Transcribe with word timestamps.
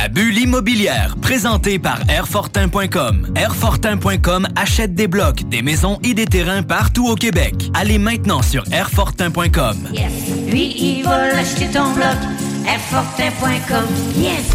La 0.00 0.06
bulle 0.06 0.38
immobilière, 0.38 1.16
présentée 1.20 1.80
par 1.80 1.98
Airfortin.com. 2.08 3.32
Airfortin.com 3.34 4.46
achète 4.54 4.94
des 4.94 5.08
blocs, 5.08 5.42
des 5.48 5.60
maisons 5.60 5.98
et 6.04 6.14
des 6.14 6.24
terrains 6.24 6.62
partout 6.62 7.08
au 7.08 7.16
Québec. 7.16 7.68
Allez 7.74 7.98
maintenant 7.98 8.40
sur 8.40 8.62
Airfortin.com. 8.70 9.88
Yes. 9.92 10.12
Lui, 10.48 10.72
il 10.78 11.02
va 11.02 11.32
l'acheter 11.32 11.66
ton 11.66 11.92
bloc. 11.94 12.16
Airfortin.com. 12.64 13.86
Yes. 14.16 14.52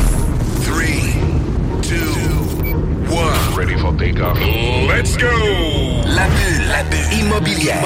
Three, 0.63 1.12
one. 3.13 3.55
Ready 3.55 3.77
for 3.77 3.93
takeoff? 3.93 4.37
Let's 4.87 5.15
go! 5.17 5.27
La 6.05 6.27
bulle, 6.27 6.67
la 6.67 6.83
bulle 6.83 7.19
immobilière. 7.19 7.83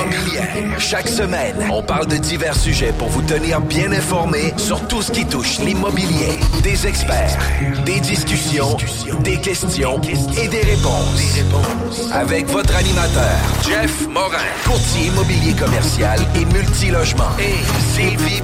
Chaque 0.79 1.07
semaine, 1.07 1.55
on 1.71 1.81
parle 1.81 2.07
de 2.07 2.17
divers 2.17 2.55
sujets 2.55 2.93
pour 2.97 3.09
vous 3.09 3.21
tenir 3.21 3.61
bien 3.61 3.91
informés 3.91 4.53
sur 4.57 4.79
tout 4.87 5.01
ce 5.01 5.11
qui 5.11 5.25
touche 5.25 5.59
l'immobilier. 5.59 6.39
Des 6.63 6.87
experts, 6.87 7.37
des 7.85 7.99
discussions, 7.99 8.77
des 9.21 9.37
questions 9.37 10.01
et 10.01 10.47
des 10.47 10.61
réponses. 10.61 12.11
Avec 12.13 12.47
votre 12.47 12.75
animateur, 12.75 13.37
Jeff 13.67 14.07
Morin, 14.07 14.37
courtier 14.65 15.07
immobilier 15.07 15.53
commercial 15.53 16.19
et 16.35 16.45
multilogement. 16.45 17.31
Et 17.39 17.55
Sylvie 17.95 18.41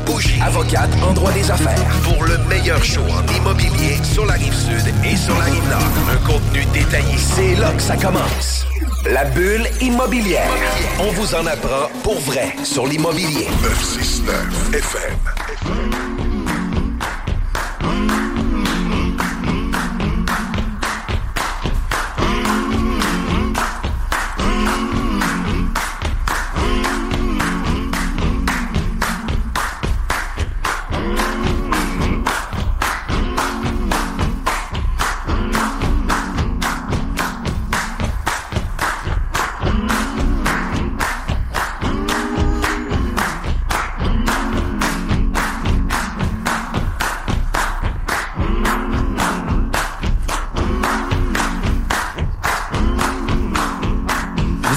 Bougie, 0.63 0.75
avocate 0.75 1.03
en 1.03 1.13
droit 1.13 1.31
des 1.31 1.49
affaires. 1.49 1.85
Pour 2.03 2.23
le 2.25 2.37
meilleur 2.49 2.83
show 2.83 3.01
en 3.01 3.35
immobilier 3.35 3.97
sur 4.03 4.25
la 4.25 4.33
rive 4.33 4.53
sud 4.53 4.93
et 5.03 5.15
sur 5.15 5.37
la 5.37 5.45
rive 5.45 5.69
nord. 5.69 5.81
Un 6.11 6.17
contenu 6.27 6.65
détaillé. 6.73 7.17
C'est 7.17 7.55
là 7.55 7.71
que 7.71 7.81
ça 7.81 7.95
commence. 7.95 8.65
La 9.05 9.25
bulle 9.25 9.67
immobilière. 9.81 10.49
On 10.99 11.11
vous 11.11 11.35
en 11.35 11.45
apprend 11.45 11.89
pour 12.03 12.19
vrai 12.19 12.55
sur 12.63 12.87
l'immobilier. 12.87 13.47
969 13.61 14.73
FM. 14.73 16.32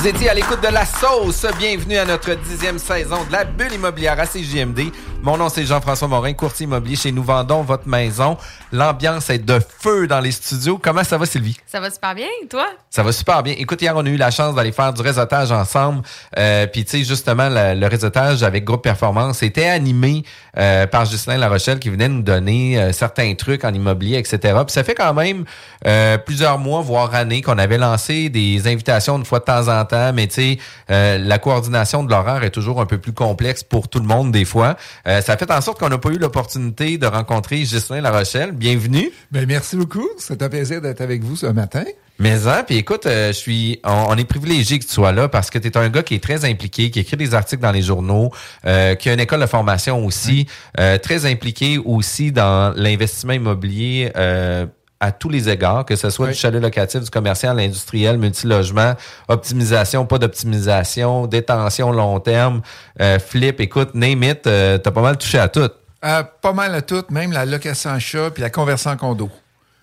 Vous 0.06 0.14
étiez 0.14 0.30
à 0.30 0.34
l'écoute 0.34 0.62
de 0.62 0.72
la 0.72 0.86
sauce. 0.86 1.44
Bienvenue 1.58 1.96
à 1.96 2.04
notre 2.04 2.32
dixième 2.34 2.78
saison 2.78 3.24
de 3.24 3.32
la 3.32 3.42
bulle 3.42 3.72
immobilière 3.72 4.20
à 4.20 4.24
CJMD. 4.24 4.92
Mon 5.26 5.38
nom, 5.38 5.48
c'est 5.48 5.64
Jean-François 5.66 6.06
Morin, 6.06 6.34
courtier 6.34 6.66
immobilier 6.66 6.94
chez 6.94 7.10
Nous 7.10 7.24
Vendons 7.24 7.62
Votre 7.62 7.88
Maison. 7.88 8.36
L'ambiance 8.70 9.28
est 9.28 9.40
de 9.44 9.58
feu 9.80 10.06
dans 10.06 10.20
les 10.20 10.30
studios. 10.30 10.78
Comment 10.80 11.02
ça 11.02 11.18
va, 11.18 11.26
Sylvie? 11.26 11.56
Ça 11.66 11.80
va 11.80 11.90
super 11.90 12.14
bien, 12.14 12.28
toi? 12.48 12.64
Ça 12.90 13.02
va 13.02 13.10
super 13.10 13.42
bien. 13.42 13.56
Écoute, 13.58 13.82
hier, 13.82 13.92
on 13.96 14.06
a 14.06 14.08
eu 14.08 14.16
la 14.16 14.30
chance 14.30 14.54
d'aller 14.54 14.70
faire 14.70 14.92
du 14.92 15.02
réseautage 15.02 15.50
ensemble. 15.50 16.02
Euh, 16.38 16.68
Puis, 16.68 16.84
tu 16.84 16.98
sais, 16.98 17.02
justement, 17.04 17.48
le, 17.50 17.74
le 17.74 17.86
réseautage 17.88 18.44
avec 18.44 18.62
Groupe 18.62 18.84
Performance 18.84 19.42
était 19.42 19.66
animé 19.66 20.22
euh, 20.58 20.86
par 20.86 21.02
Ghislain 21.02 21.38
Larochelle 21.38 21.80
qui 21.80 21.90
venait 21.90 22.08
nous 22.08 22.22
donner 22.22 22.80
euh, 22.80 22.92
certains 22.92 23.34
trucs 23.34 23.64
en 23.64 23.74
immobilier, 23.74 24.18
etc. 24.18 24.38
Puis, 24.64 24.72
ça 24.72 24.84
fait 24.84 24.94
quand 24.94 25.12
même 25.12 25.44
euh, 25.88 26.18
plusieurs 26.18 26.58
mois, 26.60 26.82
voire 26.82 27.12
années, 27.16 27.42
qu'on 27.42 27.58
avait 27.58 27.78
lancé 27.78 28.28
des 28.28 28.68
invitations 28.68 29.16
une 29.16 29.24
fois 29.24 29.40
de 29.40 29.44
temps 29.46 29.66
en 29.76 29.84
temps. 29.86 30.12
Mais, 30.12 30.28
tu 30.28 30.34
sais, 30.34 30.58
euh, 30.92 31.18
la 31.18 31.40
coordination 31.40 32.04
de 32.04 32.12
l'horaire 32.12 32.44
est 32.44 32.50
toujours 32.50 32.80
un 32.80 32.86
peu 32.86 32.98
plus 32.98 33.12
complexe 33.12 33.64
pour 33.64 33.88
tout 33.88 33.98
le 33.98 34.06
monde 34.06 34.30
des 34.30 34.44
fois. 34.44 34.76
Euh, 35.08 35.15
ça 35.22 35.36
fait 35.36 35.50
en 35.50 35.60
sorte 35.60 35.78
qu'on 35.78 35.88
n'a 35.88 35.98
pas 35.98 36.10
eu 36.10 36.18
l'opportunité 36.18 36.98
de 36.98 37.06
rencontrer 37.06 37.58
Ghislain 37.58 38.00
Larochelle. 38.00 38.52
Bienvenue. 38.52 39.10
Ben, 39.30 39.46
merci 39.46 39.76
beaucoup. 39.76 40.08
C'est 40.18 40.42
un 40.42 40.48
plaisir 40.48 40.80
d'être 40.80 41.00
avec 41.00 41.22
vous 41.22 41.36
ce 41.36 41.46
matin. 41.46 41.84
Mais 42.18 42.46
hein, 42.46 42.64
puis 42.66 42.76
écoute, 42.76 43.06
euh, 43.06 43.28
je 43.28 43.32
suis, 43.32 43.80
on, 43.84 44.06
on 44.08 44.16
est 44.16 44.24
privilégié 44.24 44.78
que 44.78 44.84
tu 44.84 44.92
sois 44.92 45.12
là 45.12 45.28
parce 45.28 45.50
que 45.50 45.58
tu 45.58 45.68
es 45.68 45.76
un 45.76 45.88
gars 45.90 46.02
qui 46.02 46.14
est 46.14 46.22
très 46.22 46.44
impliqué, 46.44 46.90
qui 46.90 47.00
écrit 47.00 47.16
des 47.16 47.34
articles 47.34 47.62
dans 47.62 47.72
les 47.72 47.82
journaux, 47.82 48.30
euh, 48.64 48.94
qui 48.94 49.10
a 49.10 49.12
une 49.12 49.20
école 49.20 49.40
de 49.40 49.46
formation 49.46 50.04
aussi, 50.04 50.46
euh, 50.80 50.96
très 50.98 51.26
impliqué 51.26 51.78
aussi 51.78 52.32
dans 52.32 52.72
l'investissement 52.74 53.34
immobilier. 53.34 54.12
À 55.00 55.12
tous 55.12 55.28
les 55.28 55.48
égards, 55.48 55.84
que 55.84 55.94
ce 55.96 56.08
soit 56.10 56.26
Oui. 56.26 56.32
du 56.32 56.38
chalet 56.38 56.60
locatif, 56.62 57.00
du 57.02 57.10
commercial, 57.10 57.56
l'industriel, 57.56 58.16
multilogement, 58.18 58.94
optimisation, 59.28 60.06
pas 60.06 60.18
d'optimisation, 60.18 61.26
détention 61.26 61.92
long 61.92 62.18
terme, 62.20 62.62
euh, 63.00 63.18
flip, 63.18 63.60
écoute, 63.60 63.94
name 63.94 64.22
it, 64.22 64.46
euh, 64.46 64.78
t'as 64.78 64.90
pas 64.90 65.02
mal 65.02 65.18
touché 65.18 65.38
à 65.38 65.48
tout. 65.48 65.68
Euh, 66.04 66.22
pas 66.40 66.52
mal 66.52 66.74
à 66.74 66.82
tout, 66.82 67.04
même 67.10 67.32
la 67.32 67.44
location 67.44 67.90
en 67.90 67.98
chat 67.98 68.30
puis 68.30 68.42
la 68.42 68.50
conversion 68.50 68.90
en 68.90 68.96
condo. 68.96 69.30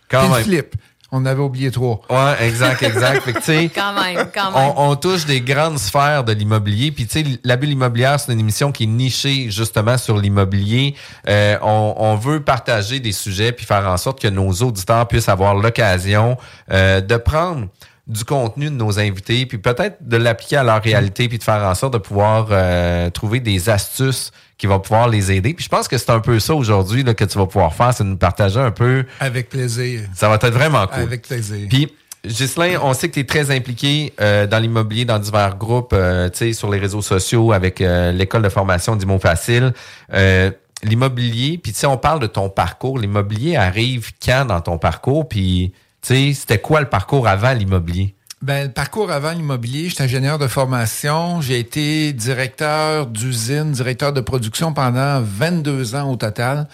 Quand 0.09 0.19
Puis 0.19 0.28
le 0.29 0.34
même. 0.35 0.44
flip. 0.44 0.75
On 1.16 1.28
avait 1.28 1.44
oublié 1.44 1.69
trois. 1.69 2.01
Ouais, 2.09 2.47
exact, 2.47 2.81
exact. 2.81 3.22
fait 3.22 3.34
que, 3.34 3.38
tu 3.38 3.44
sais, 3.46 3.72
Quand 3.75 3.94
même, 3.94 4.29
quand 4.34 4.51
même. 4.51 4.74
on, 4.75 4.90
on 4.90 4.96
touche 4.96 5.28
des 5.28 5.41
grandes 5.41 5.78
sphères 5.78 6.24
de 6.24 6.34
l'immobilier. 6.34 6.91
Puis, 6.91 7.06
tu 7.06 7.24
sais, 7.24 7.40
la 7.44 7.56
bulle 7.56 7.69
immobilière, 7.69 8.19
c'est 8.19 8.34
une 8.34 8.40
émission 8.40 8.72
qui 8.72 8.85
est 8.85 8.88
nichée 8.88 9.52
justement 9.52 10.00
sur 10.00 10.18
l'immobilier. 10.18 10.96
Euh, 11.29 11.59
on, 11.62 11.94
on 11.97 12.16
veut 12.16 12.41
partager 12.41 13.00
des 13.00 13.12
sujets 13.12 13.52
puis 13.52 13.63
faire 13.63 13.88
en 13.88 13.97
sorte 13.97 14.19
que 14.19 14.28
nos 14.28 14.52
auditeurs 14.53 15.07
puissent 15.07 15.29
avoir 15.29 15.53
l'occasion 15.53 16.35
euh, 16.72 17.00
de 17.00 17.18
prendre 17.18 17.68
du 18.07 18.25
contenu 18.25 18.66
de 18.66 18.75
nos 18.75 19.00
invités, 19.00 19.46
puis 19.46 19.59
peut-être 19.59 19.97
de 20.02 20.18
l'appliquer 20.18 20.57
à 20.57 20.63
leur 20.63 20.81
réalité, 20.81 21.29
puis 21.29 21.38
de 21.38 21.44
faire 21.44 21.63
en 21.63 21.75
sorte 21.75 21.94
de 21.94 22.00
pouvoir 22.00 22.47
euh, 22.50 23.09
trouver 23.12 23.40
des 23.40 23.69
astuces 23.69 24.31
qui 24.63 24.68
vont 24.68 24.79
pouvoir 24.79 25.09
les 25.09 25.29
aider. 25.29 25.53
Puis 25.53 25.66
je 25.66 25.69
pense 25.69 25.90
que 25.90 25.97
c'est 25.97 26.09
un 26.09 26.22
peu 26.22 26.40
ça 26.40 26.56
aujourd'hui 26.56 27.03
que 27.03 27.25
tu 27.25 27.38
vas 27.38 27.47
pouvoir 27.47 27.73
faire, 27.73 27.93
c'est 27.93 28.05
de 28.05 28.08
nous 28.08 28.16
partager 28.16 28.61
un 28.61 28.72
peu. 28.72 29.03
Avec 29.20 29.49
plaisir. 29.49 30.03
Ça 30.16 30.29
va 30.29 30.35
être 30.35 30.47
vraiment 30.52 30.88
cool. 30.88 31.03
Avec 31.03 31.23
plaisir. 31.23 31.67
Puis, 31.70 31.91
Ghislain, 32.26 32.79
on 32.82 32.93
sait 32.93 33.09
que 33.09 33.16
tu 33.16 33.20
es 33.20 33.23
très 33.26 33.53
impliqué 33.53 34.14
euh, 34.22 34.47
dans 34.47 34.59
l'immobilier, 34.59 35.03
dans 35.03 35.20
divers 35.20 35.58
groupes, 35.58 35.91
euh, 35.91 36.29
tu 36.29 36.38
sais, 36.38 36.53
sur 36.53 36.72
les 36.72 36.79
réseaux 36.79 37.02
sociaux, 37.02 37.52
avec 37.52 37.82
euh, 37.82 38.14
l'école 38.14 38.41
de 38.41 38.47
formation 38.47 38.96
d'Imo 38.96 39.20
Facile. 39.20 39.73
Euh, 40.14 40.49
l'immobilier, 40.82 41.58
puis 41.58 41.73
tu 41.73 41.79
sais, 41.79 41.88
on 41.88 41.97
parle 41.97 42.22
de 42.22 42.28
ton 42.28 42.47
parcours. 42.47 42.97
L'immobilier 42.97 43.58
arrive 43.58 44.11
quand 44.26 44.46
dans 44.46 44.61
ton 44.61 44.78
parcours? 44.78 45.28
Puis, 45.28 45.73
tu 46.02 46.08
sais, 46.08 46.34
c'était 46.34 46.59
quoi 46.59 46.79
le 46.79 46.88
parcours 46.88 47.28
avant 47.28 47.52
l'immobilier? 47.52 48.16
Ben, 48.43 48.66
le 48.67 48.73
parcours 48.73 49.09
avant 49.09 49.31
l'immobilier, 49.31 49.87
j'étais 49.87 50.03
ingénieur 50.03 50.37
de 50.37 50.47
formation. 50.47 51.40
J'ai 51.40 51.59
été 51.59 52.11
directeur 52.11 53.07
d'usine, 53.07 53.72
directeur 53.72 54.11
de 54.11 54.19
production 54.19 54.73
pendant 54.73 55.22
22 55.22 55.95
ans 55.95 56.11
au 56.11 56.17
total. 56.17 56.67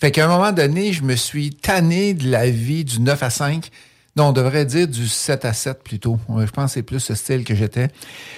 Fait 0.00 0.12
qu'à 0.12 0.26
un 0.26 0.28
moment 0.28 0.52
donné, 0.52 0.92
je 0.92 1.02
me 1.02 1.16
suis 1.16 1.50
tanné 1.50 2.14
de 2.14 2.30
la 2.30 2.48
vie 2.48 2.84
du 2.84 3.00
9 3.00 3.24
à 3.24 3.30
5 3.30 3.72
Non, 4.16 4.28
on 4.28 4.32
devrait 4.32 4.64
dire 4.64 4.88
du 4.88 5.06
7 5.08 5.44
à 5.44 5.52
7 5.52 5.82
plutôt. 5.84 6.18
Euh, 6.30 6.46
Je 6.46 6.50
pense 6.50 6.70
que 6.70 6.74
c'est 6.74 6.82
plus 6.82 7.00
ce 7.00 7.14
style 7.14 7.44
que 7.44 7.54
j'étais. 7.54 7.88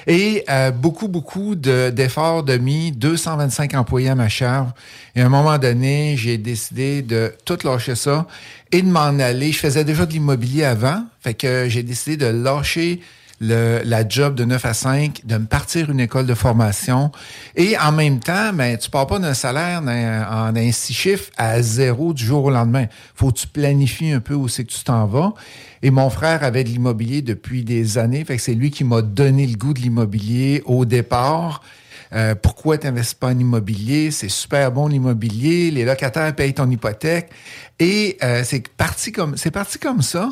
Et 0.09 0.45
euh, 0.51 0.73
beaucoup, 0.73 1.07
beaucoup 1.07 1.55
de- 1.55 1.91
d'efforts 1.91 2.43
de, 2.43 2.57
mis, 2.57 2.91
225 2.91 3.75
employés 3.75 4.09
à 4.09 4.17
ma 4.17 4.29
charge. 4.29 4.71
Et 5.15 5.21
à 5.21 5.27
un 5.27 5.29
moment 5.29 5.57
donné, 5.59 6.17
j'ai 6.17 6.37
décidé 6.37 7.03
de 7.03 7.33
tout 7.45 7.59
lâcher 7.63 7.95
ça 7.95 8.27
et 8.73 8.83
de 8.83 8.89
m'en 8.89 9.19
aller. 9.21 9.53
Je 9.53 9.59
faisais 9.59 9.85
déjà 9.85 10.05
de 10.05 10.13
l'immobilier 10.13 10.65
avant, 10.65 11.05
fait 11.21 11.35
que 11.35 11.67
j'ai 11.69 11.85
décidé 11.85 12.17
de 12.17 12.27
lâcher 12.27 13.01
la 13.40 14.08
job 14.08 14.35
de 14.35 14.44
9 14.44 14.64
à 14.64 14.75
5, 14.75 15.23
de 15.25 15.37
me 15.38 15.46
partir 15.46 15.90
une 15.90 16.00
école 16.00 16.26
de 16.26 16.35
formation. 16.35 17.12
Et 17.55 17.79
en 17.79 17.93
même 17.93 18.19
temps, 18.19 18.52
ben, 18.52 18.76
tu 18.76 18.90
pars 18.90 19.06
pas 19.06 19.19
d'un 19.19 19.35
salaire 19.35 19.81
d'un- 19.82 20.26
en 20.29 20.56
un 20.56 20.73
six 20.73 20.94
chiffres 20.94 21.31
à 21.37 21.62
zéro 21.62 22.12
du 22.12 22.25
jour 22.25 22.44
au 22.44 22.50
lendemain. 22.50 22.87
Faut 23.14 23.31
que 23.31 23.38
tu 23.38 23.46
planifies 23.46 24.11
un 24.12 24.20
peu 24.20 24.35
où 24.35 24.49
c'est 24.49 24.64
que 24.64 24.73
tu 24.73 24.82
t'en 24.82 25.06
vas. 25.06 25.35
Et 25.82 25.90
mon 25.90 26.11
frère 26.11 26.43
avait 26.43 26.64
de 26.64 26.69
l'immobilier 26.70 27.23
depuis 27.23 27.62
des 27.62 27.99
années. 27.99 28.25
C'est 28.38 28.55
lui 28.55 28.70
qui 28.70 28.82
m'a 28.85 29.02
donné 29.02 29.46
le 29.46 29.56
goût 29.56 29.73
de 29.75 29.81
l'immobilier 29.81 30.62
au 30.67 30.85
départ. 30.85 31.62
Euh, 32.14 32.35
pourquoi 32.35 32.79
tu 32.79 32.87
n'investis 32.87 33.14
pas 33.14 33.29
en 33.29 33.38
immobilier? 33.38 34.11
C'est 34.11 34.31
super 34.31 34.73
bon 34.73 34.88
l'immobilier, 34.88 35.70
les 35.70 35.85
locataires 35.85 36.35
payent 36.35 36.55
ton 36.55 36.69
hypothèque. 36.70 37.29
Et 37.79 38.17
euh, 38.23 38.43
c'est 38.44 38.67
parti 38.67 39.12
comme 39.12 39.37
c'est 39.37 39.50
parti 39.50 39.79
comme 39.79 40.02
ça. 40.02 40.31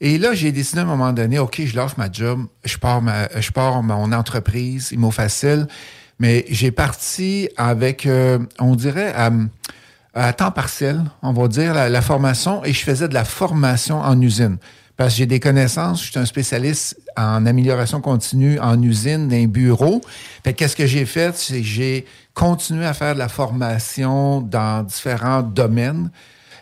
Et 0.00 0.18
là, 0.18 0.32
j'ai 0.32 0.52
décidé 0.52 0.80
à 0.80 0.82
un 0.82 0.86
moment 0.86 1.12
donné, 1.12 1.38
OK, 1.38 1.60
je 1.64 1.74
lâche 1.74 1.96
ma 1.96 2.10
job, 2.10 2.46
je 2.64 2.76
pars 2.76 3.02
ma, 3.02 3.28
je 3.40 3.50
pars 3.50 3.82
mon 3.82 4.12
entreprise, 4.12 4.90
Immo 4.92 5.10
Facile. 5.10 5.66
Mais 6.20 6.44
j'ai 6.48 6.70
parti 6.70 7.48
avec, 7.56 8.06
euh, 8.06 8.38
on 8.58 8.74
dirait, 8.74 9.14
à, 9.14 10.32
temps 10.32 10.50
partiel, 10.50 11.02
on 11.22 11.32
va 11.32 11.46
dire, 11.48 11.74
la, 11.74 12.02
formation, 12.02 12.64
et 12.64 12.72
je 12.72 12.82
faisais 12.82 13.08
de 13.08 13.14
la 13.14 13.24
formation 13.24 14.00
en 14.00 14.20
usine. 14.20 14.58
Parce 14.96 15.14
que 15.14 15.18
j'ai 15.18 15.26
des 15.26 15.38
connaissances, 15.38 16.02
je 16.02 16.10
suis 16.10 16.18
un 16.18 16.24
spécialiste 16.24 16.98
en 17.16 17.46
amélioration 17.46 18.00
continue 18.00 18.58
en 18.58 18.82
usine, 18.82 19.28
dans 19.28 19.36
les 19.36 19.46
bureaux. 19.46 20.00
Fait 20.42 20.52
que 20.52 20.58
qu'est-ce 20.58 20.74
que 20.74 20.86
j'ai 20.86 21.06
fait? 21.06 21.36
C'est 21.36 21.62
j'ai 21.62 22.04
continué 22.34 22.84
à 22.84 22.94
faire 22.94 23.14
de 23.14 23.20
la 23.20 23.28
formation 23.28 24.40
dans 24.40 24.82
différents 24.82 25.42
domaines. 25.42 26.10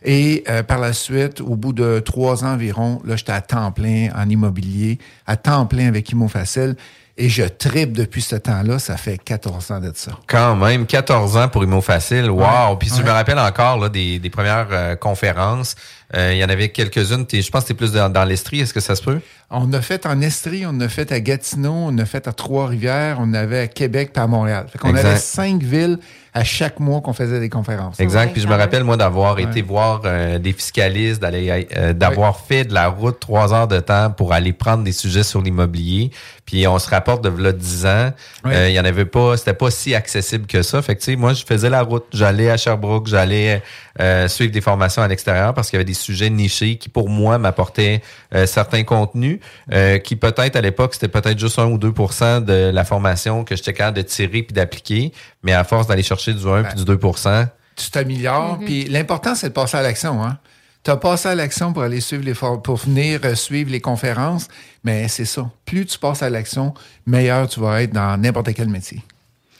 Et 0.04 0.44
euh, 0.48 0.62
par 0.62 0.78
la 0.78 0.92
suite, 0.92 1.40
au 1.40 1.56
bout 1.56 1.72
de 1.72 2.00
trois 2.00 2.44
ans 2.44 2.54
environ, 2.54 3.00
là, 3.04 3.16
j'étais 3.16 3.32
à 3.32 3.40
temps 3.40 3.72
plein 3.72 4.08
en 4.16 4.28
immobilier, 4.28 4.98
à 5.26 5.36
temps 5.36 5.66
plein 5.66 5.88
avec 5.88 6.10
Immo 6.10 6.28
Facile. 6.28 6.76
Et 7.18 7.30
je 7.30 7.44
tripe 7.44 7.92
depuis 7.92 8.20
ce 8.20 8.36
temps-là. 8.36 8.78
Ça 8.78 8.98
fait 8.98 9.16
14 9.16 9.70
ans 9.70 9.80
de 9.80 9.90
ça. 9.94 10.12
Quand 10.26 10.54
même, 10.54 10.84
14 10.84 11.38
ans 11.38 11.48
pour 11.48 11.64
Imo 11.64 11.80
Facile. 11.80 12.30
Wow! 12.30 12.40
Ouais, 12.40 12.76
Puis 12.78 12.90
je 12.90 12.96
ouais. 12.96 13.04
me 13.04 13.10
rappelle 13.10 13.38
encore 13.38 13.78
là, 13.78 13.88
des, 13.88 14.18
des 14.18 14.28
premières 14.28 14.68
euh, 14.70 14.96
conférences. 14.96 15.76
Euh, 16.14 16.32
il 16.34 16.38
y 16.38 16.44
en 16.44 16.50
avait 16.50 16.68
quelques-unes. 16.68 17.24
Je 17.32 17.50
pense 17.50 17.62
que 17.62 17.68
tu 17.68 17.72
es 17.72 17.76
plus 17.76 17.92
dans, 17.92 18.10
dans 18.10 18.24
l'Estrie. 18.24 18.60
Est-ce 18.60 18.74
que 18.74 18.80
ça 18.80 18.94
se 18.94 19.02
peut? 19.02 19.20
On 19.50 19.72
a 19.72 19.80
fait 19.80 20.04
en 20.04 20.20
Estrie, 20.20 20.64
on 20.66 20.78
a 20.80 20.88
fait 20.88 21.10
à 21.10 21.20
Gatineau, 21.20 21.72
on 21.72 21.96
a 21.98 22.04
fait 22.04 22.28
à 22.28 22.32
Trois-Rivières, 22.32 23.16
on 23.18 23.32
avait 23.32 23.60
à 23.60 23.66
Québec 23.66 24.10
puis 24.12 24.22
à 24.22 24.26
Montréal. 24.26 24.66
Fait 24.70 24.78
qu'on 24.78 24.94
avait 24.94 25.16
cinq 25.16 25.62
villes 25.62 25.98
à 26.36 26.44
chaque 26.44 26.80
mois 26.80 27.00
qu'on 27.00 27.14
faisait 27.14 27.40
des 27.40 27.48
conférences. 27.48 27.98
Exact. 27.98 28.32
Puis 28.34 28.42
je 28.42 28.46
me 28.46 28.54
rappelle, 28.54 28.84
moi, 28.84 28.98
d'avoir 28.98 29.36
Ouais. 29.36 29.44
été 29.44 29.62
voir 29.62 30.02
euh, 30.04 30.38
des 30.38 30.52
fiscalistes, 30.52 31.22
d'aller 31.22 31.66
euh, 31.74 31.94
d'avoir 31.94 32.40
fait 32.40 32.64
de 32.66 32.74
la 32.74 32.88
route 32.88 33.18
trois 33.18 33.54
heures 33.54 33.68
de 33.68 33.80
temps 33.80 34.10
pour 34.10 34.34
aller 34.34 34.52
prendre 34.52 34.84
des 34.84 34.92
sujets 34.92 35.22
sur 35.22 35.40
l'immobilier. 35.40 36.10
Puis 36.46 36.66
on 36.68 36.78
se 36.78 36.88
rapporte 36.88 37.24
de 37.24 37.42
là 37.42 37.52
10 37.52 37.86
ans. 37.86 38.12
Ouais. 38.44 38.54
euh, 38.54 38.68
Il 38.68 38.74
y 38.74 38.80
en 38.80 38.84
avait 38.84 39.04
pas, 39.04 39.36
c'était 39.36 39.52
pas 39.52 39.70
si 39.70 39.94
accessible 39.94 40.46
que 40.46 40.62
ça. 40.62 40.80
Fait 40.80 40.94
que 40.94 41.00
tu 41.00 41.06
sais, 41.06 41.16
moi, 41.16 41.34
je 41.34 41.44
faisais 41.44 41.68
la 41.68 41.82
route. 41.82 42.04
J'allais 42.12 42.48
à 42.50 42.56
Sherbrooke, 42.56 43.08
j'allais 43.08 43.62
euh, 44.00 44.28
suivre 44.28 44.52
des 44.52 44.60
formations 44.60 45.02
à 45.02 45.08
l'extérieur 45.08 45.54
parce 45.54 45.68
qu'il 45.68 45.76
y 45.76 45.78
avait 45.78 45.84
des 45.84 45.94
sujets 45.94 46.30
nichés 46.30 46.76
qui, 46.76 46.88
pour 46.88 47.08
moi, 47.08 47.38
m'apportaient 47.38 48.00
euh, 48.34 48.46
certains 48.46 48.84
contenus 48.84 49.40
euh, 49.72 49.98
qui 49.98 50.14
peut-être 50.16 50.54
à 50.54 50.60
l'époque, 50.60 50.94
c'était 50.94 51.08
peut-être 51.08 51.38
juste 51.38 51.58
1 51.58 51.66
ou 51.66 51.78
2% 51.78 52.44
de 52.44 52.70
la 52.72 52.84
formation 52.84 53.42
que 53.42 53.56
j'étais 53.56 53.72
capable 53.72 53.96
de 53.96 54.02
tirer 54.02 54.42
puis 54.42 54.54
d'appliquer. 54.54 55.12
Mais 55.42 55.52
à 55.52 55.64
force 55.64 55.88
d'aller 55.88 56.02
chercher 56.04 56.32
du 56.32 56.46
1 56.46 56.62
puis 56.62 56.84
du 56.84 56.84
2% 56.84 57.48
Tu 57.74 57.90
t'améliores, 57.90 58.58
puis 58.64 58.84
l'important, 58.84 59.34
c'est 59.34 59.48
de 59.48 59.52
passer 59.52 59.76
à 59.78 59.82
l'action. 59.82 60.24
Hein? 60.24 60.38
Tu 60.86 60.92
as 60.92 60.96
passé 60.96 61.28
à 61.30 61.34
l'action 61.34 61.72
pour 61.72 61.82
aller 61.82 62.00
suivre 62.00 62.22
les 62.24 62.32
pour 62.34 62.76
venir 62.76 63.18
euh, 63.24 63.34
suivre 63.34 63.72
les 63.72 63.80
conférences, 63.80 64.46
mais 64.84 65.08
c'est 65.08 65.24
ça. 65.24 65.50
Plus 65.64 65.84
tu 65.84 65.98
passes 65.98 66.22
à 66.22 66.30
l'action, 66.30 66.74
meilleur 67.06 67.48
tu 67.48 67.58
vas 67.58 67.82
être 67.82 67.92
dans 67.92 68.16
n'importe 68.16 68.54
quel 68.54 68.68
métier. 68.68 69.02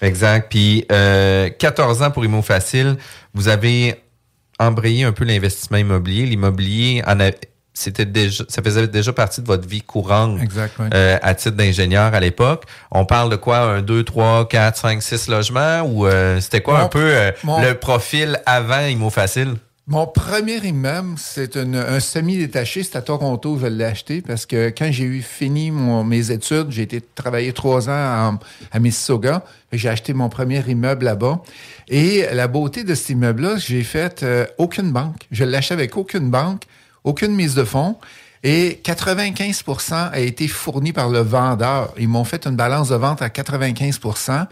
Exact. 0.00 0.46
Puis 0.49 0.87
euh, 0.93 1.50
14 1.50 2.02
ans 2.02 2.12
pour 2.12 2.25
Immo 2.25 2.43
Facile, 2.43 2.96
vous 3.34 3.49
avez 3.49 4.00
embrayé 4.61 5.02
un 5.02 5.11
peu 5.11 5.25
l'investissement 5.25 5.78
immobilier. 5.78 6.26
L'immobilier, 6.26 7.02
en 7.05 7.19
a- 7.19 7.32
c'était 7.75 8.06
déjà, 8.06 8.44
ça 8.49 8.62
faisait 8.62 8.87
déjà 8.87 9.12
partie 9.12 9.40
de 9.43 9.49
votre 9.49 9.67
vie 9.67 9.82
courante 9.82 10.38
euh, 10.94 11.19
à 11.22 11.34
titre 11.34 11.56
d'ingénieur 11.56 12.14
à 12.14 12.20
l'époque. 12.20 12.62
On 12.93 13.05
parle 13.05 13.31
de 13.32 13.37
quoi? 13.37 13.58
Un 13.62 13.82
2, 13.82 14.05
3, 14.05 14.46
4, 14.49 14.76
5, 14.76 15.02
6 15.02 15.26
logements? 15.26 15.81
Ou 15.82 16.06
euh, 16.06 16.38
c'était 16.40 16.61
quoi 16.61 16.79
Mon- 16.79 16.84
un 16.84 16.88
peu 16.88 17.00
euh, 17.17 17.32
mon- 17.43 17.61
le 17.62 17.75
profil 17.75 18.40
avant 18.46 18.87
Immo 18.87 19.11
Facile? 19.11 19.56
Mon 19.88 20.08
premier 20.08 20.56
immeuble, 20.66 21.14
c'est 21.16 21.56
un 21.56 22.00
semi-détaché. 22.00 22.82
C'est 22.82 22.96
à 22.96 23.02
Toronto 23.02 23.56
je 23.56 23.68
l'ai 23.68 23.84
acheté 23.84 24.20
parce 24.20 24.44
que 24.44 24.70
quand 24.76 24.90
j'ai 24.90 25.04
eu 25.04 25.22
fini 25.22 25.70
mes 25.70 26.32
études, 26.32 26.72
j'ai 26.72 26.82
été 26.82 27.00
travailler 27.00 27.52
trois 27.52 27.88
ans 27.88 28.40
à 28.72 28.78
Mississauga. 28.80 29.44
J'ai 29.70 29.88
acheté 29.88 30.12
mon 30.12 30.28
premier 30.28 30.60
immeuble 30.66 31.04
là-bas. 31.04 31.40
Et 31.86 32.26
la 32.32 32.48
beauté 32.48 32.82
de 32.82 32.96
cet 32.96 33.10
immeuble-là, 33.10 33.58
j'ai 33.58 33.84
fait 33.84 34.24
euh, 34.24 34.44
aucune 34.58 34.90
banque. 34.90 35.28
Je 35.30 35.44
l'ai 35.44 35.56
acheté 35.56 35.74
avec 35.74 35.96
aucune 35.96 36.30
banque, 36.30 36.64
aucune 37.04 37.36
mise 37.36 37.54
de 37.54 37.62
fonds. 37.62 37.96
Et 38.42 38.80
95% 38.84 40.10
a 40.12 40.18
été 40.18 40.46
fourni 40.48 40.92
par 40.92 41.08
le 41.08 41.20
vendeur. 41.20 41.92
Ils 41.98 42.08
m'ont 42.08 42.24
fait 42.24 42.46
une 42.46 42.56
balance 42.56 42.90
de 42.90 42.94
vente 42.96 43.22
à 43.22 43.28
95% 43.28 44.46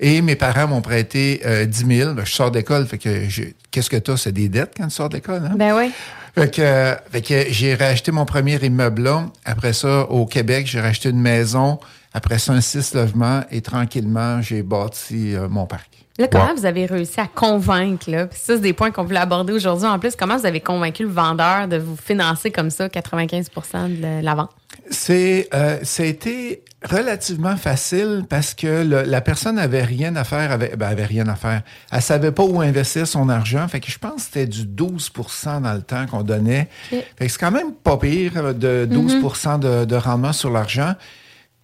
Et 0.00 0.22
mes 0.22 0.36
parents 0.36 0.68
m'ont 0.68 0.82
prêté 0.82 1.40
euh, 1.44 1.64
10 1.64 1.96
000. 1.98 2.14
Ben, 2.14 2.24
je 2.24 2.32
sors 2.32 2.50
d'école, 2.50 2.86
fait 2.86 2.98
que 2.98 3.26
qu'est-ce 3.70 3.90
que 3.90 3.96
t'as? 3.96 4.16
C'est 4.16 4.32
des 4.32 4.48
dettes 4.48 4.74
quand 4.76 4.84
tu 4.84 4.94
sors 4.94 5.08
d'école, 5.08 5.42
hein? 5.46 5.54
Ben 5.56 5.74
oui. 5.76 5.90
Fait 6.34 6.50
que, 6.50 6.62
euh, 6.62 6.94
fait 7.10 7.22
que 7.22 7.44
j'ai 7.50 7.74
racheté 7.74 8.12
mon 8.12 8.24
premier 8.24 8.56
immeuble 8.64 9.02
là. 9.02 9.26
Après 9.44 9.72
ça, 9.72 10.02
au 10.10 10.26
Québec, 10.26 10.66
j'ai 10.66 10.80
racheté 10.80 11.08
une 11.10 11.20
maison. 11.20 11.80
Après 12.12 12.38
ça, 12.38 12.52
un 12.52 12.60
six 12.60 12.94
logements. 12.94 13.42
Et 13.50 13.62
tranquillement, 13.62 14.40
j'ai 14.40 14.62
bâti 14.62 15.34
euh, 15.34 15.48
mon 15.48 15.66
parc. 15.66 15.90
Là, 16.20 16.28
comment 16.28 16.48
Wow. 16.50 16.56
vous 16.56 16.66
avez 16.66 16.86
réussi 16.86 17.18
à 17.18 17.26
convaincre, 17.26 18.10
là? 18.10 18.26
Puis 18.26 18.38
ça, 18.38 18.54
c'est 18.54 18.60
des 18.60 18.72
points 18.74 18.90
qu'on 18.90 19.04
voulait 19.04 19.18
aborder 19.18 19.52
aujourd'hui. 19.52 19.86
En 19.88 19.98
plus, 19.98 20.14
comment 20.16 20.36
vous 20.36 20.46
avez 20.46 20.60
convaincu 20.60 21.02
le 21.04 21.08
vendeur 21.08 21.66
de 21.66 21.78
vous 21.78 21.96
financer 21.96 22.50
comme 22.50 22.70
ça 22.70 22.88
95% 22.88 23.88
de 23.88 24.22
la 24.22 24.34
vente? 24.34 24.50
C'est, 24.90 25.48
euh, 25.54 25.78
ça 25.82 26.02
a 26.02 26.06
été 26.06 26.62
relativement 26.88 27.56
facile 27.56 28.24
parce 28.28 28.54
que 28.54 28.84
le- 28.84 29.02
la 29.02 29.20
personne 29.20 29.58
avait 29.58 29.82
rien 29.82 30.14
à 30.16 30.24
faire, 30.24 30.50
avait, 30.52 30.76
ben, 30.76 30.88
avait 30.88 31.04
rien 31.04 31.26
à 31.28 31.34
faire. 31.34 31.62
Elle 31.92 32.02
savait 32.02 32.32
pas 32.32 32.42
où 32.44 32.60
investir 32.60 33.06
son 33.06 33.28
argent. 33.28 33.66
Fait 33.68 33.80
que 33.80 33.90
je 33.90 33.98
pense 33.98 34.14
que 34.16 34.20
c'était 34.22 34.46
du 34.46 34.64
12% 34.66 35.60
dans 35.60 35.74
le 35.74 35.82
temps 35.82 36.06
qu'on 36.06 36.22
donnait. 36.22 36.68
Ok. 36.92 37.04
Fait 37.18 37.26
que 37.26 37.32
c'est 37.32 37.38
quand 37.40 37.50
même 37.50 37.72
pas 37.72 37.96
pire 37.98 38.54
de 38.54 38.86
12 38.90 39.20
de, 39.60 39.84
de 39.84 39.96
rendement 39.96 40.32
sur 40.32 40.50
l'argent. 40.50 40.94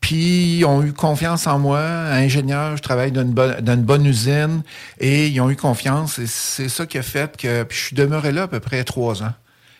Puis, 0.06 0.58
ils 0.58 0.64
ont 0.64 0.84
eu 0.84 0.92
confiance 0.92 1.48
en 1.48 1.58
moi, 1.58 1.80
ingénieur, 1.80 2.76
je 2.76 2.82
travaille 2.82 3.10
dans 3.10 3.22
une, 3.22 3.32
bonne, 3.32 3.56
dans 3.60 3.74
une 3.74 3.82
bonne 3.82 4.06
usine, 4.06 4.62
et 5.00 5.26
ils 5.26 5.40
ont 5.40 5.50
eu 5.50 5.56
confiance. 5.56 6.20
Et 6.20 6.28
c'est 6.28 6.68
ça 6.68 6.86
qui 6.86 6.96
a 6.96 7.02
fait 7.02 7.36
que 7.36 7.64
puis 7.64 7.76
je 7.76 7.84
suis 7.86 7.96
demeuré 7.96 8.30
là 8.30 8.44
à 8.44 8.46
peu 8.46 8.60
près 8.60 8.84
trois 8.84 9.24
ans. 9.24 9.32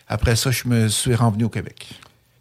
Après 0.09 0.35
ça, 0.35 0.51
je 0.51 0.67
me 0.67 0.89
suis 0.89 1.15
revenu 1.15 1.45
au 1.45 1.49
Québec. 1.49 1.87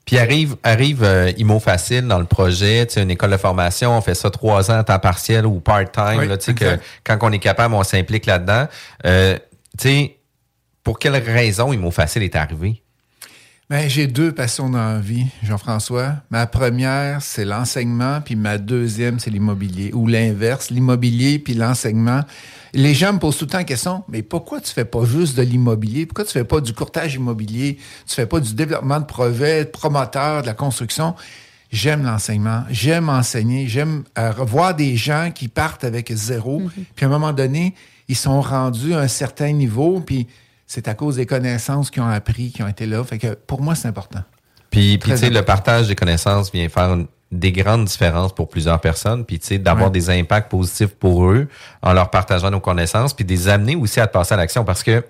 Puis 0.05 0.19
arrive, 0.19 0.57
arrive 0.65 1.05
euh, 1.05 1.31
Imo 1.37 1.61
Facile 1.61 2.09
dans 2.09 2.19
le 2.19 2.25
projet, 2.25 2.87
tu 2.89 2.95
sais, 2.95 3.03
une 3.05 3.11
école 3.13 3.31
de 3.31 3.37
formation, 3.37 3.97
on 3.97 4.01
fait 4.01 4.17
ça 4.17 4.31
trois 4.31 4.69
ans 4.73 4.79
à 4.79 4.83
temps 4.83 4.99
partiel 4.99 5.47
ou 5.47 5.61
part-time, 5.61 6.19
Oui, 6.19 6.27
là, 6.27 6.39
tu 6.39 6.47
sais, 6.47 6.55
que 6.55 6.81
quand 7.05 7.19
on 7.23 7.31
est 7.31 7.39
capable, 7.39 7.73
on 7.73 7.85
s'implique 7.85 8.27
là-dedans. 8.27 8.67
Euh, 9.05 9.39
tu 9.79 9.89
sais, 9.89 10.17
pour 10.83 10.99
quelle 10.99 11.15
raison 11.15 11.73
Imo 11.73 11.93
Facile 11.93 12.25
est 12.25 12.35
arrivé? 12.35 12.83
Ben, 13.69 13.91
j'ai 13.91 14.07
deux 14.07 14.31
passions 14.31 14.71
dans 14.71 14.79
la 14.79 15.01
vie, 15.01 15.27
Jean-François. 15.43 16.13
Ma 16.31 16.47
première, 16.47 17.21
c'est 17.21 17.45
l'enseignement, 17.45 18.21
puis 18.21 18.37
ma 18.37 18.59
deuxième, 18.59 19.19
c'est 19.19 19.31
l'immobilier. 19.31 19.91
Ou 19.93 20.07
l'inverse, 20.07 20.71
l'immobilier 20.71 21.41
puis 21.41 21.55
l'enseignement. 21.55 22.21
Les 22.75 22.95
gens 22.95 23.13
me 23.13 23.19
posent 23.19 23.39
tout 23.39 23.47
le 23.47 23.51
temps 23.51 23.59
la 23.59 23.65
question, 23.65 24.05
mais 24.09 24.23
pourquoi 24.23 24.61
tu 24.61 24.73
fais 24.73 24.85
pas 24.85 25.05
juste 25.05 25.37
de 25.37 25.43
l'immobilier? 25.43 26.07
Pourquoi 26.07 26.25
tu 26.25 26.31
fais 26.31 26.45
pas 26.45 26.61
du 26.61 26.73
courtage 26.75 27.17
immobilier? 27.17 27.79
Tu 28.07 28.15
fais 28.15 28.27
pas 28.27 28.39
du 28.39 28.55
développement 28.55 29.01
de 29.01 29.05
projets, 29.05 29.65
de 29.65 29.71
promoteur, 29.71 30.43
de 30.43 30.47
la 30.47 30.55
construction? 30.55 31.17
J'aime 31.73 32.05
l'enseignement, 32.05 32.63
j'aime 32.71 33.09
enseigner, 33.09 33.67
j'aime 33.67 34.05
euh, 34.17 34.31
revoir 34.31 34.77
des 34.77 34.95
gens 34.95 35.33
qui 35.35 35.49
partent 35.49 35.83
avec 35.83 36.13
zéro, 36.13 36.63
puis 36.95 37.05
à 37.05 37.09
un 37.09 37.11
moment 37.11 37.33
donné, 37.33 37.75
ils 38.07 38.15
sont 38.15 38.41
rendus 38.41 38.95
à 38.95 39.01
un 39.01 39.09
certain 39.09 39.51
niveau, 39.51 39.99
puis 39.99 40.29
c'est 40.67 40.89
à 40.89 40.95
cause 40.95 41.17
des 41.17 41.27
connaissances 41.27 41.91
qu'ils 41.91 42.03
ont 42.03 42.09
appris, 42.09 42.51
qui 42.51 42.63
ont 42.63 42.69
été 42.69 42.87
là. 42.87 43.03
Fait 43.05 43.19
que 43.19 43.35
pour 43.35 43.63
moi, 43.63 43.75
c'est 43.75 43.89
important. 43.89 44.21
Puis, 44.71 44.99
puis 44.99 45.13
tu 45.13 45.19
sais, 45.19 45.31
le 45.31 45.43
partage 45.43 45.89
des 45.89 45.95
connaissances 45.95 46.51
vient 46.53 46.69
faire 46.69 46.93
une- 46.95 47.07
des 47.33 47.51
grandes 47.53 47.87
différences 47.87 48.33
pour 48.35 48.49
plusieurs 48.49 48.81
personnes, 48.81 49.25
puis 49.25 49.39
tu 49.41 49.47
sais, 49.47 49.59
d'avoir 49.59 49.87
Ouais. 49.87 49.93
des 49.93 50.11
impacts 50.11 50.49
positifs 50.51 50.95
pour 50.95 51.27
eux 51.31 51.49
en 51.83 51.93
leur 51.93 52.09
partageant 52.11 52.51
nos 52.51 52.61
connaissances, 52.61 53.15
puis 53.15 53.25
des 53.25 53.49
amener 53.49 53.75
aussi 53.75 53.99
à 54.01 54.07
passer 54.07 54.35
à 54.35 54.37
l'action 54.37 54.65
parce 54.65 54.83
que 54.85 55.05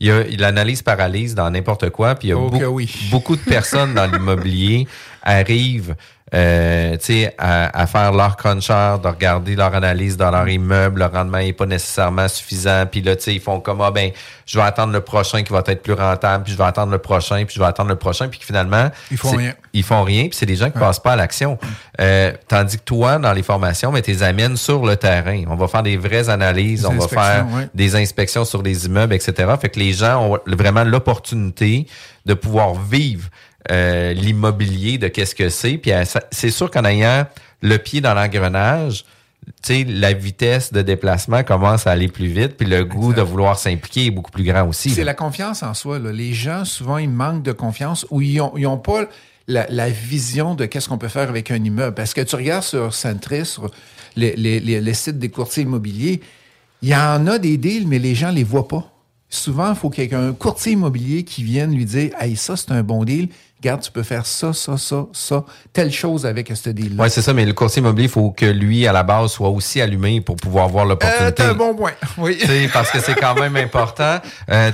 il 0.00 0.06
y 0.06 0.10
a 0.12 0.22
l'analyse 0.38 0.80
paralyse 0.82 1.34
dans 1.34 1.50
n'importe 1.50 1.90
quoi, 1.90 2.14
puis 2.14 2.28
il 2.28 2.30
y 2.30 2.34
a 2.34 2.38
Oh 2.38 2.48
beaucoup, 2.48 2.64
oui. 2.66 3.08
beaucoup 3.10 3.34
de 3.36 3.40
personnes 3.42 3.94
dans 3.94 4.06
l'immobilier 4.06 4.86
arrivent 5.22 5.94
euh, 6.34 6.96
à, 7.38 7.80
à 7.82 7.86
faire 7.86 8.12
leur 8.12 8.36
cruncher, 8.36 8.96
de 9.02 9.08
regarder 9.08 9.56
leur 9.56 9.74
analyse 9.74 10.16
dans 10.16 10.30
leur 10.30 10.48
immeuble, 10.48 11.00
le 11.00 11.06
rendement 11.06 11.38
n'est 11.38 11.52
pas 11.52 11.66
nécessairement 11.66 12.28
suffisant, 12.28 12.84
puis 12.90 13.02
là, 13.02 13.14
ils 13.26 13.40
font 13.40 13.60
comme, 13.60 13.80
ah 13.80 13.90
ben, 13.90 14.10
je 14.46 14.58
vais 14.58 14.64
attendre 14.64 14.92
le 14.92 15.00
prochain 15.00 15.42
qui 15.42 15.52
va 15.52 15.62
être 15.66 15.82
plus 15.82 15.92
rentable, 15.92 16.44
puis 16.44 16.52
je 16.52 16.58
vais 16.58 16.64
attendre 16.64 16.92
le 16.92 16.98
prochain, 16.98 17.44
puis 17.44 17.54
je 17.54 17.60
vais 17.60 17.66
attendre 17.66 17.90
le 17.90 17.96
prochain, 17.96 18.28
puis 18.28 18.40
finalement... 18.42 18.90
Ils 19.10 19.16
font 19.16 19.30
rien. 19.30 19.54
Ils 19.72 19.82
font 19.82 20.02
rien, 20.02 20.24
puis 20.24 20.34
c'est 20.34 20.46
des 20.46 20.56
gens 20.56 20.70
qui 20.70 20.78
passent 20.78 21.00
pas 21.00 21.12
à 21.12 21.16
l'action. 21.16 21.58
Euh, 22.00 22.32
tandis 22.46 22.78
que 22.78 22.84
toi, 22.84 23.18
dans 23.18 23.32
les 23.32 23.42
formations, 23.42 23.92
mais 23.92 24.02
tu 24.02 24.10
les 24.10 24.22
amènes 24.22 24.56
sur 24.56 24.84
le 24.84 24.96
terrain. 24.96 25.44
On 25.48 25.56
va 25.56 25.68
faire 25.68 25.82
des 25.82 25.96
vraies 25.96 26.28
analyses, 26.28 26.82
Des 26.82 26.88
on 26.88 26.98
va 26.98 27.08
faire 27.08 27.46
ouais. 27.54 27.68
des 27.74 27.96
inspections 27.96 28.44
sur 28.44 28.62
les 28.62 28.86
immeubles, 28.86 29.14
etc. 29.14 29.52
Fait 29.60 29.68
que 29.68 29.78
les 29.78 29.92
gens 29.92 30.22
ont 30.22 30.38
vraiment 30.46 30.84
l'opportunité 30.84 31.86
de 32.26 32.34
pouvoir 32.34 32.74
vivre 32.74 33.28
euh, 33.70 34.12
l'immobilier, 34.12 34.98
de 34.98 35.08
qu'est-ce 35.08 35.34
que 35.34 35.48
c'est. 35.48 35.78
Puis 35.78 35.92
euh, 35.92 36.04
c'est 36.30 36.50
sûr 36.50 36.70
qu'en 36.70 36.84
ayant 36.84 37.26
le 37.60 37.76
pied 37.76 38.00
dans 38.00 38.14
l'engrenage, 38.14 39.04
tu 39.62 39.74
sais, 39.74 39.84
la 39.84 40.12
vitesse 40.12 40.72
de 40.72 40.82
déplacement 40.82 41.42
commence 41.42 41.86
à 41.86 41.92
aller 41.92 42.08
plus 42.08 42.26
vite, 42.26 42.56
puis 42.56 42.66
le 42.66 42.84
goût 42.84 43.14
de 43.14 43.22
vouloir 43.22 43.58
s'impliquer 43.58 44.06
est 44.06 44.10
beaucoup 44.10 44.30
plus 44.30 44.44
grand 44.44 44.68
aussi. 44.68 44.90
C'est 44.90 45.04
la 45.04 45.14
confiance 45.14 45.62
en 45.62 45.74
soi. 45.74 45.98
là. 45.98 46.12
Les 46.12 46.34
gens, 46.34 46.64
souvent, 46.64 46.98
ils 46.98 47.08
manquent 47.08 47.42
de 47.42 47.52
confiance 47.52 48.06
ou 48.10 48.20
ils 48.20 48.36
n'ont 48.36 48.78
pas 48.78 49.06
la, 49.46 49.66
la 49.70 49.88
vision 49.88 50.54
de 50.54 50.66
qu'est-ce 50.66 50.88
qu'on 50.88 50.98
peut 50.98 51.08
faire 51.08 51.28
avec 51.28 51.50
un 51.50 51.62
immeuble. 51.64 51.94
Parce 51.94 52.12
que 52.14 52.20
tu 52.20 52.36
regardes 52.36 52.62
sur 52.62 52.94
Centris, 52.94 53.46
sur 53.46 53.70
les, 54.16 54.36
les, 54.36 54.60
les, 54.60 54.80
les 54.80 54.94
sites 54.94 55.18
des 55.18 55.30
courtiers 55.30 55.62
immobiliers, 55.62 56.20
il 56.82 56.90
y 56.90 56.94
en 56.94 57.26
a 57.26 57.38
des 57.38 57.56
deals, 57.56 57.88
mais 57.88 57.98
les 57.98 58.14
gens 58.14 58.30
les 58.30 58.44
voient 58.44 58.68
pas. 58.68 58.92
Souvent, 59.30 59.70
il 59.70 59.76
faut 59.76 59.90
qu'il 59.90 60.04
y 60.04 60.06
ait 60.06 60.14
un 60.14 60.32
courtier 60.32 60.72
immobilier 60.72 61.24
qui 61.24 61.42
vienne 61.42 61.74
lui 61.74 61.84
dire 61.84 62.12
Hey, 62.20 62.36
ça, 62.36 62.56
c'est 62.56 62.70
un 62.70 62.82
bon 62.82 63.04
deal. 63.04 63.28
Regarde, 63.60 63.80
tu 63.80 63.90
peux 63.90 64.04
faire 64.04 64.24
ça, 64.24 64.52
ça, 64.52 64.76
ça, 64.76 65.06
ça, 65.12 65.44
telle 65.72 65.90
chose 65.90 66.24
avec 66.24 66.52
ce 66.54 66.70
deal-là. 66.70 67.02
Ouais, 67.02 67.08
c'est 67.08 67.22
ça, 67.22 67.32
mais 67.32 67.44
le 67.44 67.52
courtier 67.52 67.80
immobilier, 67.80 68.06
il 68.06 68.10
faut 68.10 68.30
que 68.30 68.46
lui, 68.46 68.86
à 68.86 68.92
la 68.92 69.02
base, 69.02 69.32
soit 69.32 69.48
aussi 69.48 69.80
allumé 69.80 70.20
pour 70.20 70.36
pouvoir 70.36 70.68
voir 70.68 70.84
Euh, 70.84 70.90
l'opportunité. 70.90 71.32
t'as 71.32 71.50
un 71.50 71.54
bon 71.54 71.74
point. 71.74 71.90
Oui. 72.18 72.38
Parce 72.72 72.90
que 72.92 73.00
c'est 73.00 73.16
quand 73.16 73.34
même 73.34 73.56
important. 73.56 74.18
Euh, 74.48 74.70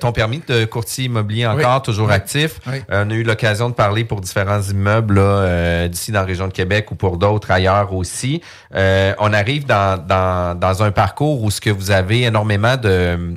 ton 0.00 0.12
permis 0.12 0.40
de 0.46 0.64
courtier 0.66 1.06
immobilier 1.06 1.46
encore, 1.46 1.76
Oui. 1.78 1.82
toujours 1.82 2.08
Oui. 2.08 2.14
actif. 2.14 2.60
Oui. 2.68 2.82
Euh, 2.92 3.04
on 3.04 3.10
a 3.10 3.14
eu 3.14 3.24
l'occasion 3.24 3.68
de 3.68 3.74
parler 3.74 4.04
pour 4.04 4.20
différents 4.20 4.62
immeubles 4.62 5.18
euh, 5.18 5.88
d'ici 5.88 6.12
dans 6.12 6.20
la 6.20 6.26
région 6.26 6.46
de 6.46 6.52
Québec 6.52 6.92
ou 6.92 6.94
pour 6.94 7.16
d'autres 7.18 7.50
ailleurs 7.50 7.92
aussi. 7.92 8.40
Euh, 8.74 9.14
on 9.18 9.32
arrive 9.32 9.66
dans, 9.66 9.98
dans, 9.98 10.56
dans 10.56 10.82
un 10.84 10.92
parcours 10.92 11.42
où 11.42 11.50
ce 11.50 11.60
que 11.60 11.70
vous 11.70 11.90
avez 11.90 12.22
énormément 12.22 12.76
de 12.76 13.36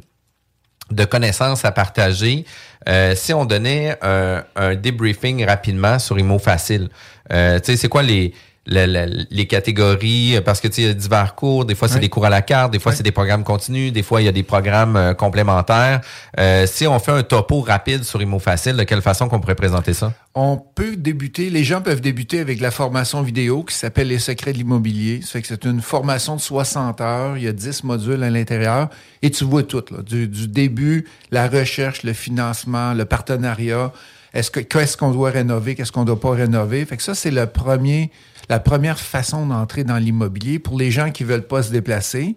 de 0.91 1.03
connaissances 1.03 1.65
à 1.65 1.71
partager. 1.71 2.45
Euh, 2.87 3.15
si 3.15 3.33
on 3.33 3.45
donnait 3.45 3.97
un, 4.01 4.43
un 4.55 4.75
debriefing 4.75 5.45
rapidement 5.45 5.99
sur 5.99 6.19
Imo 6.19 6.39
Facile, 6.39 6.89
euh, 7.31 7.59
tu 7.59 7.71
sais, 7.71 7.77
c'est 7.77 7.87
quoi 7.87 8.03
les, 8.03 8.33
le- 8.65 8.85
le- 8.85 9.25
les 9.29 9.47
catégories? 9.47 10.39
Parce 10.43 10.59
que 10.61 10.67
tu 10.67 10.75
sais, 10.75 10.81
il 10.83 10.87
y 10.87 10.91
a 10.91 10.93
divers 10.93 11.35
cours. 11.35 11.65
Des 11.65 11.75
fois, 11.75 11.87
c'est 11.87 11.95
Oui. 11.95 12.01
des 12.01 12.09
cours 12.09 12.25
à 12.25 12.29
la 12.29 12.41
carte. 12.41 12.71
Des 12.71 12.79
fois, 12.79 12.91
Oui. 12.91 12.97
c'est 12.97 13.03
des 13.03 13.11
programmes 13.11 13.43
continus. 13.43 13.91
Des 13.93 14.03
fois, 14.03 14.21
il 14.21 14.25
y 14.25 14.27
a 14.27 14.31
des 14.31 14.43
programmes 14.43 14.95
euh, 14.95 15.13
complémentaires. 15.13 16.01
Euh, 16.39 16.65
si 16.67 16.87
on 16.87 16.97
fait 16.99 17.11
un 17.11 17.23
topo 17.23 17.61
rapide 17.61 18.03
sur 18.03 18.21
Imo 18.21 18.39
Facile, 18.39 18.75
de 18.77 18.83
quelle 18.83 19.01
façon 19.01 19.27
qu'on 19.29 19.39
pourrait 19.39 19.55
présenter 19.55 19.93
ça? 19.93 20.13
On 20.33 20.57
peut 20.57 20.95
débuter, 20.97 21.49
les 21.49 21.63
gens 21.63 21.81
peuvent 21.81 22.01
débuter 22.01 22.39
avec 22.39 22.59
la 22.59 22.69
formation 22.71 23.21
vidéo 23.21 23.63
qui 23.63 23.73
s'appelle 23.75 24.07
Les 24.07 24.19
secrets 24.19 24.51
de 24.51 24.57
l'immobilier. 24.57 25.21
Ça 25.21 25.29
fait 25.33 25.41
que 25.41 25.47
c'est 25.47 25.63
une 25.65 25.81
formation 25.81 26.35
de 26.35 26.41
60 26.41 26.99
heures. 27.01 27.37
Il 27.37 27.43
y 27.43 27.47
a 27.47 27.53
10 27.53 27.83
modules 27.83 28.21
à 28.23 28.29
l'intérieur 28.29 28.89
et 29.21 29.31
tu 29.31 29.45
vois 29.45 29.63
tout, 29.63 29.83
là, 29.91 30.01
du, 30.01 30.27
du 30.27 30.47
début, 30.47 31.05
la 31.31 31.47
recherche, 31.47 32.03
le 32.03 32.13
financement, 32.13 32.93
le 32.93 33.05
partenariat. 33.05 33.91
Est-ce 34.33 34.51
que, 34.51 34.59
qu'est-ce 34.59 34.97
qu'on 34.97 35.11
doit 35.11 35.29
rénover, 35.29 35.75
qu'est-ce 35.75 35.93
qu'on 35.93 36.03
doit 36.03 36.19
pas 36.19 36.31
rénover? 36.31 36.83
Fait 36.85 36.97
que 36.97 37.03
ça, 37.03 37.15
c'est 37.15 37.31
le 37.31 37.45
premier, 37.45 38.11
la 38.49 38.59
première 38.59 38.99
façon 38.99 39.45
d'entrer 39.45 39.83
dans 39.83 39.97
l'immobilier 39.97 40.59
pour 40.59 40.77
les 40.77 40.91
gens 40.91 41.11
qui 41.11 41.23
veulent 41.23 41.47
pas 41.47 41.63
se 41.63 41.71
déplacer. 41.71 42.35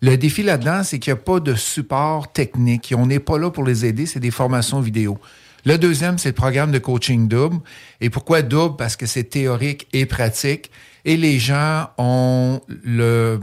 Le 0.00 0.16
défi 0.16 0.42
là-dedans, 0.42 0.82
c'est 0.84 0.98
qu'il 0.98 1.12
n'y 1.12 1.18
a 1.18 1.22
pas 1.22 1.40
de 1.40 1.54
support 1.54 2.30
technique. 2.32 2.94
On 2.96 3.06
n'est 3.06 3.18
pas 3.18 3.38
là 3.38 3.50
pour 3.50 3.64
les 3.64 3.84
aider, 3.84 4.06
c'est 4.06 4.20
des 4.20 4.30
formations 4.30 4.80
vidéo. 4.80 5.18
Le 5.64 5.76
deuxième, 5.76 6.18
c'est 6.18 6.28
le 6.28 6.34
programme 6.34 6.70
de 6.70 6.78
coaching 6.78 7.26
double. 7.26 7.58
Et 8.00 8.10
pourquoi 8.10 8.42
double? 8.42 8.76
Parce 8.76 8.96
que 8.96 9.06
c'est 9.06 9.24
théorique 9.24 9.88
et 9.92 10.06
pratique. 10.06 10.70
Et 11.04 11.16
les 11.16 11.38
gens 11.38 11.88
ont 11.98 12.60
une 12.84 13.40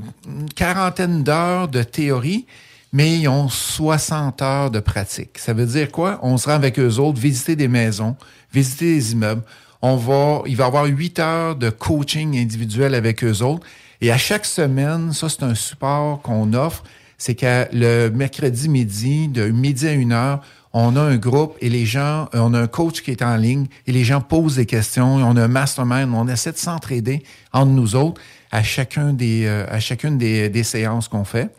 quarantaine 0.55 1.23
d'heures 1.23 1.67
de 1.67 1.83
théorie, 1.83 2.45
mais 2.93 3.19
ils 3.19 3.27
ont 3.27 3.49
60 3.49 4.41
heures 4.41 4.71
de 4.71 4.79
pratique. 4.79 5.37
Ça 5.37 5.53
veut 5.53 5.65
dire 5.65 5.91
quoi? 5.91 6.19
On 6.21 6.37
se 6.37 6.47
rend 6.47 6.55
avec 6.55 6.79
eux 6.79 6.95
autres, 6.99 7.19
visiter 7.19 7.55
des 7.55 7.67
maisons, 7.67 8.15
visiter 8.53 8.95
des 8.95 9.11
immeubles. 9.11 9.43
On 9.87 9.97
va, 9.97 10.41
il 10.47 10.59
avoir 10.63 10.85
8 10.85 11.19
heures 11.19 11.55
de 11.55 11.69
coaching 11.69 12.35
individuel 12.39 12.95
avec 12.95 13.23
eux 13.23 13.43
autres. 13.43 13.67
Et 14.01 14.11
à 14.11 14.17
chaque 14.17 14.47
semaine, 14.47 15.13
ça, 15.13 15.29
c'est 15.29 15.43
un 15.43 15.53
support 15.53 16.23
qu'on 16.23 16.53
offre. 16.53 16.83
C'est 17.19 17.35
que 17.35 17.67
le 17.71 18.09
mercredi 18.09 18.67
midi, 18.67 19.27
de 19.27 19.45
midi 19.49 19.87
à 19.87 19.91
une 19.91 20.11
heure, 20.11 20.41
on 20.73 20.95
a 20.95 21.01
un 21.01 21.17
groupe 21.17 21.55
et 21.61 21.69
les 21.69 21.85
gens, 21.85 22.27
euh, 22.33 22.39
on 22.39 22.55
a 22.55 22.61
un 22.61 22.65
coach 22.65 23.03
qui 23.03 23.11
est 23.11 23.21
en 23.21 23.35
ligne 23.35 23.67
et 23.85 23.91
les 23.91 24.03
gens 24.03 24.21
posent 24.21 24.55
des 24.55 24.65
questions. 24.65 25.17
On 25.17 25.37
a 25.37 25.43
un 25.43 25.47
mastermind. 25.47 26.11
On 26.15 26.27
essaie 26.27 26.51
de 26.51 26.57
s'entraider 26.57 27.21
entre 27.53 27.69
nous 27.69 27.95
autres 27.95 28.19
à 28.51 28.61
euh, 28.61 29.79
chacune 29.79 30.17
des 30.17 30.63
séances 30.63 31.07
qu'on 31.07 31.25
fait. 31.25 31.51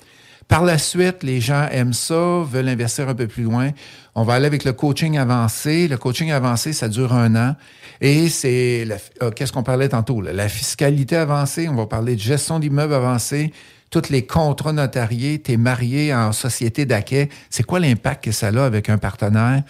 Par 0.49 0.65
la 0.65 0.79
suite, 0.79 1.25
les 1.25 1.41
gens 1.41 1.67
aiment 1.73 1.93
ça, 1.93 2.43
veulent 2.45 2.69
investir 2.69 3.09
un 3.09 3.15
peu 3.15 3.27
plus 3.27 3.43
loin. 3.43 3.71
On 4.15 4.23
va 4.23 4.35
aller 4.35 4.47
avec 4.47 4.65
le 4.65 4.73
coaching 4.73 5.19
avancé. 5.19 5.89
Le 5.89 5.97
coaching 5.97 6.31
avancé, 6.31 6.73
ça 6.73 6.89
dure 6.89 7.13
un 7.13 7.35
an. 7.35 7.57
Et 8.01 8.29
c'est, 8.29 8.87
euh, 9.23 9.31
qu'est-ce 9.33 9.53
qu'on 9.53 9.65
parlait 9.65 9.89
tantôt? 9.89 10.21
là? 10.21 10.33
La 10.33 10.49
fiscalité 10.49 11.17
avancée, 11.17 11.69
on 11.69 11.75
va 11.75 11.87
parler 11.87 12.15
de 12.15 12.21
gestion 12.21 12.61
d'immeubles 12.61 12.95
avancée, 12.95 13.53
tous 13.91 14.09
les 14.11 14.27
contrats 14.27 14.73
notariés, 14.73 15.41
tu 15.41 15.53
es 15.53 15.57
marié 15.57 16.15
en 16.15 16.33
société 16.33 16.87
d'acquet, 16.87 17.29
c'est 17.51 17.63
quoi 17.63 17.81
l'impact 17.81 18.25
que 18.25 18.33
ça 18.33 18.49
a 18.49 18.65
avec 18.65 18.89
un 18.89 18.99
partenaire? 18.99 19.63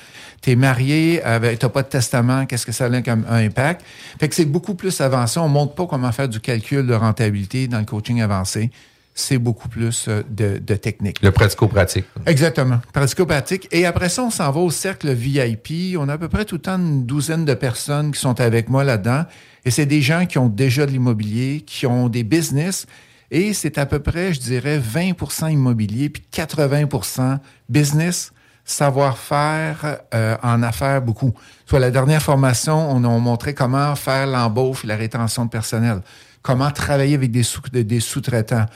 Tu 0.43 0.51
es 0.51 0.57
marié, 0.57 1.23
tu 1.59 1.69
pas 1.69 1.83
de 1.83 1.89
testament, 1.89 2.47
qu'est-ce 2.47 2.67
que 2.67 2.73
ça 2.73 2.87
a 2.87 3.03
comme 3.03 3.25
impact? 3.29 3.85
Fait 4.19 4.29
que 4.29 4.35
c'est 4.35 4.47
beaucoup 4.47 4.75
plus 4.75 5.01
avancé. 5.01 5.39
On 5.39 5.49
montre 5.49 5.75
pas 5.75 5.87
comment 5.87 6.11
faire 6.13 6.29
du 6.29 6.41
calcul 6.41 6.87
de 6.87 6.95
rentabilité 6.95 7.69
dans 7.69 7.79
le 7.79 7.85
coaching 7.85 8.21
avancé. 8.23 8.71
C'est 9.19 9.39
beaucoup 9.39 9.71
plus 9.71 10.09
euh, 10.09 10.23
de, 10.29 10.59
de 10.59 10.75
technique. 10.77 11.23
Le 11.23 11.33
pratico-pratique. 11.33 12.05
Exactement. 12.27 12.81
Pratico-pratique. 12.93 13.67
Et 13.73 13.87
après 13.87 14.11
ça, 14.11 14.23
on 14.23 14.31
s'en 14.31 14.51
va 14.53 14.61
au 14.61 14.71
cercle 14.71 15.11
VIP. 15.11 15.97
On 15.99 16.11
a 16.11 16.13
à 16.13 16.19
peu 16.19 16.29
près 16.29 16.45
tout 16.45 16.57
le 16.57 16.61
temps 16.61 16.77
une 16.77 17.07
douzaine 17.07 17.47
de 17.47 17.55
personnes 17.55 18.13
qui 18.13 18.21
sont 18.21 18.39
avec 18.43 18.69
moi 18.69 18.85
là-dedans. 18.85 19.25
Et 19.65 19.71
c'est 19.71 19.87
des 19.87 20.03
gens 20.03 20.27
qui 20.27 20.37
ont 20.37 20.49
déjà 20.49 20.85
de 20.85 20.91
l'immobilier, 20.91 21.63
qui 21.67 21.87
ont 21.87 22.11
des 22.11 22.25
business. 22.25 22.87
Et 23.31 23.55
c'est 23.55 23.79
à 23.79 23.87
peu 23.87 24.01
près, 24.01 24.35
je 24.35 24.41
dirais, 24.41 24.79
20% 24.79 25.51
immobilier, 25.51 26.11
puis 26.11 26.23
80% 26.31 27.39
business, 27.71 28.33
savoir-faire 28.67 29.99
euh, 30.15 30.37
en 30.43 30.63
affaires 30.63 31.01
beaucoup. 31.01 31.33
Soit 31.65 31.79
la 31.79 31.91
dernière 31.91 32.23
formation, 32.23 32.91
on 32.91 33.03
a 33.03 33.19
montré 33.19 33.55
comment 33.55 33.95
faire 33.97 34.27
l'embauche 34.27 34.85
et 34.85 34.89
la 34.89 34.97
rétention 34.97 35.47
de 35.47 35.51
personnel, 35.51 36.03
comment 36.43 36.71
travailler 36.71 37.15
avec 37.15 37.31
des 37.31 38.01
sous-traitants, 38.01 38.67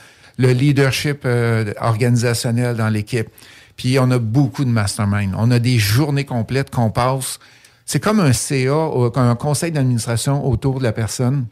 le 0.41 0.51
leadership 0.51 1.21
euh, 1.25 1.73
organisationnel 1.79 2.75
dans 2.75 2.89
l'équipe. 2.89 3.29
Puis 3.77 3.99
on 3.99 4.09
a 4.11 4.19
beaucoup 4.19 4.65
de 4.65 4.69
mastermind. 4.69 5.33
On 5.37 5.51
a 5.51 5.59
des 5.59 5.77
journées 5.77 6.25
complètes 6.25 6.71
qu'on 6.71 6.89
passe. 6.89 7.39
C'est 7.85 7.99
comme 7.99 8.19
un 8.19 8.33
CA, 8.33 8.89
un 9.15 9.35
conseil 9.35 9.71
d'administration 9.71 10.45
autour 10.45 10.79
de 10.79 10.83
la 10.83 10.93
personne. 10.93 11.45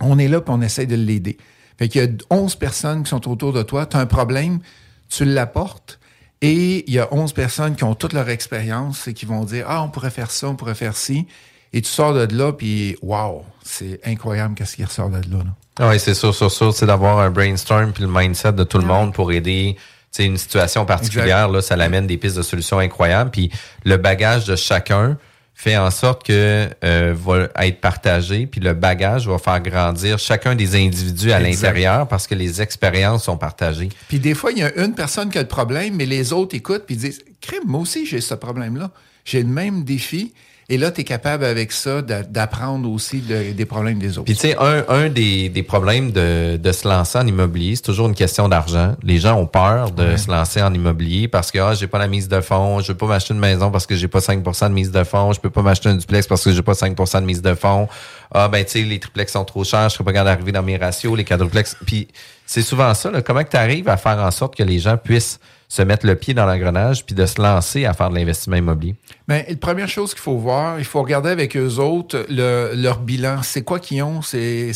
On 0.00 0.18
est 0.18 0.28
là 0.28 0.40
puis 0.40 0.54
on 0.54 0.60
essaie 0.60 0.86
de 0.86 0.94
l'aider. 0.94 1.38
Fait 1.78 1.88
qu'il 1.88 2.02
y 2.02 2.04
a 2.04 2.08
11 2.30 2.56
personnes 2.56 3.02
qui 3.02 3.10
sont 3.10 3.28
autour 3.28 3.52
de 3.52 3.62
toi. 3.62 3.86
Tu 3.86 3.96
as 3.96 4.00
un 4.00 4.06
problème, 4.06 4.60
tu 5.08 5.24
l'apportes. 5.24 5.98
Et 6.40 6.84
il 6.86 6.94
y 6.94 6.98
a 6.98 7.12
11 7.12 7.32
personnes 7.32 7.76
qui 7.76 7.84
ont 7.84 7.94
toute 7.94 8.12
leur 8.12 8.28
expérience 8.28 9.08
et 9.08 9.14
qui 9.14 9.26
vont 9.26 9.44
dire 9.44 9.66
Ah, 9.68 9.82
on 9.82 9.88
pourrait 9.88 10.10
faire 10.10 10.30
ça, 10.30 10.48
on 10.48 10.54
pourrait 10.54 10.74
faire 10.74 10.96
ci. 10.96 11.26
Et 11.72 11.82
tu 11.82 11.88
sors 11.88 12.14
de 12.14 12.34
là, 12.34 12.52
puis 12.52 12.96
wow, 13.02 13.44
c'est 13.62 14.00
incroyable 14.04 14.54
qu'est-ce 14.54 14.76
qui 14.76 14.84
ressort 14.84 15.10
de 15.10 15.16
là. 15.16 15.44
là. 15.44 15.56
Oui, 15.80 15.98
c'est 16.00 16.14
sûr, 16.14 16.34
sûr, 16.34 16.50
sûr. 16.50 16.72
C'est 16.74 16.86
d'avoir 16.86 17.18
un 17.18 17.30
brainstorm 17.30 17.92
puis 17.92 18.02
le 18.02 18.10
mindset 18.10 18.52
de 18.52 18.64
tout 18.64 18.78
le 18.78 18.86
monde 18.86 19.12
pour 19.14 19.32
aider 19.32 19.76
sais, 20.10 20.24
une 20.24 20.36
situation 20.36 20.84
particulière. 20.84 21.48
Là, 21.48 21.62
ça 21.62 21.76
l'amène 21.76 22.06
des 22.06 22.16
pistes 22.16 22.36
de 22.36 22.42
solutions 22.42 22.78
incroyables. 22.78 23.30
Puis 23.30 23.50
le 23.84 23.96
bagage 23.96 24.44
de 24.46 24.56
chacun 24.56 25.18
fait 25.54 25.76
en 25.76 25.90
sorte 25.90 26.24
que 26.24 26.68
euh, 26.84 27.14
va 27.16 27.48
être 27.66 27.80
partagé. 27.80 28.46
Puis 28.46 28.60
le 28.60 28.74
bagage 28.74 29.26
va 29.26 29.38
faire 29.38 29.60
grandir 29.60 30.18
chacun 30.18 30.54
des 30.54 30.76
individus 30.76 31.32
à 31.32 31.40
l'intérieur 31.40 32.06
parce 32.06 32.26
que 32.26 32.34
les 32.34 32.62
expériences 32.62 33.24
sont 33.24 33.36
partagées. 33.36 33.88
Puis 34.08 34.20
des 34.20 34.34
fois, 34.34 34.52
il 34.52 34.58
y 34.58 34.62
a 34.62 34.76
une 34.84 34.94
personne 34.94 35.30
qui 35.30 35.38
a 35.38 35.42
le 35.42 35.48
problème, 35.48 35.96
mais 35.96 36.06
les 36.06 36.32
autres 36.32 36.54
écoutent 36.54 36.86
puis 36.86 36.96
disent 36.96 37.22
Crime, 37.40 37.62
moi 37.66 37.80
aussi, 37.80 38.06
j'ai 38.06 38.20
ce 38.20 38.34
problème-là. 38.34 38.90
j'ai 39.24 39.42
le 39.42 39.48
même 39.48 39.84
défi. 39.84 40.32
Et 40.70 40.76
là, 40.76 40.90
tu 40.90 41.00
es 41.00 41.04
capable 41.04 41.44
avec 41.46 41.72
ça 41.72 42.02
d'a- 42.02 42.22
d'apprendre 42.22 42.90
aussi 42.90 43.20
de- 43.20 43.52
des 43.52 43.64
problèmes 43.64 43.98
des 43.98 44.18
autres. 44.18 44.26
Puis 44.26 44.34
tu 44.34 44.40
sais, 44.48 44.56
un, 44.58 44.84
un 44.88 45.08
des, 45.08 45.48
des 45.48 45.62
problèmes 45.62 46.12
de, 46.12 46.58
de 46.58 46.72
se 46.72 46.86
lancer 46.86 47.16
en 47.18 47.26
immobilier, 47.26 47.74
c'est 47.74 47.82
toujours 47.82 48.06
une 48.06 48.14
question 48.14 48.50
d'argent. 48.50 48.94
Les 49.02 49.18
gens 49.18 49.36
ont 49.38 49.46
peur 49.46 49.92
de 49.92 50.16
se 50.18 50.30
lancer 50.30 50.60
en 50.60 50.74
immobilier 50.74 51.26
parce 51.26 51.50
que 51.50 51.58
ah, 51.58 51.72
j'ai 51.72 51.86
pas 51.86 51.98
la 51.98 52.06
mise 52.06 52.28
de 52.28 52.40
fonds, 52.42 52.80
je 52.80 52.88
veux 52.92 52.98
pas 52.98 53.06
m'acheter 53.06 53.32
une 53.32 53.40
maison 53.40 53.70
parce 53.70 53.86
que 53.86 53.96
j'ai 53.96 54.08
pas 54.08 54.18
5% 54.18 54.68
de 54.68 54.74
mise 54.74 54.90
de 54.90 55.04
fonds, 55.04 55.32
je 55.32 55.40
peux 55.40 55.48
pas 55.48 55.62
m'acheter 55.62 55.88
un 55.88 55.94
duplex 55.96 56.26
parce 56.26 56.44
que 56.44 56.52
j'ai 56.52 56.62
pas 56.62 56.72
5% 56.74 57.20
de 57.22 57.24
mise 57.26 57.40
de 57.40 57.54
fonds. 57.54 57.88
Ah 58.30 58.48
ben 58.48 58.62
tu 58.62 58.72
sais, 58.72 58.82
les 58.82 58.98
triplex 58.98 59.32
sont 59.32 59.46
trop 59.46 59.64
chers, 59.64 59.88
je 59.88 59.94
serais 59.94 60.04
pas 60.04 60.12
capable 60.12 60.30
d'arriver 60.36 60.52
dans 60.52 60.62
mes 60.62 60.76
ratios, 60.76 61.16
les 61.16 61.24
quadruplex. 61.24 61.76
Puis 61.86 62.08
c'est 62.44 62.60
souvent 62.60 62.92
ça, 62.92 63.10
là. 63.10 63.22
comment 63.22 63.42
que 63.42 63.48
tu 63.50 63.56
arrives 63.56 63.88
à 63.88 63.96
faire 63.96 64.18
en 64.18 64.30
sorte 64.30 64.54
que 64.54 64.62
les 64.64 64.78
gens 64.78 64.98
puissent 64.98 65.40
se 65.68 65.82
mettre 65.82 66.06
le 66.06 66.14
pied 66.14 66.32
dans 66.32 66.46
l'engrenage 66.46 67.04
puis 67.04 67.14
de 67.14 67.26
se 67.26 67.40
lancer 67.40 67.84
à 67.84 67.92
faire 67.92 68.08
de 68.08 68.14
l'investissement 68.14 68.56
immobilier? 68.56 68.94
Ben, 69.28 69.44
la 69.46 69.56
première 69.56 69.88
chose 69.88 70.14
qu'il 70.14 70.22
faut 70.22 70.38
voir, 70.38 70.78
il 70.78 70.84
faut 70.84 71.02
regarder 71.02 71.28
avec 71.28 71.56
eux 71.56 71.76
autres 71.76 72.24
le- 72.30 72.72
leur 72.74 73.00
bilan. 73.00 73.42
C'est 73.42 73.62
quoi 73.62 73.78
qu'ils 73.78 74.02
ont? 74.02 74.22
C'est, 74.22 74.72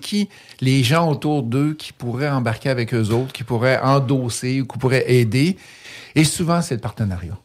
qui 0.00 0.28
les 0.60 0.82
gens 0.82 1.10
autour 1.10 1.42
d'eux 1.42 1.74
qui 1.74 1.92
pourraient 1.92 2.30
embarquer 2.30 2.70
avec 2.70 2.94
eux 2.94 3.10
autres, 3.10 3.32
qui 3.32 3.44
pourraient 3.44 3.78
endosser 3.82 4.62
ou 4.62 4.66
qui 4.66 4.78
pourraient 4.78 5.12
aider? 5.12 5.58
Et 6.14 6.24
souvent, 6.24 6.62
c'est 6.62 6.74
le 6.74 6.80
partenariat. 6.80 7.36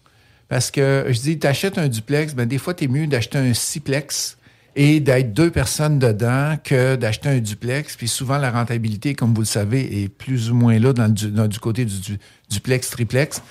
Parce 0.47 0.71
que 0.71 1.05
je 1.09 1.19
dis, 1.19 1.37
tu 1.37 1.47
achètes 1.47 1.77
un 1.77 1.87
duplex, 1.87 2.33
ben, 2.33 2.47
des 2.47 2.57
fois, 2.59 2.73
tu 2.73 2.85
es 2.85 2.87
mieux 2.87 3.07
d'acheter 3.07 3.37
un 3.37 3.53
sixplex 3.53 4.37
et 4.75 5.00
d'être 5.00 5.34
deux 5.34 5.51
personnes 5.51 6.00
dedans 6.00 6.58
que 6.63 6.96
d'acheter 6.96 7.29
un 7.29 7.39
duplex. 7.39 7.96
Puis 7.96 8.08
souvent, 8.08 8.38
la 8.38 8.51
rentabilité, 8.51 9.15
comme 9.15 9.34
vous 9.34 9.41
le 9.41 9.48
savez, 9.48 10.03
est 10.03 10.10
plus 10.10 10.51
ou 10.51 10.55
moins 10.55 10.77
là 10.79 10.91
dans, 10.94 11.08
le 11.08 11.32
dans 11.32 11.48
du 11.48 11.60
côté 11.60 11.86
du, 11.86 12.00
du 12.00 12.20
duplex, 12.50 12.89
triplex. 12.89 13.41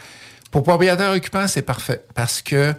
Pour 0.51 0.63
propriétaire 0.63 1.11
occupant, 1.13 1.49
c'est 1.49 1.63
parfait 1.63 2.03
parce 2.15 2.43
que 2.43 2.75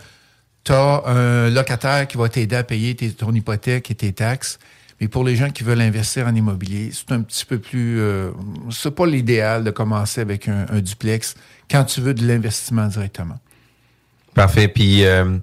tu 0.63 0.71
as 0.71 1.03
un 1.07 1.49
locataire 1.49 2.07
qui 2.07 2.17
va 2.17 2.29
t'aider 2.29 2.55
à 2.55 2.63
payer 2.63 2.95
tes- 2.95 3.11
ton 3.11 3.33
hypothèque 3.33 3.91
et 3.91 3.95
tes 3.95 4.13
taxes. 4.13 4.59
Mais 5.01 5.09
pour 5.09 5.25
les 5.25 5.35
gens 5.35 5.49
qui 5.49 5.63
veulent 5.63 5.81
investir 5.81 6.25
en 6.25 6.33
immobilier, 6.33 6.89
c'est 6.93 7.11
un 7.11 7.21
petit 7.21 7.45
peu 7.45 7.59
plus... 7.59 7.99
Euh, 7.99 8.31
c'est 8.71 8.95
pas 8.95 9.05
l'idéal 9.05 9.63
de 9.63 9.71
commencer 9.71 10.21
avec 10.21 10.47
un, 10.47 10.65
un 10.69 10.79
duplex 10.79 11.35
quand 11.69 11.83
tu 11.83 11.99
veux 11.99 12.13
de 12.13 12.25
l'investissement 12.25 12.87
directement. 12.87 13.37
Parfait. 14.35 14.67
Puis, 14.67 15.03
euh, 15.05 15.37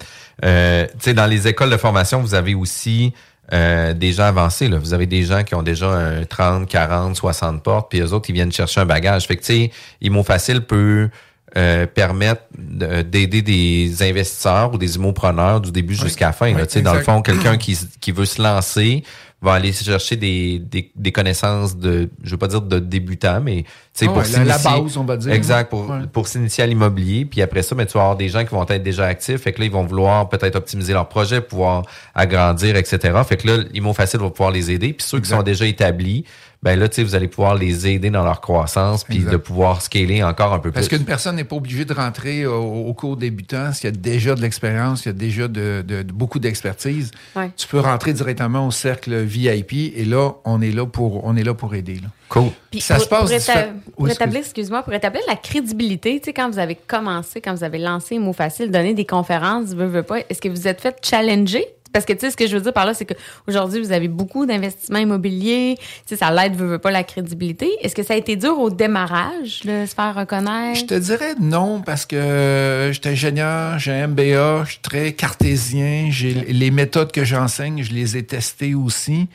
euh, 0.44 0.86
tu 0.86 0.92
sais, 1.00 1.14
dans 1.14 1.26
les 1.26 1.48
écoles 1.48 1.70
de 1.70 1.76
formation, 1.76 2.20
vous 2.20 2.34
avez 2.34 2.54
aussi 2.54 3.12
euh, 3.52 3.92
des 3.92 4.12
gens 4.12 4.24
avancés. 4.24 4.68
Là. 4.68 4.78
Vous 4.78 4.94
avez 4.94 5.06
des 5.06 5.24
gens 5.24 5.42
qui 5.42 5.54
ont 5.56 5.62
déjà 5.62 5.88
un 5.88 6.24
30, 6.24 6.68
40, 6.68 7.16
60 7.16 7.62
portes, 7.62 7.90
puis 7.90 8.00
eux 8.00 8.12
autres, 8.12 8.30
ils 8.30 8.34
viennent 8.34 8.52
chercher 8.52 8.80
un 8.80 8.86
bagage. 8.86 9.26
Fait 9.26 9.36
que, 9.36 9.40
tu 9.42 9.46
sais, 9.52 9.70
Imo 10.00 10.22
Facile 10.22 10.60
peut 10.62 11.08
euh, 11.56 11.86
permettre 11.86 12.42
de- 12.56 13.02
d'aider 13.02 13.42
des 13.42 14.02
investisseurs 14.08 14.72
ou 14.72 14.78
des 14.78 14.96
immopreneurs 14.96 15.60
du 15.60 15.70
début 15.70 15.94
jusqu'à 15.94 16.26
la 16.28 16.32
fin. 16.32 16.50
là. 16.52 16.60
Oui, 16.60 16.66
Tu 16.66 16.72
sais, 16.74 16.82
dans 16.82 16.94
le 16.94 17.00
fond, 17.02 17.20
quelqu'un 17.20 17.58
qui, 17.58 17.78
qui 18.00 18.10
veut 18.12 18.24
se 18.24 18.40
lancer 18.40 19.04
va 19.42 19.54
aller 19.54 19.72
chercher 19.72 20.14
des, 20.16 20.58
des, 20.60 20.92
des 20.94 21.10
connaissances 21.12 21.76
de, 21.76 22.08
je 22.22 22.30
veux 22.30 22.36
pas 22.36 22.46
dire 22.46 22.62
de 22.62 22.78
débutants, 22.78 23.40
mais 23.42 23.64
Ah 24.00 24.04
pour 24.06 24.16
ouais, 24.18 24.44
la- 24.44 24.56
base, 24.58 24.96
on 24.96 25.04
va 25.04 25.16
dire. 25.16 25.32
Exact, 25.32 25.68
pour, 25.68 25.90
Ouais. 25.90 26.06
pour 26.12 26.28
s'initier 26.28 26.62
à 26.64 26.66
l'immobilier. 26.68 27.24
Puis 27.24 27.42
après 27.42 27.62
ça, 27.62 27.74
ben, 27.74 27.84
tu 27.84 27.94
vas 27.94 28.00
avoir 28.02 28.16
des 28.16 28.28
gens 28.28 28.44
qui 28.44 28.50
vont 28.54 28.64
être 28.66 28.82
déjà 28.82 29.04
actifs. 29.06 29.40
Fait 29.42 29.52
que 29.52 29.58
là, 29.60 29.66
ils 29.66 29.72
vont 29.72 29.84
vouloir 29.84 30.28
peut-être 30.28 30.54
optimiser 30.56 30.92
leur 30.92 31.08
projet, 31.08 31.40
pouvoir 31.40 31.82
agrandir, 32.14 32.76
etc. 32.76 32.98
Fait 33.26 33.36
que 33.36 33.48
là, 33.48 33.64
Imo 33.74 33.92
Facile 33.92 34.20
va 34.20 34.30
pouvoir 34.30 34.52
les 34.52 34.70
aider. 34.70 34.92
Puis 34.92 35.04
ceux 35.06 35.20
qui 35.20 35.28
sont 35.28 35.42
déjà 35.42 35.66
établis, 35.66 36.24
ben 36.62 36.78
là, 36.78 36.88
tu 36.88 36.96
sais, 36.96 37.02
vous 37.02 37.14
allez 37.16 37.26
pouvoir 37.26 37.56
les 37.56 37.88
aider 37.88 38.08
dans 38.10 38.22
leur 38.24 38.40
croissance, 38.40 39.02
puis 39.02 39.18
de 39.18 39.36
pouvoir 39.36 39.82
scaler 39.82 40.22
encore 40.22 40.52
un 40.52 40.60
peu 40.60 40.70
Parce 40.70 40.86
plus. 40.88 40.96
qu'une 40.98 41.04
personne 41.06 41.34
n'est 41.36 41.42
pas 41.44 41.56
obligée 41.56 41.84
de 41.84 41.92
rentrer 41.92 42.46
au, 42.46 42.62
au 42.62 42.94
cours 42.94 43.16
débutant 43.16 43.72
s'il 43.72 43.86
y 43.86 43.88
a 43.88 43.90
déjà 43.90 44.34
de 44.36 44.40
l'expérience, 44.40 45.00
s'il 45.02 45.12
y 45.12 45.14
a 45.14 45.18
déjà 45.18 45.48
de, 45.48 45.82
de- 45.86 46.02
de 46.02 46.12
beaucoup 46.12 46.38
d'expertise. 46.38 47.10
Ouais. 47.34 47.50
Tu 47.56 47.66
peux 47.66 47.80
rentrer 47.80 48.12
directement 48.12 48.66
au 48.66 48.70
cercle 48.70 49.22
VIP 49.22 49.72
et 49.96 50.04
là, 50.04 50.30
on 50.44 50.60
est 50.62 50.70
là 50.70 50.86
pour, 50.86 51.24
on 51.24 51.34
est 51.36 51.42
là 51.42 51.54
pour 51.54 51.74
aider. 51.74 51.94
là. 51.96 52.08
Cool. 52.28 52.50
Puis 52.70 52.80
Ça 52.80 52.94
pour, 52.94 53.04
se 53.04 53.08
passe 53.08 53.20
pour, 53.22 53.30
éta- 53.30 53.68
pour 53.96 54.08
établir, 54.08 54.40
excuse-moi, 54.40 54.82
pour 54.84 54.92
établir 54.94 55.22
la 55.28 55.36
crédibilité, 55.36 56.18
tu 56.20 56.26
sais, 56.26 56.32
quand 56.32 56.48
vous 56.50 56.58
avez 56.60 56.76
commencé, 56.76 57.40
quand 57.40 57.54
vous 57.54 57.64
avez 57.64 57.78
lancé 57.78 58.18
Mot 58.18 58.32
Facile, 58.32 58.70
donner 58.70 58.94
des 58.94 59.04
conférences, 59.04 59.70
veux, 59.74 59.86
veux 59.86 60.02
pas, 60.04 60.20
est-ce 60.30 60.40
que 60.40 60.48
vous 60.48 60.68
êtes 60.68 60.80
fait 60.80 60.96
challenger? 61.02 61.66
Parce 61.92 62.04
que, 62.04 62.12
tu 62.12 62.20
sais, 62.20 62.30
ce 62.30 62.36
que 62.36 62.46
je 62.46 62.56
veux 62.56 62.62
dire 62.62 62.72
par 62.72 62.86
là, 62.86 62.94
c'est 62.94 63.04
qu'aujourd'hui, 63.04 63.80
vous 63.80 63.92
avez 63.92 64.08
beaucoup 64.08 64.46
d'investissements 64.46 64.98
immobiliers. 64.98 65.76
Tu 65.78 65.84
sais, 66.06 66.16
ça 66.16 66.30
l'aide, 66.30 66.54
veut, 66.56 66.66
veut 66.66 66.78
pas, 66.78 66.90
la 66.90 67.04
crédibilité. 67.04 67.68
Est-ce 67.82 67.94
que 67.94 68.02
ça 68.02 68.14
a 68.14 68.16
été 68.16 68.36
dur 68.36 68.58
au 68.58 68.70
démarrage 68.70 69.60
de 69.64 69.84
se 69.86 69.94
faire 69.94 70.14
reconnaître? 70.14 70.80
Je 70.80 70.86
te 70.86 70.94
dirais 70.94 71.34
non 71.40 71.82
parce 71.82 72.06
que 72.06 72.16
euh, 72.16 72.92
j'étais 72.92 73.10
ingénieur, 73.10 73.78
j'ai 73.78 73.92
un 73.92 74.06
MBA, 74.08 74.64
je 74.64 74.70
suis 74.70 74.80
très 74.80 75.12
cartésien, 75.12 76.08
j'ai 76.10 76.32
les 76.32 76.70
méthodes 76.70 77.12
que 77.12 77.24
j'enseigne, 77.24 77.82
je 77.82 77.92
les 77.92 78.16
ai 78.16 78.22
testées 78.22 78.74
aussi 78.74 79.28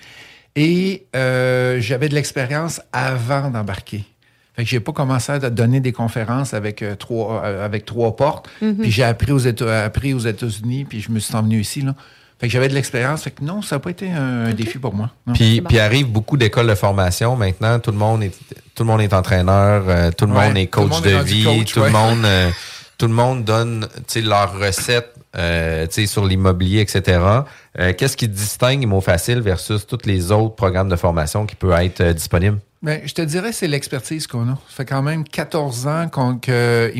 et 0.55 1.05
euh, 1.15 1.79
j'avais 1.79 2.09
de 2.09 2.15
l'expérience 2.15 2.81
avant 2.91 3.49
d'embarquer. 3.49 4.03
Fait 4.55 4.63
que 4.63 4.69
j'ai 4.69 4.79
pas 4.79 4.91
commencé 4.91 5.31
à 5.31 5.39
donner 5.51 5.79
des 5.81 5.91
conférences 5.91 6.55
avec 6.55 6.81
euh, 6.81 6.95
trois 6.95 7.43
euh, 7.45 7.63
avec 7.63 7.85
trois 7.85 8.15
portes, 8.15 8.49
puis 8.59 8.89
j'ai 8.89 9.03
appris 9.03 9.31
aux 9.31 9.39
Éta- 9.39 9.83
appris 9.85 10.15
aux 10.15 10.19
États-Unis, 10.19 10.85
puis 10.85 10.99
je 10.99 11.11
me 11.11 11.19
suis 11.19 11.35
envenu 11.35 11.59
ici 11.59 11.81
là. 11.81 11.93
Fait 12.39 12.47
que 12.47 12.53
j'avais 12.53 12.67
de 12.69 12.73
l'expérience, 12.75 13.23
fait 13.23 13.31
que 13.31 13.43
non, 13.43 13.63
ça 13.63 13.77
n'a 13.77 13.79
pas 13.79 13.89
été 13.89 14.11
un, 14.11 14.45
un 14.45 14.53
défi 14.53 14.77
pour 14.77 14.93
moi. 14.93 15.09
Puis, 15.33 15.59
bon. 15.61 15.67
puis 15.69 15.79
arrive 15.79 16.07
beaucoup 16.07 16.37
d'écoles 16.37 16.67
de 16.67 16.75
formation 16.75 17.35
maintenant. 17.35 17.79
Tout 17.79 17.91
le 17.91 17.97
monde 17.97 18.21
est 18.23 18.31
tout 18.75 18.83
le 18.83 18.87
monde 18.89 19.01
est 19.01 19.13
entraîneur, 19.13 19.85
euh, 19.87 20.11
tout 20.11 20.27
le 20.27 20.33
Ouais, 20.33 20.47
monde 20.49 20.57
est 20.57 20.71
tout 20.71 20.81
le 20.81 20.87
coach 20.87 20.95
monde 20.95 21.03
de 21.05 21.23
vie, 21.23 21.43
coach, 21.43 21.73
tout 21.73 21.79
ouais. 21.79 21.87
le 21.87 21.91
monde 21.93 22.25
euh, 22.25 22.51
tout 22.99 23.07
le 23.07 23.13
monde 23.13 23.43
donne 23.43 23.87
tu 23.95 24.03
sais, 24.07 24.21
leurs 24.21 24.53
recettes 24.59 25.13
euh, 25.35 25.85
sur 25.89 26.25
l'immobilier, 26.25 26.79
etc. 26.79 27.19
Euh, 27.79 27.93
Qu'est-ce 27.95 28.15
qui 28.15 28.27
distingue 28.27 28.81
Imo 28.83 29.01
Facile 29.01 29.41
versus 29.41 29.85
tous 29.85 30.05
les 30.05 30.31
autres 30.31 30.55
programmes 30.55 30.89
de 30.89 30.95
formation 30.95 31.45
qui 31.45 31.55
peuvent 31.55 31.79
être 31.81 32.01
euh, 32.01 32.13
disponibles? 32.13 32.59
Ben, 32.81 33.01
je 33.05 33.13
te 33.13 33.21
dirais, 33.21 33.51
c'est 33.51 33.67
l'expertise 33.67 34.25
qu'on 34.25 34.47
a. 34.49 34.55
Ça 34.69 34.75
fait 34.77 34.85
quand 34.85 35.01
même 35.01 35.23
14 35.23 35.87
ans 35.87 36.07
qu'on, 36.09 36.37
que 36.37 36.91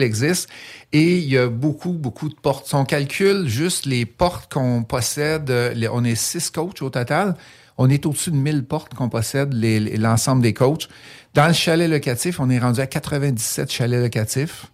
existe 0.00 0.48
et 0.92 1.18
il 1.18 1.28
y 1.28 1.38
a 1.38 1.48
beaucoup, 1.48 1.92
beaucoup 1.92 2.28
de 2.28 2.34
portes. 2.34 2.66
Si 2.66 2.74
on 2.74 2.84
calcule 2.84 3.46
juste 3.46 3.86
les 3.86 4.04
portes 4.04 4.52
qu'on 4.52 4.82
possède, 4.82 5.52
on 5.92 6.04
est 6.04 6.14
six 6.14 6.50
coachs 6.50 6.82
au 6.82 6.90
total. 6.90 7.36
On 7.78 7.90
est 7.90 8.06
au-dessus 8.06 8.30
de 8.30 8.36
1000 8.36 8.64
portes 8.64 8.94
qu'on 8.94 9.10
possède, 9.10 9.54
l'ensemble 9.98 10.42
des 10.42 10.54
coachs. 10.54 10.88
Dans 11.34 11.46
le 11.46 11.52
chalet 11.52 11.88
locatif, 11.88 12.40
on 12.40 12.48
est 12.48 12.58
rendu 12.58 12.80
à 12.80 12.86
97 12.86 13.70
chalets 13.70 14.00
locatifs. 14.00 14.66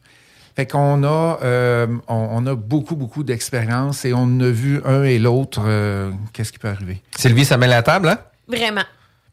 Fait 0.54 0.66
qu'on 0.66 1.02
a, 1.04 1.38
euh, 1.42 1.86
on, 2.08 2.28
on 2.32 2.46
a 2.46 2.54
beaucoup, 2.54 2.94
beaucoup 2.96 3.22
d'expérience 3.22 4.04
et 4.04 4.12
on 4.12 4.40
a 4.40 4.48
vu 4.50 4.80
un 4.84 5.02
et 5.04 5.18
l'autre 5.18 5.62
euh, 5.64 6.10
qu'est-ce 6.32 6.52
qui 6.52 6.58
peut 6.58 6.68
arriver? 6.68 7.02
Sylvie, 7.16 7.44
ça 7.44 7.56
met 7.56 7.68
la 7.68 7.82
table, 7.82 8.08
hein? 8.08 8.18
Vraiment. 8.48 8.84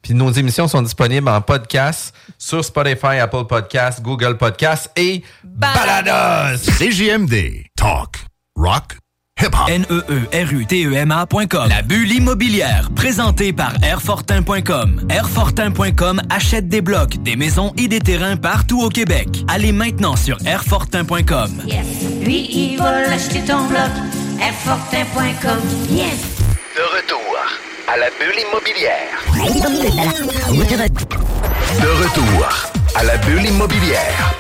Puis 0.02 0.14
nos 0.14 0.32
émissions 0.32 0.70
sont 0.70 0.82
disponibles 0.82 1.28
en 1.28 1.42
podcast 1.42 2.16
sur 2.38 2.64
Spotify, 2.64 3.18
Apple 3.20 3.46
Podcasts, 3.50 4.02
Google 4.02 4.38
Podcasts 4.38 4.90
et 4.96 5.24
Balados. 5.44 6.58
CJMD. 6.78 7.66
Talk. 7.76 8.16
Rock. 8.56 8.96
Hip-hop. 9.42 9.70
N-E-E-R-U-T-E-M-A.com. 9.70 11.70
La 11.70 11.82
bulle 11.82 12.12
immobilière, 12.12 12.90
présentée 12.96 13.54
par 13.54 13.74
Airfortin.com. 13.84 15.08
Airfortin.com 15.10 16.22
achète 16.30 16.68
des 16.68 16.82
blocs, 16.82 17.18
des 17.24 17.36
maisons 17.36 17.74
et 17.78 17.88
des 17.88 18.00
terrains 18.00 18.36
partout 18.36 18.82
au 18.82 18.90
Québec. 18.90 19.28
Allez 19.48 19.72
maintenant 19.72 20.16
sur 20.16 20.38
Airfortin.com. 20.46 21.52
Yes. 21.66 21.86
Lui, 22.22 22.48
il 22.52 22.78
va 22.78 23.08
l'acheter 23.08 23.42
ton 23.42 23.66
bloc. 23.68 23.90
Airfortin.com. 24.42 25.60
Yes. 25.90 26.20
De 26.76 26.98
retour 26.98 27.36
à 27.88 27.98
la 27.98 28.08
bulle 28.20 28.40
immobilière. 28.50 29.24
De 31.82 32.04
retour 32.04 32.50
à 32.96 33.04
la 33.04 33.18
bulle 33.18 33.46
immobilière. 33.46 34.34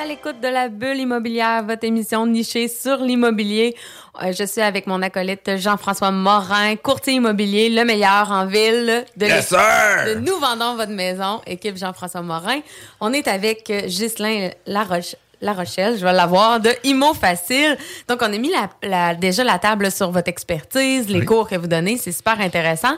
À 0.00 0.06
l'écoute 0.06 0.40
de 0.40 0.48
la 0.48 0.68
bulle 0.68 0.98
immobilière, 0.98 1.62
votre 1.64 1.84
émission 1.84 2.24
nichée 2.26 2.68
sur 2.68 2.98
l'immobilier. 2.98 3.74
Euh, 4.22 4.32
Je 4.32 4.44
suis 4.44 4.60
avec 4.62 4.86
mon 4.86 5.02
acolyte 5.02 5.56
Jean-François 5.58 6.10
Morin, 6.10 6.76
courtier 6.76 7.14
immobilier, 7.14 7.68
le 7.68 7.84
meilleur 7.84 8.30
en 8.30 8.46
ville 8.46 9.04
de 9.16 9.26
Yes, 9.26 9.50
de 9.50 10.14
Nous 10.20 10.36
vendons 10.38 10.76
votre 10.76 10.92
maison, 10.92 11.40
équipe 11.46 11.76
Jean-François 11.76 12.22
Morin. 12.22 12.60
On 13.00 13.12
est 13.12 13.28
avec 13.28 13.68
euh, 13.70 13.82
Ghislain 13.86 14.50
Laroche. 14.66 15.16
La 15.42 15.54
Rochelle, 15.54 15.96
je 15.98 16.04
vais 16.04 16.12
l'avoir, 16.12 16.60
de 16.60 16.68
Imo 16.84 17.14
Facile. 17.14 17.78
Donc, 18.06 18.18
on 18.20 18.26
a 18.26 18.36
mis 18.36 18.50
la, 18.50 18.68
la- 18.86 19.14
déjà 19.14 19.42
la 19.42 19.58
table 19.58 19.90
sur 19.90 20.10
votre 20.10 20.28
expertise, 20.28 21.08
les 21.08 21.24
cours 21.24 21.48
que 21.48 21.54
vous 21.56 21.66
donnez, 21.66 21.96
c'est 21.96 22.12
super 22.12 22.38
intéressant. 22.42 22.92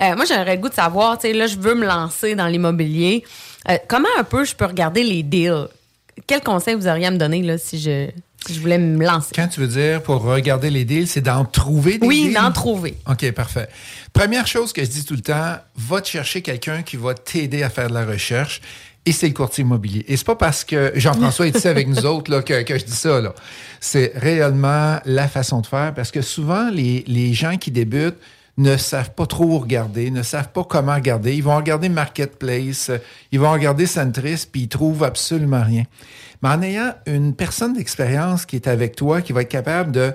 Euh, 0.00 0.14
moi, 0.14 0.24
j'aurais 0.24 0.54
le 0.54 0.62
goût 0.62 0.68
de 0.68 0.74
savoir, 0.74 1.18
tu 1.18 1.26
sais, 1.26 1.32
là, 1.32 1.48
je 1.48 1.56
veux 1.58 1.74
me 1.74 1.84
lancer 1.84 2.36
dans 2.36 2.46
l'immobilier. 2.46 3.24
Euh, 3.68 3.78
comment 3.88 4.06
un 4.16 4.22
peu 4.22 4.44
je 4.44 4.54
peux 4.54 4.66
regarder 4.66 5.02
les 5.02 5.24
deals? 5.24 5.66
Quel 6.26 6.40
conseil 6.42 6.74
vous 6.74 6.86
auriez 6.86 7.06
à 7.06 7.10
me 7.10 7.18
donner 7.18 7.42
là, 7.42 7.58
si, 7.58 7.78
je, 7.78 8.08
si 8.46 8.54
je 8.54 8.60
voulais 8.60 8.78
me 8.78 9.04
lancer? 9.04 9.32
Quand 9.34 9.48
tu 9.48 9.60
veux 9.60 9.68
dire 9.68 10.02
pour 10.02 10.22
regarder 10.22 10.70
les 10.70 10.84
deals, 10.84 11.08
c'est 11.08 11.20
d'en 11.20 11.44
trouver 11.44 11.98
des 11.98 12.06
Oui, 12.06 12.32
d'en 12.34 12.52
trouver. 12.52 12.96
OK, 13.08 13.30
parfait. 13.32 13.68
Première 14.12 14.46
chose 14.46 14.72
que 14.72 14.84
je 14.84 14.90
dis 14.90 15.04
tout 15.04 15.14
le 15.14 15.20
temps, 15.20 15.56
va 15.76 16.00
te 16.00 16.08
chercher 16.08 16.42
quelqu'un 16.42 16.82
qui 16.82 16.96
va 16.96 17.14
t'aider 17.14 17.62
à 17.62 17.70
faire 17.70 17.88
de 17.88 17.94
la 17.94 18.04
recherche 18.04 18.60
et 19.06 19.12
c'est 19.12 19.28
le 19.28 19.34
courtier 19.34 19.62
immobilier. 19.62 20.04
Et 20.06 20.16
c'est 20.16 20.26
pas 20.26 20.36
parce 20.36 20.64
que 20.64 20.92
Jean-François 20.94 21.46
est 21.46 21.56
ici 21.56 21.68
avec 21.68 21.88
nous 21.88 22.04
autres 22.04 22.30
là, 22.30 22.42
que, 22.42 22.62
que 22.62 22.78
je 22.78 22.84
dis 22.84 22.92
ça. 22.92 23.20
C'est 23.80 24.12
réellement 24.16 24.98
la 25.06 25.28
façon 25.28 25.60
de 25.60 25.66
faire 25.66 25.94
parce 25.94 26.10
que 26.10 26.20
souvent, 26.20 26.68
les, 26.70 27.04
les 27.06 27.32
gens 27.32 27.56
qui 27.56 27.70
débutent 27.70 28.18
ne 28.58 28.76
savent 28.76 29.14
pas 29.14 29.26
trop 29.26 29.58
regarder, 29.58 30.10
ne 30.10 30.22
savent 30.22 30.50
pas 30.50 30.64
comment 30.64 30.94
regarder. 30.94 31.34
Ils 31.34 31.42
vont 31.42 31.56
regarder 31.56 31.88
Marketplace, 31.88 32.90
euh, 32.90 32.98
ils 33.32 33.40
vont 33.40 33.52
regarder 33.52 33.86
Centris, 33.86 34.46
puis 34.50 34.62
ils 34.62 34.68
trouvent 34.68 35.04
absolument 35.04 35.62
rien. 35.62 35.84
Mais 36.42 36.48
en 36.50 36.62
ayant 36.62 36.92
une 37.06 37.34
personne 37.34 37.72
d'expérience 37.74 38.44
qui 38.44 38.56
est 38.56 38.66
avec 38.66 38.96
toi, 38.96 39.22
qui 39.22 39.32
va 39.32 39.42
être 39.42 39.48
capable 39.48 39.92
de 39.92 40.12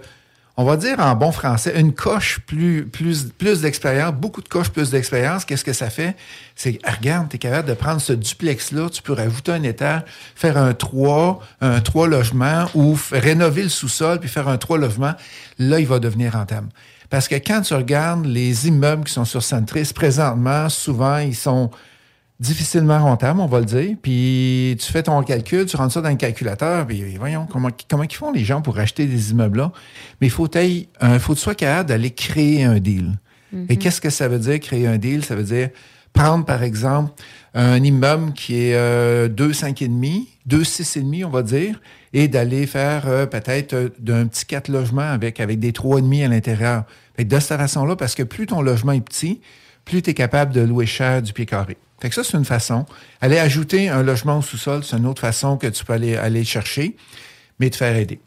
on 0.56 0.65
va 0.65 0.77
dire 0.77 0.99
en 0.99 1.15
bon 1.15 1.32
français, 1.32 1.79
une 1.79 1.93
coche 1.93 2.39
plus, 2.45 2.86
plus, 2.86 3.23
plus 3.23 3.62
d'expérience, 3.62 4.13
beaucoup 4.13 4.41
de 4.41 4.47
coches 4.47 4.69
plus 4.69 4.91
d'expérience, 4.91 5.45
qu'est-ce 5.45 5.65
que 5.65 5.73
ça 5.73 5.89
fait? 5.89 6.15
C'est, 6.56 6.77
ah, 6.84 6.91
regarde, 6.91 7.27
tu 7.29 7.38
es 7.38 7.39
capable 7.39 7.67
de 7.67 7.73
prendre 7.73 7.99
ce 7.99 8.13
duplex-là, 8.13 8.89
tu 8.91 9.01
peux 9.01 9.13
rajouter 9.13 9.51
un 9.51 9.63
étage, 9.63 10.03
faire 10.36 10.58
un 10.58 10.75
3, 10.75 11.39
un 11.62 11.82
3 11.82 12.08
logements 12.08 12.67
ou 12.75 12.95
rénover 13.12 13.63
le 13.63 13.69
sous-sol 13.69 14.19
puis 14.19 14.29
faire 14.29 14.47
un 14.47 14.58
3 14.58 14.77
logements. 14.77 15.13
Là, 15.58 15.79
il 15.79 15.88
va 15.88 15.97
devenir 15.97 16.34
rentable. 16.34 16.67
Parce 17.13 17.28
que 17.28 17.36
quand 17.36 17.62
tu 17.62 17.76
regardes 17.76 18.26
les 18.26 18.67
immeubles 18.67 19.04
qui 19.04 19.13
sont 19.13 19.23
sur 19.23 19.43
Centris, 19.43 19.91
présentement, 19.93 20.67
souvent, 20.67 21.19
ils 21.19 21.36
sont 21.36 21.69
difficilement 22.39 22.97
rentable, 22.97 23.39
on 23.39 23.45
va 23.45 23.60
le 23.60 23.67
dire. 23.67 23.95
Puis 24.02 24.76
tu 24.80 24.91
fais 24.91 25.04
ton 25.04 25.21
calcul, 25.21 25.67
tu 25.67 25.78
rentres 25.78 25.93
ça 25.93 26.02
dans 26.02 26.10
le 26.10 26.15
calculateur, 26.15 26.88
puis 26.88 27.15
voyons 27.17 27.45
comment, 27.45 27.69
comment 27.88 28.02
ils 28.02 28.15
font 28.15 28.32
les 28.32 28.43
gens 28.43 28.63
pour 28.63 28.80
acheter 28.80 29.06
des 29.06 29.30
immeubles-là? 29.30 29.71
Mais 30.21 30.26
il 30.26 30.32
faut, 30.32 30.49
il 30.56 30.88
faut 31.19 31.34
que 31.34 31.38
tu 31.38 31.43
sois 31.43 31.54
capable 31.54 31.89
d'aller 31.89 32.10
créer 32.10 32.63
un 32.63 32.80
deal. 32.80 33.12
Mm-hmm. 33.54 33.65
Et 33.69 33.78
qu'est-ce 33.78 34.02
que 34.02 34.10
ça 34.10 34.28
veut 34.28 34.39
dire, 34.39 34.60
créer 34.60 34.88
un 34.88 34.97
deal? 34.97 35.23
Ça 35.23 35.36
veut 35.36 35.43
dire 35.43 35.69
prendre, 36.13 36.45
par 36.45 36.63
exemple, 36.63 37.12
un 37.54 37.84
immeuble 37.84 38.34
qui 38.34 38.56
est 38.56 38.73
euh, 38.73 39.28
2, 39.28 39.52
5,5, 39.52 40.26
2, 40.47 40.63
6,5, 40.63 41.26
on 41.26 41.30
va 41.30 41.43
dire, 41.43 41.80
et 42.13 42.28
d'aller 42.28 42.67
faire 42.67 43.08
euh, 43.08 43.26
peut-être 43.26 43.73
euh, 43.73 43.89
d'un 43.99 44.28
petit 44.28 44.45
4 44.45 44.69
logements 44.69 45.02
avec, 45.02 45.39
avec 45.39 45.60
des 45.60 45.71
3,5 45.71 46.26
à 46.26 46.28
l'intérieur. 46.28 46.84
de 47.17 47.39
cette 47.39 47.58
façon-là, 47.58 47.95
parce 47.95 48.15
que 48.15 48.23
plus 48.23 48.45
ton 48.45 48.62
logement 48.62 48.91
est 48.91 49.02
petit, 49.02 49.41
plus 49.86 50.02
tu 50.02 50.12
es 50.12 50.13
capable 50.13 50.54
de 50.54 50.62
louer 50.62 50.86
cher 50.86 51.21
du 51.21 51.34
pied 51.34 51.45
carré. 51.45 51.78
Fait 51.99 52.10
que 52.10 52.15
ça, 52.15 52.23
c'est 52.23 52.38
une 52.38 52.45
façon. 52.45 52.86
Aller 53.21 53.39
ajouter 53.39 53.89
un 53.89 54.04
logement 54.04 54.39
au 54.39 54.41
sous-sol, 54.41 54.84
c'est 54.84 54.97
une 54.97 55.06
autre 55.06 55.21
façon 55.21 55.58
que 55.58 55.67
tu 55.67 55.84
peux 55.86 55.93
aller, 55.93 56.15
aller 56.15 56.43
chercher, 56.43 56.95
mais 57.60 57.69
te 57.69 57.78
faire 57.78 57.95
aider. 57.95 58.19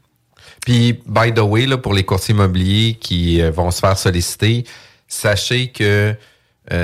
Puis, 0.64 1.00
by 1.06 1.32
the 1.32 1.40
way, 1.40 1.66
là, 1.66 1.76
pour 1.76 1.94
les 1.94 2.04
courtiers 2.04 2.34
immobiliers 2.34 2.96
qui 3.00 3.40
euh, 3.40 3.50
vont 3.50 3.70
se 3.70 3.80
faire 3.80 3.96
solliciter, 3.98 4.64
sachez 5.06 5.68
que, 5.68 6.14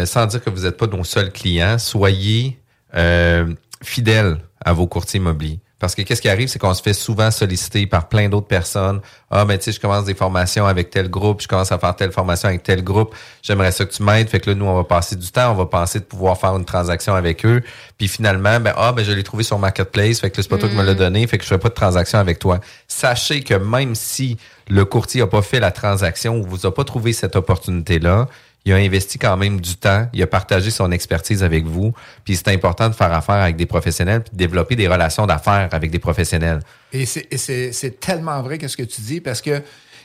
sans 0.04 0.26
dire 0.26 0.42
que 0.42 0.50
vous 0.50 0.62
n'êtes 0.62 0.76
pas 0.76 0.86
nos 0.86 1.02
seuls 1.02 1.32
clients, 1.32 1.76
soyez 1.76 2.56
euh, 2.94 3.46
fidèles 3.82 4.38
à 4.64 4.72
vos 4.72 4.86
courtiers 4.86 5.18
immobiliers. 5.18 5.60
Parce 5.82 5.96
que 5.96 6.02
qu'est-ce 6.02 6.22
qui 6.22 6.28
arrive, 6.28 6.46
c'est 6.46 6.60
qu'on 6.60 6.74
se 6.74 6.80
fait 6.80 6.92
souvent 6.92 7.32
solliciter 7.32 7.88
par 7.88 8.08
plein 8.08 8.28
d'autres 8.28 8.46
personnes. 8.46 9.00
Ah, 9.32 9.44
ben 9.44 9.58
tu 9.58 9.64
sais, 9.64 9.72
je 9.72 9.80
commence 9.80 10.04
des 10.04 10.14
formations 10.14 10.64
avec 10.64 10.90
tel 10.90 11.10
groupe, 11.10 11.42
je 11.42 11.48
commence 11.48 11.72
à 11.72 11.78
faire 11.80 11.96
telle 11.96 12.12
formation 12.12 12.48
avec 12.48 12.62
tel 12.62 12.84
groupe. 12.84 13.16
J'aimerais 13.42 13.72
ça 13.72 13.84
que 13.84 13.92
tu 13.92 14.04
m'aides. 14.04 14.28
Fait 14.28 14.38
que 14.38 14.50
là, 14.50 14.54
nous, 14.54 14.64
on 14.64 14.76
va 14.76 14.84
passer 14.84 15.16
du 15.16 15.28
temps, 15.32 15.50
on 15.50 15.56
va 15.56 15.66
penser 15.66 15.98
de 15.98 16.04
pouvoir 16.04 16.38
faire 16.38 16.56
une 16.56 16.64
transaction 16.64 17.16
avec 17.16 17.44
eux. 17.44 17.64
Puis 17.98 18.06
finalement, 18.06 18.60
ben 18.60 18.72
ah, 18.76 18.92
ben 18.92 19.04
je 19.04 19.10
l'ai 19.10 19.24
trouvé 19.24 19.42
sur 19.42 19.58
Marketplace. 19.58 20.20
Fait 20.20 20.30
que 20.30 20.36
là, 20.36 20.44
c'est 20.44 20.48
pas 20.48 20.58
toi 20.58 20.68
qui 20.68 20.76
me 20.76 20.84
l'as 20.84 20.94
mm. 20.94 20.98
donné. 20.98 21.26
Fait 21.26 21.36
que 21.36 21.42
je 21.42 21.48
fais 21.48 21.58
pas 21.58 21.70
de 21.70 21.74
transaction 21.74 22.20
avec 22.20 22.38
toi. 22.38 22.60
Sachez 22.86 23.42
que 23.42 23.54
même 23.54 23.96
si 23.96 24.36
le 24.68 24.84
courtier 24.84 25.22
a 25.22 25.26
pas 25.26 25.42
fait 25.42 25.58
la 25.58 25.72
transaction 25.72 26.36
ou 26.36 26.46
vous 26.46 26.64
a 26.64 26.72
pas 26.72 26.84
trouvé 26.84 27.12
cette 27.12 27.34
opportunité-là, 27.34 28.28
il 28.64 28.72
a 28.72 28.76
investi 28.76 29.18
quand 29.18 29.36
même 29.36 29.60
du 29.60 29.76
temps, 29.76 30.08
il 30.12 30.22
a 30.22 30.26
partagé 30.26 30.70
son 30.70 30.92
expertise 30.92 31.42
avec 31.42 31.64
vous, 31.64 31.92
puis 32.24 32.36
c'est 32.36 32.48
important 32.48 32.88
de 32.88 32.94
faire 32.94 33.12
affaire 33.12 33.36
avec 33.36 33.56
des 33.56 33.66
professionnels, 33.66 34.22
puis 34.22 34.32
de 34.32 34.36
développer 34.36 34.76
des 34.76 34.86
relations 34.86 35.26
d'affaires 35.26 35.68
avec 35.72 35.90
des 35.90 35.98
professionnels. 35.98 36.60
Et 36.92 37.06
c'est 37.06 38.00
tellement 38.00 38.40
vrai 38.42 38.58
qu'est-ce 38.58 38.76
que 38.76 38.82
tu 38.82 39.00
dis, 39.00 39.20
parce 39.20 39.40
que 39.40 39.62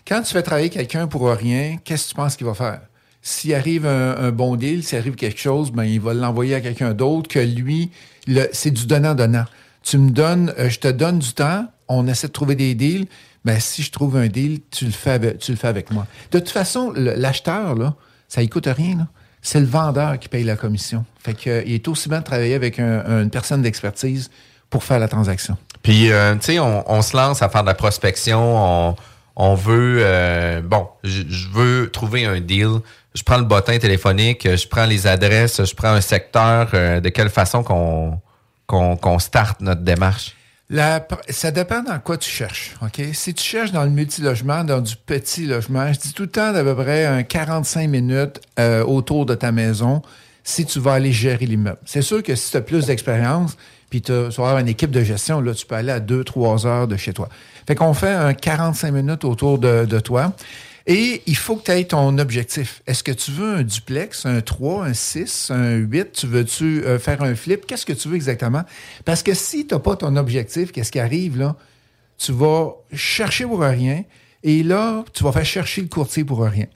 quand 0.08 0.22
tu 0.22 0.34
fais 0.34 0.41
travailler 0.41 0.70
quelqu'un 0.70 1.08
pour 1.08 1.30
rien, 1.30 1.78
qu'est-ce 1.84 2.06
que 2.06 2.10
tu 2.10 2.15
penses 2.15 2.36
qu'il 2.36 2.48
va 2.48 2.54
faire? 2.54 2.80
S'il 3.22 3.54
arrive 3.54 3.86
un, 3.86 4.32
bon 4.32 4.56
deal, 4.56 4.84
s'il 4.84 4.98
arrive 4.98 5.15
quelque 5.15 5.39
chose, 5.39 5.72
ben 5.72 5.84
il 5.84 6.00
va 6.00 6.13
l'envoyer 6.13 6.56
à 6.56 6.62
quelqu'un 6.62 6.93
d'autre 6.93 7.28
que 7.28 7.39
lui, 7.39 7.91
c'est 8.54 8.72
du 8.72 8.88
donnant-donnant. 8.88 9.46
Tu 9.84 9.98
me 9.98 10.12
donnes, 10.12 10.54
euh, 10.60 10.70
je 10.70 10.80
te 10.80 10.88
donne 10.88 11.20
du 11.20 11.34
temps, 11.34 11.65
on 11.88 12.08
essaie 12.08 12.28
de 12.28 12.34
trouver 12.34 12.56
des 12.56 12.76
deals, 12.76 13.06
mais 13.46 13.54
ben, 13.54 13.60
si 13.60 13.84
je 13.84 13.91
trouve 13.91 14.17
un 14.17 14.28
deal, 14.28 14.60
tu 14.72 14.86
le 14.86 14.91
fais 14.91 15.38
tu 15.38 15.52
le 15.52 15.58
fais 15.58 15.67
avec 15.67 15.91
moi. 15.91 16.08
De 16.32 16.39
toute 16.39 16.50
façon, 16.50 16.91
l'acheteur, 16.96 17.76
là, 17.76 17.96
ça 18.28 18.42
ne 18.42 18.48
coûte 18.48 18.68
rien. 18.68 19.08
C'est 19.42 19.60
le 19.60 19.66
vendeur 19.66 20.20
qui 20.20 20.28
paye 20.30 20.44
la 20.44 20.56
commission. 20.56 21.06
Fait 21.24 21.34
qu'il 21.34 21.52
euh, 21.52 21.63
est 21.66 21.88
aussi 21.88 22.10
bien 22.10 22.20
de 22.20 22.24
travailler 22.24 22.56
avec 22.56 22.80
une 22.80 23.30
personne 23.30 23.62
d'expertise 23.62 24.30
pour 24.70 24.84
faire 24.84 25.00
la 25.00 25.08
transaction. 25.08 25.58
Puis, 25.82 26.12
euh, 26.12 26.36
tu 26.36 26.42
sais, 26.42 26.60
on, 26.60 27.02
se 27.02 27.16
lance 27.16 27.42
à 27.42 27.50
faire 27.50 27.62
de 27.62 27.68
la 27.68 27.74
prospection. 27.74 28.96
On, 29.38 29.56
veut, 29.56 30.00
euh, 30.02 30.62
bon, 30.62 30.88
je, 31.04 31.48
veux 31.54 31.90
trouver 31.90 32.26
un 32.26 32.42
deal. 32.42 32.80
Je 33.13 33.24
prends 33.24 33.38
le 33.38 33.46
bottin 33.46 33.78
téléphonique, 33.78 34.44
je 34.44 34.68
prends 34.68 34.86
les 34.86 35.08
adresses, 35.08 35.63
je 35.63 35.74
prends 35.74 35.94
un 35.94 36.02
secteur. 36.02 36.72
de 36.72 37.10
quelle 37.10 37.30
façon 37.30 37.63
qu'on 37.63 38.20
qu'on 38.68 39.20
starte 39.20 39.62
notre 39.62 39.82
démarche? 39.82 40.37
Ça 40.69 41.51
dépend 41.51 41.82
dans 41.82 41.99
quoi 41.99 42.17
tu 42.17 42.30
cherches. 42.30 42.75
OK? 42.82 43.01
Si 43.13 43.34
tu 43.34 43.43
cherches 43.43 43.71
dans 43.71 43.84
le 43.84 43.89
multilogement, 43.89 44.63
dans 44.63 44.82
du 44.82 44.95
petit 44.95 45.45
logement, 45.45 45.91
je 45.93 45.99
dis 45.99 46.13
tout 46.13 46.23
le 46.23 46.30
temps 46.30 46.51
d'à 46.51 46.63
peu 46.63 46.75
près 46.75 47.06
un 47.06 47.23
45 47.23 47.88
minutes 47.89 48.41
euh, 48.60 48.84
autour 48.84 49.25
de 49.25 49.36
ta 49.36 49.51
maison 49.51 50.01
si 50.43 50.65
tu 50.65 50.80
vas 50.80 50.93
aller 50.93 51.12
gérer 51.12 51.45
l'immeuble. 51.45 51.80
C'est 51.86 52.01
sûr 52.01 52.23
que 52.23 52.36
si 52.36 52.51
tu 52.51 52.58
as 52.58 52.62
plus 52.62 52.86
d'expérience, 52.86 53.58
puis 53.89 54.01
tu 54.01 54.12
vas 54.12 54.27
avoir 54.27 54.58
une 54.60 54.67
équipe 54.67 54.91
de 54.91 55.03
gestion, 55.03 55.39
là, 55.41 55.53
tu 55.53 55.65
peux 55.65 55.75
aller 55.75 55.91
à 55.91 55.99
2-3 55.99 56.65
heures 56.65 56.88
de 56.88 56.97
chez 56.97 57.13
toi. 57.13 57.30
Fait 57.65 57.75
qu'on 57.75 57.93
fait 57.93 58.13
un 58.13 58.34
45 58.34 58.91
minutes 58.91 59.25
autour 59.25 59.60
de, 59.60 59.86
de 59.86 59.99
toi. 59.99 60.34
Et 60.89 61.21
il 61.26 61.36
faut 61.36 61.58
que 61.58 61.65
tu 61.65 61.71
aies 61.71 61.84
ton 61.84 62.17
objectif. 62.17 62.82
Est-ce 62.88 63.04
que 63.04 63.12
tu 63.12 63.32
veux 63.32 63.58
un 63.58 63.63
duplex, 63.63 64.26
un 64.26 64.39
3, 64.39 64.86
un 64.86 64.93
6, 64.93 65.52
un 65.52 65.76
8? 65.76 66.13
Tu 66.13 66.28
veux-tu 66.28 66.84
euh, 66.86 66.97
faire 66.97 67.21
un 67.21 67.36
flip? 67.36 67.65
Qu'est-ce 67.65 67.86
que 67.86 67.91
tu 67.91 68.08
veux 68.08 68.15
exactement? 68.15 68.63
Parce 69.04 69.21
que 69.21 69.34
si 69.34 69.67
tu 69.67 69.76
n'as 69.76 69.82
pas 69.82 69.97
ton 69.97 70.15
objectif, 70.15 70.71
qu'est-ce 70.71 70.93
qui 70.93 71.00
arrive 71.00 71.38
là? 71.38 71.58
Tu 72.17 72.32
vas 72.32 72.71
chercher 72.93 73.45
pour 73.45 73.60
rien 73.60 74.06
et 74.43 74.63
là, 74.63 75.04
tu 75.13 75.26
vas 75.26 75.34
faire 75.34 75.45
chercher 75.45 75.82
le 75.82 75.88
courtier 75.88 76.23
pour 76.23 76.41
rien. 76.41 76.67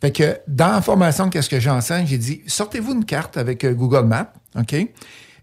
Fait 0.00 0.12
que 0.12 0.38
dans 0.46 0.72
la 0.72 0.80
formation, 0.80 1.28
qu'est-ce 1.28 1.48
que 1.48 1.58
j'enseigne? 1.58 2.06
J'ai 2.06 2.18
dit, 2.18 2.42
sortez-vous 2.46 2.92
une 2.92 3.04
carte 3.04 3.36
avec 3.36 3.64
euh, 3.64 3.72
Google 3.72 4.06
Maps, 4.06 4.32
OK? 4.56 4.76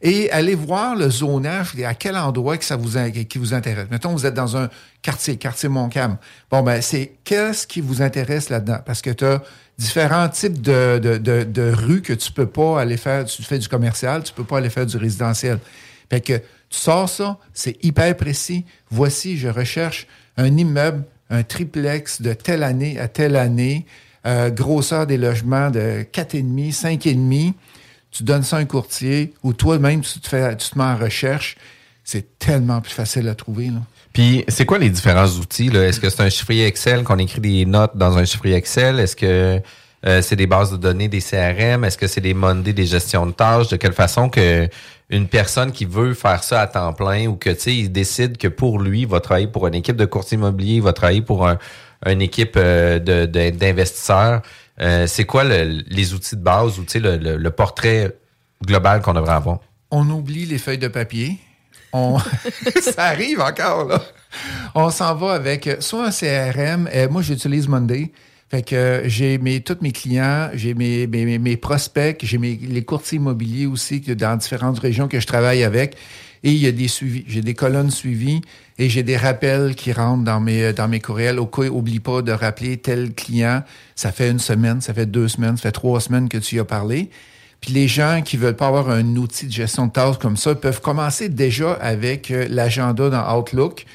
Et 0.06 0.30
allez 0.32 0.54
voir 0.54 0.98
le 0.98 1.10
zonage 1.10 1.80
à 1.82 1.96
quel 1.96 2.18
endroit 2.18 2.58
que 2.58 2.66
ça 2.66 2.76
vous, 2.76 3.00
qui 3.30 3.38
vous 3.38 3.54
intéresse. 3.54 3.88
Mettons, 3.90 4.12
vous 4.12 4.26
êtes 4.26 4.34
dans 4.34 4.58
un 4.58 4.70
quartier, 5.02 5.38
quartier 5.38 5.70
Montcalm. 5.70 6.18
Bon, 6.52 6.62
ben, 6.62 6.82
c'est 6.82 7.14
qu'est-ce 7.24 7.66
qui 7.66 7.80
vous 7.80 8.02
intéresse 8.02 8.50
là-dedans? 8.50 8.80
Parce 8.86 9.02
que 9.02 9.12
tu 9.12 9.24
as 9.24 9.42
différents 9.78 10.28
types 10.28 10.62
de, 10.62 11.00
de, 11.02 11.18
de, 11.18 11.44
de, 11.44 11.72
rues 11.72 12.02
que 12.02 12.12
tu 12.12 12.34
peux 12.34 12.46
pas 12.46 12.82
aller 12.82 12.98
faire. 12.98 13.24
Tu 13.24 13.44
fais 13.44 13.58
du 13.58 13.70
commercial, 13.70 14.24
tu 14.24 14.34
peux 14.34 14.44
pas 14.44 14.58
aller 14.58 14.70
faire 14.70 14.86
du 14.86 14.98
résidentiel. 14.98 15.58
Fait 16.10 16.20
que 16.20 16.34
tu 16.34 16.44
sors 16.70 17.08
ça, 17.08 17.38
c'est 17.54 17.82
hyper 17.82 18.16
précis. 18.18 18.66
Voici, 18.92 19.38
je 19.38 19.48
recherche 19.48 20.06
un 20.36 20.58
immeuble, 20.58 21.06
un 21.30 21.44
triplex 21.44 22.22
de 22.22 22.34
telle 22.34 22.64
année 22.64 23.00
à 23.00 23.08
telle 23.08 23.38
année, 23.38 23.86
euh, 24.26 24.50
grosseur 24.50 25.08
des 25.08 25.18
logements 25.18 25.72
de 25.72 26.06
4,5, 26.12 26.74
5,5 26.74 27.54
tu 28.14 28.24
donnes 28.24 28.44
ça 28.44 28.58
à 28.58 28.60
un 28.60 28.66
courtier 28.66 29.34
ou 29.44 29.54
toi-même, 29.54 30.02
tu 30.02 30.20
te, 30.20 30.30
fais, 30.30 30.56
tu 30.56 30.70
te 30.70 30.78
mets 30.78 30.84
en 30.86 30.96
recherche. 30.96 31.58
C'est 32.04 32.38
tellement 32.38 32.80
plus 32.80 32.92
facile 32.92 33.28
à 33.28 33.36
trouver. 33.36 33.68
Là. 33.68 33.82
Puis, 34.14 34.46
c'est 34.48 34.66
quoi 34.66 34.78
les 34.78 34.90
différents 34.90 35.28
outils? 35.28 35.68
Est-ce 35.68 36.00
que 36.00 36.10
c'est 36.10 36.22
un 36.22 36.30
chiffrier 36.30 36.68
Excel, 36.68 37.04
qu'on 37.04 37.18
écrit 37.18 37.42
des 37.42 37.66
notes 37.66 37.98
dans 37.98 38.18
un 38.18 38.26
chiffrier 38.26 38.56
Excel? 38.56 39.00
Est-ce 39.00 39.16
que 39.16 39.60
euh, 40.06 40.22
c'est 40.22 40.36
des 40.36 40.46
bases 40.46 40.72
de 40.72 40.78
données, 40.78 41.08
des 41.08 41.22
CRM? 41.22 41.84
Est-ce 41.84 41.98
que 41.98 42.08
c'est 42.08 42.22
des 42.22 42.36
Monday, 42.36 42.74
des 42.74 42.86
gestions 42.86 43.26
de 43.26 43.32
tâches? 43.32 43.70
De 43.70 43.78
quelle 43.78 43.94
façon 43.94 44.30
que 44.30 44.70
une 45.10 45.28
personne 45.28 45.72
qui 45.72 45.86
veut 45.86 46.14
faire 46.14 46.44
ça 46.44 46.62
à 46.62 46.68
temps 46.68 46.94
plein 46.94 47.28
ou 47.28 47.36
que, 47.36 47.50
tu 47.50 47.60
sais, 47.60 47.76
il 47.76 47.92
décide 47.92 48.38
que 48.38 48.48
pour 48.48 48.80
lui, 48.80 49.02
il 49.02 49.08
va 49.08 49.20
travailler 49.20 49.48
pour 49.48 49.66
une 49.66 49.76
équipe 49.76 49.96
de 49.96 50.06
courtier 50.06 50.38
immobilier, 50.38 50.76
il 50.76 50.82
va 50.82 50.94
travailler 50.94 51.22
pour 51.22 51.48
un, 51.48 51.58
une 52.06 52.22
équipe 52.22 52.56
euh, 52.58 53.00
d'investisseurs. 53.00 54.42
Euh, 54.82 55.08
c'est 55.08 55.26
quoi 55.26 55.44
les 55.44 56.14
outils 56.14 56.36
de 56.36 56.42
base 56.42 56.80
ou 56.80 56.86
le, 56.96 57.50
portrait 57.50 58.18
global 58.66 59.02
qu'on 59.02 59.14
devrait 59.14 59.34
avoir? 59.34 59.60
On 59.92 60.10
oublie 60.10 60.46
les 60.46 60.58
feuilles 60.58 60.78
de 60.78 60.88
papier. 60.88 61.38
Ça 62.82 63.04
arrive 63.06 63.40
encore, 63.40 63.86
là. 63.86 64.02
On 64.74 64.90
s'en 64.90 65.14
va 65.14 65.34
avec 65.34 65.70
soit 65.80 66.08
un 66.08 66.12
CRM. 66.12 66.90
Euh, 66.92 67.08
moi, 67.08 67.22
j'utilise 67.22 67.68
Monday. 67.68 68.12
Fait 68.50 68.64
que 68.64 69.04
j'ai 69.06 69.38
mes, 69.38 69.62
tous 69.62 69.78
mes 69.82 69.92
clients, 69.92 70.50
j'ai 70.54 70.74
mes, 70.74 71.08
mes, 71.08 71.40
mes, 71.40 71.58
prospects, 71.58 72.20
j'ai 72.24 72.38
les 72.38 72.84
courtiers 72.84 73.18
immobiliers 73.18 73.66
aussi 73.66 74.00
dans 74.00 74.36
différentes 74.36 74.78
régions 74.80 75.08
que 75.08 75.20
je 75.20 75.26
travaille 75.26 75.64
avec. 75.64 75.98
Et 76.44 76.52
il 76.52 76.58
y 76.58 76.68
a 76.68 76.72
des 76.72 76.88
suivis. 76.90 77.24
J'ai 77.28 77.42
des 77.42 77.54
colonnes 77.54 77.92
suivies 77.92 78.42
et 78.78 78.90
j'ai 78.90 79.04
des 79.04 79.16
rappels 79.16 79.76
qui 79.76 79.94
rentrent 79.94 80.24
dans 80.24 80.42
mes, 80.42 80.74
dans 80.74 80.88
mes 80.88 81.00
courriels. 81.00 81.40
Au 81.40 81.46
cas, 81.46 81.70
oublie 81.70 82.00
pas 82.00 82.22
de 82.22 82.32
rappeler 82.32 82.78
tel 82.78 83.14
client. 83.14 83.64
Ça 83.96 84.12
fait 84.12 84.30
une 84.30 84.40
semaine, 84.40 84.82
ça 84.82 84.94
fait 84.94 85.06
deux 85.06 85.30
semaines, 85.30 85.56
ça 85.56 85.64
fait 85.64 85.72
trois 85.72 86.02
semaines 86.02 86.28
que 86.28 86.38
tu 86.38 86.56
y 86.56 86.60
as 86.60 86.66
parlé. 86.66 87.10
Puis 87.62 87.72
les 87.72 87.88
gens 87.88 88.22
qui 88.26 88.36
veulent 88.36 88.58
pas 88.58 88.68
avoir 88.68 88.90
un 88.90 89.16
outil 89.16 89.48
de 89.48 89.52
gestion 89.54 89.88
de 89.88 89.94
tâches 89.94 90.18
comme 90.18 90.36
ça 90.36 90.54
peuvent 90.54 90.82
commencer 90.82 91.30
déjà 91.30 91.72
avec 91.74 92.30
euh, 92.30 92.46
l'agenda 92.50 93.10
dans 93.10 93.40
Outlook 93.40 93.86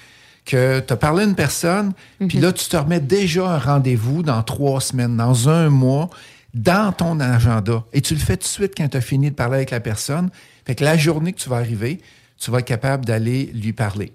que 0.47 0.81
tu 0.81 0.91
as 0.91 0.97
parlé 0.97 1.25
à 1.25 1.27
une 1.27 1.35
personne, 1.35 1.93
puis 2.27 2.39
là, 2.39 2.53
tu 2.53 2.67
te 2.67 2.77
remets 2.79 3.01
déjà 3.01 3.47
un 3.47 3.59
rendez-vous 3.59 4.23
dans 4.23 4.43
trois 4.43 4.81
semaines, 4.81 5.15
dans 5.15 5.51
un 5.51 5.69
mois, 5.69 6.09
dans 6.55 6.91
ton 6.93 7.21
agenda. 7.21 7.85
Et 7.93 8.01
tu 8.01 8.15
le 8.15 8.21
fais 8.21 8.39
tout 8.39 8.45
de 8.45 8.49
suite 8.49 8.73
quand 8.75 8.89
tu 8.89 8.97
as 8.97 9.03
fini 9.03 9.31
de 9.31 9.35
parler 9.35 9.57
avec 9.57 9.71
la 9.71 9.81
personne. 9.81 10.31
Fait 10.67 10.75
que 10.75 10.85
la 10.85 10.97
journée 10.97 11.35
que 11.35 11.39
tu 11.39 11.51
vas 11.51 11.57
arriver, 11.57 12.01
tu 12.39 12.51
vas 12.51 12.59
être 12.61 12.67
capable 12.67 13.05
d'aller 13.05 13.47
lui 13.55 13.73
parler. 13.73 14.13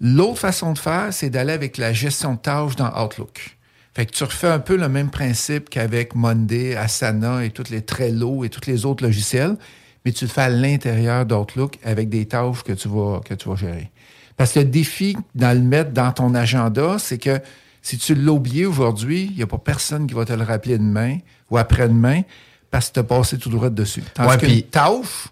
L'autre 0.00 0.38
façon 0.38 0.72
de 0.72 0.78
faire, 0.78 1.12
c'est 1.12 1.30
d'aller 1.30 1.52
avec 1.52 1.78
la 1.78 1.92
gestion 1.92 2.34
de 2.34 2.38
tâches 2.38 2.76
dans 2.76 2.90
Outlook. 3.02 3.56
Fait 3.94 4.06
que 4.06 4.12
tu 4.12 4.24
refais 4.24 4.48
un 4.48 4.58
peu 4.58 4.76
le 4.76 4.88
même 4.88 5.10
principe 5.10 5.70
qu'avec 5.70 6.14
Monday, 6.16 6.74
Asana 6.74 7.44
et 7.44 7.50
tous 7.50 7.70
les 7.70 7.82
Trello 7.82 8.44
et 8.44 8.48
tous 8.48 8.68
les 8.68 8.84
autres 8.86 9.04
logiciels, 9.04 9.56
mais 10.04 10.12
tu 10.12 10.24
le 10.24 10.30
fais 10.30 10.42
à 10.42 10.48
l'intérieur 10.48 11.24
d'Outlook 11.24 11.78
avec 11.84 12.08
des 12.08 12.26
tâches 12.26 12.62
que 12.64 12.72
tu 12.72 12.88
vas, 12.88 13.20
que 13.24 13.34
tu 13.34 13.48
vas 13.48 13.54
gérer. 13.56 13.90
Parce 14.36 14.52
que 14.52 14.58
le 14.58 14.64
défi 14.64 15.16
dans 15.34 15.56
le 15.56 15.62
mettre 15.64 15.92
dans 15.92 16.10
ton 16.12 16.34
agenda, 16.34 16.98
c'est 16.98 17.18
que 17.18 17.40
si 17.82 17.96
tu 17.98 18.14
l'as 18.16 18.32
oublié 18.32 18.66
aujourd'hui, 18.66 19.28
il 19.30 19.36
n'y 19.36 19.42
a 19.42 19.46
pas 19.46 19.58
personne 19.58 20.06
qui 20.08 20.14
va 20.14 20.24
te 20.24 20.32
le 20.32 20.42
rappeler 20.42 20.76
demain 20.76 21.18
ou 21.50 21.56
après-demain 21.56 22.22
parce 22.70 22.88
que 22.88 22.94
tu 22.94 23.00
as 23.00 23.04
passé 23.04 23.38
tout 23.38 23.48
droit 23.48 23.70
dessus. 23.70 24.02
Tandis 24.14 24.28
Ouais, 24.28 24.38
qu'une 24.38 24.48
puis- 24.48 24.62
tâche, 24.64 25.28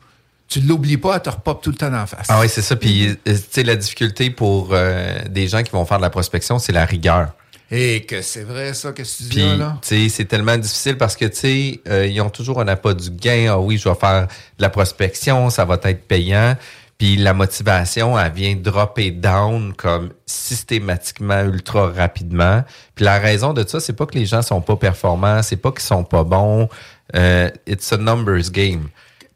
tu 0.52 0.60
ne 0.60 0.68
l'oublies 0.68 0.98
pas, 0.98 1.16
elle 1.16 1.22
te 1.22 1.30
repop 1.30 1.62
tout 1.62 1.70
le 1.70 1.76
temps 1.76 1.94
en 1.94 2.06
face. 2.06 2.26
Ah 2.28 2.40
oui, 2.40 2.48
c'est 2.48 2.60
ça. 2.60 2.76
Puis, 2.76 3.08
euh, 3.08 3.14
tu 3.24 3.36
sais, 3.50 3.62
la 3.62 3.76
difficulté 3.76 4.28
pour 4.28 4.68
euh, 4.72 5.18
des 5.30 5.48
gens 5.48 5.62
qui 5.62 5.70
vont 5.70 5.86
faire 5.86 5.96
de 5.96 6.02
la 6.02 6.10
prospection, 6.10 6.58
c'est 6.58 6.72
la 6.72 6.84
rigueur. 6.84 7.32
Et 7.70 8.02
que 8.04 8.20
c'est 8.20 8.42
vrai 8.42 8.74
ça 8.74 8.92
que 8.92 9.00
tu 9.00 9.22
dis 9.22 9.28
Puis, 9.30 9.40
là, 9.40 9.56
là? 9.56 9.78
tu 9.80 9.88
sais, 9.88 10.08
c'est 10.10 10.26
tellement 10.26 10.58
difficile 10.58 10.98
parce 10.98 11.16
que, 11.16 11.24
tu 11.24 11.36
sais, 11.36 11.80
euh, 11.88 12.06
ils 12.06 12.20
ont 12.20 12.28
toujours 12.28 12.60
un 12.60 12.68
appât 12.68 12.92
du 12.92 13.10
gain. 13.10 13.46
Ah 13.48 13.58
oui, 13.58 13.78
je 13.78 13.88
vais 13.88 13.94
faire 13.94 14.26
de 14.26 14.62
la 14.62 14.68
prospection, 14.68 15.48
ça 15.48 15.64
va 15.64 15.80
être 15.84 16.06
payant. 16.06 16.54
Puis 16.98 17.16
la 17.16 17.32
motivation, 17.32 18.18
elle 18.18 18.30
vient 18.30 18.54
dropper 18.54 19.10
down 19.10 19.72
comme 19.72 20.10
systématiquement, 20.26 21.40
ultra 21.40 21.88
rapidement. 21.88 22.62
Puis 22.94 23.06
la 23.06 23.18
raison 23.18 23.54
de 23.54 23.66
ça, 23.66 23.80
c'est 23.80 23.94
pas 23.94 24.04
que 24.04 24.18
les 24.18 24.26
gens 24.26 24.42
sont 24.42 24.60
pas 24.60 24.76
performants, 24.76 25.42
c'est 25.42 25.56
pas 25.56 25.72
qu'ils 25.72 25.80
sont 25.80 26.04
pas 26.04 26.24
bons. 26.24 26.68
Euh, 27.16 27.50
it's 27.66 27.90
a 27.92 27.96
numbers 27.96 28.50
game. 28.52 28.88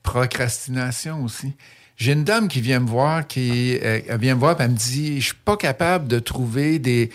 Procrastination 0.07 1.25
aussi. 1.25 1.53
J'ai 1.97 2.13
une 2.13 2.23
dame 2.23 2.47
qui 2.47 2.61
vient 2.61 2.79
me 2.79 2.87
voir, 2.87 3.27
qui 3.27 3.77
euh, 3.83 4.01
elle 4.09 4.21
vient 4.21 4.37
me 4.37 4.41
voir, 4.41 4.57
elle 4.61 4.71
me 4.71 4.77
dit, 4.77 5.21
je 5.21 5.27
suis 5.27 5.35
pas 5.35 5.57
capable 5.57 6.07
de 6.07 6.21
trouver 6.21 6.79
des, 6.79 7.11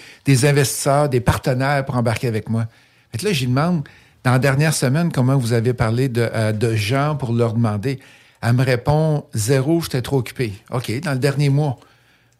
investisseurs, 0.45 1.08
des 1.08 1.21
partenaires 1.21 1.86
pour 1.86 1.95
embarquer 1.95 2.27
avec 2.27 2.49
moi. 2.49 2.65
Fait 3.12 3.19
que 3.19 3.25
là, 3.25 3.32
j'y 3.32 3.47
demande, 3.47 3.88
dans 4.23 4.32
la 4.32 4.39
dernière 4.39 4.73
semaine, 4.73 5.12
comment 5.12 5.38
vous 5.38 5.54
avez 5.54 5.73
parlé 5.73 6.10
de, 6.10 6.30
euh, 6.34 6.51
de 6.51 6.75
gens 6.75 7.15
pour 7.15 7.32
leur 7.32 7.54
demander? 7.54 7.99
Elle 8.41 8.54
me 8.54 8.63
répond, 8.63 9.23
zéro, 9.34 9.82
j'étais 9.82 10.01
trop 10.01 10.17
occupé. 10.17 10.54
OK, 10.71 10.91
dans 10.99 11.13
le 11.13 11.19
dernier 11.19 11.49
mois. 11.49 11.80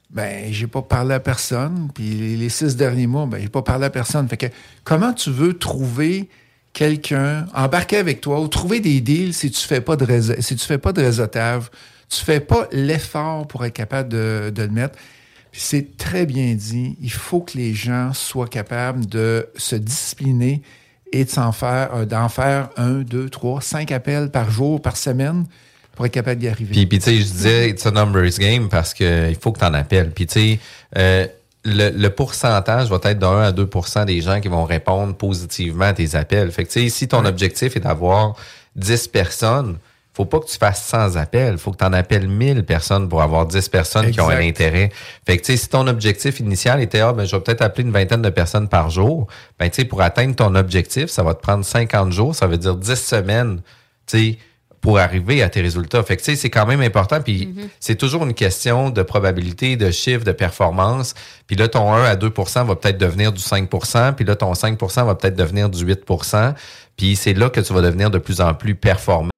Ben, 0.10 0.52
j'ai 0.52 0.68
pas 0.68 0.82
parlé 0.82 1.14
à 1.14 1.22
personne. 1.22 1.90
Puis 1.96 2.36
les 2.36 2.50
six 2.50 2.76
derniers 2.76 3.08
mois, 3.08 3.26
ben, 3.26 3.40
j'ai 3.40 3.50
pas 3.50 3.62
parlé 3.62 3.86
à 3.86 3.90
personne. 3.90 4.28
Fait 4.28 4.38
que 4.38 4.48
comment 4.84 5.14
tu 5.14 5.32
veux 5.32 5.58
trouver 5.58 6.28
quelqu'un, 6.74 7.46
embarquer 7.54 7.98
avec 7.98 8.22
toi 8.22 8.40
ou 8.40 8.48
trouver 8.48 8.80
des 8.80 9.02
deals 9.02 9.34
si 9.34 9.52
tu 9.52 9.62
fais 9.62 9.82
pas 9.82 9.96
de 9.96 10.06
réseau, 10.06 10.34
si 10.40 10.56
tu 10.56 10.66
fais 10.66 10.78
pas 10.78 10.94
de 10.94 11.02
réseautage, 11.02 11.64
tu 12.10 12.24
fais 12.24 12.40
pas 12.40 12.68
l'effort 12.72 13.48
pour 13.48 13.66
être 13.66 13.74
capable 13.74 14.10
de, 14.10 14.52
de 14.54 14.64
le 14.64 14.70
mettre. 14.70 14.98
C'est 15.54 15.98
très 15.98 16.26
bien 16.26 16.54
dit. 16.56 16.98
Il 17.02 17.12
faut 17.12 17.42
que 17.42 17.58
les 17.58 17.74
gens 17.74 18.14
soient 18.14 18.48
capables 18.48 19.06
de 19.06 19.48
se 19.56 19.76
discipliner 19.76 20.62
et 21.12 21.26
faire, 21.26 21.90
euh, 21.94 22.06
d'en 22.06 22.30
faire 22.30 22.70
un, 22.78 23.00
deux, 23.00 23.30
trois, 23.30 23.62
cinq 23.62 23.92
appels 23.92 24.30
par 24.32 24.50
jour, 24.50 24.82
par 24.82 24.96
semaine 24.96 25.46
pour 25.96 26.06
être 26.06 26.14
capable 26.14 26.40
d'y 26.40 26.48
arriver. 26.48 26.72
Puis, 26.72 26.86
puis 26.86 27.00
tu 27.00 27.06
sais, 27.06 27.18
je 27.18 27.24
disais, 27.24 27.70
it's 27.70 27.86
a 27.86 27.92
numbers 27.92 28.38
game 28.40 28.70
parce 28.70 28.94
que 28.94 29.30
il 29.30 29.36
faut 29.36 29.52
que 29.52 29.60
tu 29.60 29.66
en 29.66 29.74
appelles. 29.74 30.12
Puis, 30.12 30.26
tu 30.26 30.34
sais, 30.34 30.60
euh, 30.98 31.28
le, 31.64 31.90
le 31.90 32.10
pourcentage 32.10 32.90
va 32.90 33.00
être 33.04 33.20
de 33.20 33.26
1 33.26 33.42
à 33.42 33.52
2% 33.52 34.06
des 34.06 34.22
gens 34.22 34.40
qui 34.40 34.48
vont 34.48 34.66
répondre 34.66 35.16
positivement 35.16 35.86
à 35.86 35.94
tes 35.94 36.16
appels. 36.16 36.52
Fait 36.52 36.66
que, 36.66 36.90
si 36.90 37.08
ton 37.08 37.26
objectif 37.26 37.76
est 37.76 37.82
d'avoir 37.82 38.36
10 38.76 39.08
personnes, 39.10 39.78
faut 40.14 40.26
pas 40.26 40.40
que 40.40 40.48
tu 40.48 40.58
fasses 40.58 40.84
100 40.86 41.16
appels. 41.16 41.58
faut 41.58 41.72
que 41.72 41.78
tu 41.78 41.86
en 41.86 41.94
appelles 41.94 42.28
1000 42.28 42.66
personnes 42.66 43.08
pour 43.08 43.22
avoir 43.22 43.46
10 43.46 43.70
personnes 43.70 44.12
qui 44.12 44.20
ont 44.20 44.30
un 44.30 44.42
intérêt. 44.42 44.92
Fait 45.26 45.38
que, 45.38 45.56
si 45.56 45.70
ton 45.70 45.88
objectif 45.88 46.40
initial 46.40 46.82
était, 46.82 47.00
ah, 47.00 47.14
ben, 47.14 47.26
je 47.26 47.36
vais 47.36 47.42
peut-être 47.42 47.62
appeler 47.62 47.84
une 47.86 47.94
vingtaine 47.94 48.22
de 48.22 48.30
personnes 48.30 48.68
par 48.68 48.90
jour, 48.90 49.28
ben, 49.58 49.70
pour 49.90 50.02
atteindre 50.02 50.36
ton 50.36 50.54
objectif, 50.56 51.08
ça 51.08 51.24
va 51.24 51.34
te 51.34 51.42
prendre 51.42 51.64
50 51.64 52.12
jours, 52.12 52.36
ça 52.36 52.48
veut 52.48 52.58
dire 52.58 52.76
10 52.76 52.96
semaines, 52.96 53.62
tu 54.06 54.18
sais, 54.18 54.38
pour 54.82 54.98
arriver 54.98 55.44
à 55.44 55.50
tes 55.50 55.62
résultats. 55.62 56.04
Fait 56.04 56.18
que, 56.18 56.24
tu 56.24 56.32
sais, 56.32 56.36
c'est 56.36 56.50
quand 56.50 56.66
même 56.66 56.82
important. 56.82 57.22
Puis, 57.22 57.54
c'est 57.80 57.96
toujours 57.96 58.24
une 58.24 58.34
question 58.34 58.90
de 58.90 59.04
probabilité, 59.04 59.78
de 59.78 59.92
chiffre, 59.92 60.26
de 60.26 60.32
performance. 60.32 61.14
Puis 61.48 61.56
là, 61.56 61.68
ton 61.68 61.94
1 61.94 62.04
à 62.04 62.16
2 62.16 62.34
va 62.66 62.76
peut-être 62.76 62.98
devenir 62.98 63.32
du 63.32 63.42
5 63.42 63.70
Puis 64.16 64.26
là, 64.26 64.36
ton 64.36 64.54
5 64.54 64.80
va 65.06 65.16
peut-être 65.16 65.36
devenir 65.36 65.70
du 65.70 65.86
8 65.86 66.04
Puis 66.98 67.16
c'est 67.16 67.34
là 67.34 67.50
que 67.50 67.62
tu 67.62 67.74
vas 67.74 67.82
devenir 67.82 68.10
de 68.10 68.18
plus 68.18 68.42
en 68.42 68.54
plus 68.54 68.76
performant. 68.76 69.30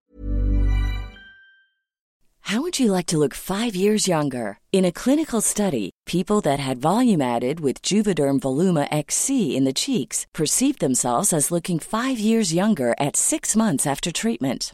How 2.48 2.60
would 2.62 2.78
you 2.78 2.92
like 2.92 3.06
to 3.08 3.18
look 3.18 3.34
five 3.34 3.74
years 3.74 4.06
younger? 4.06 4.60
In 4.74 4.84
a 4.84 4.92
clinical 4.92 5.40
study, 5.40 5.92
people 6.06 6.42
that 6.42 6.60
had 6.60 6.78
volume 6.78 7.22
added 7.22 7.62
with 7.62 7.82
Juvederm 7.82 8.42
Voluma 8.42 8.86
XC 8.92 9.56
in 9.56 9.64
the 9.64 9.74
cheeks 9.74 10.28
perceived 10.34 10.80
themselves 10.80 11.32
as 11.32 11.52
looking 11.52 11.80
five 11.80 12.20
years 12.20 12.54
younger 12.54 12.94
at 13.00 13.16
six 13.16 13.56
months 13.56 13.88
after 13.88 14.12
treatment. 14.12 14.74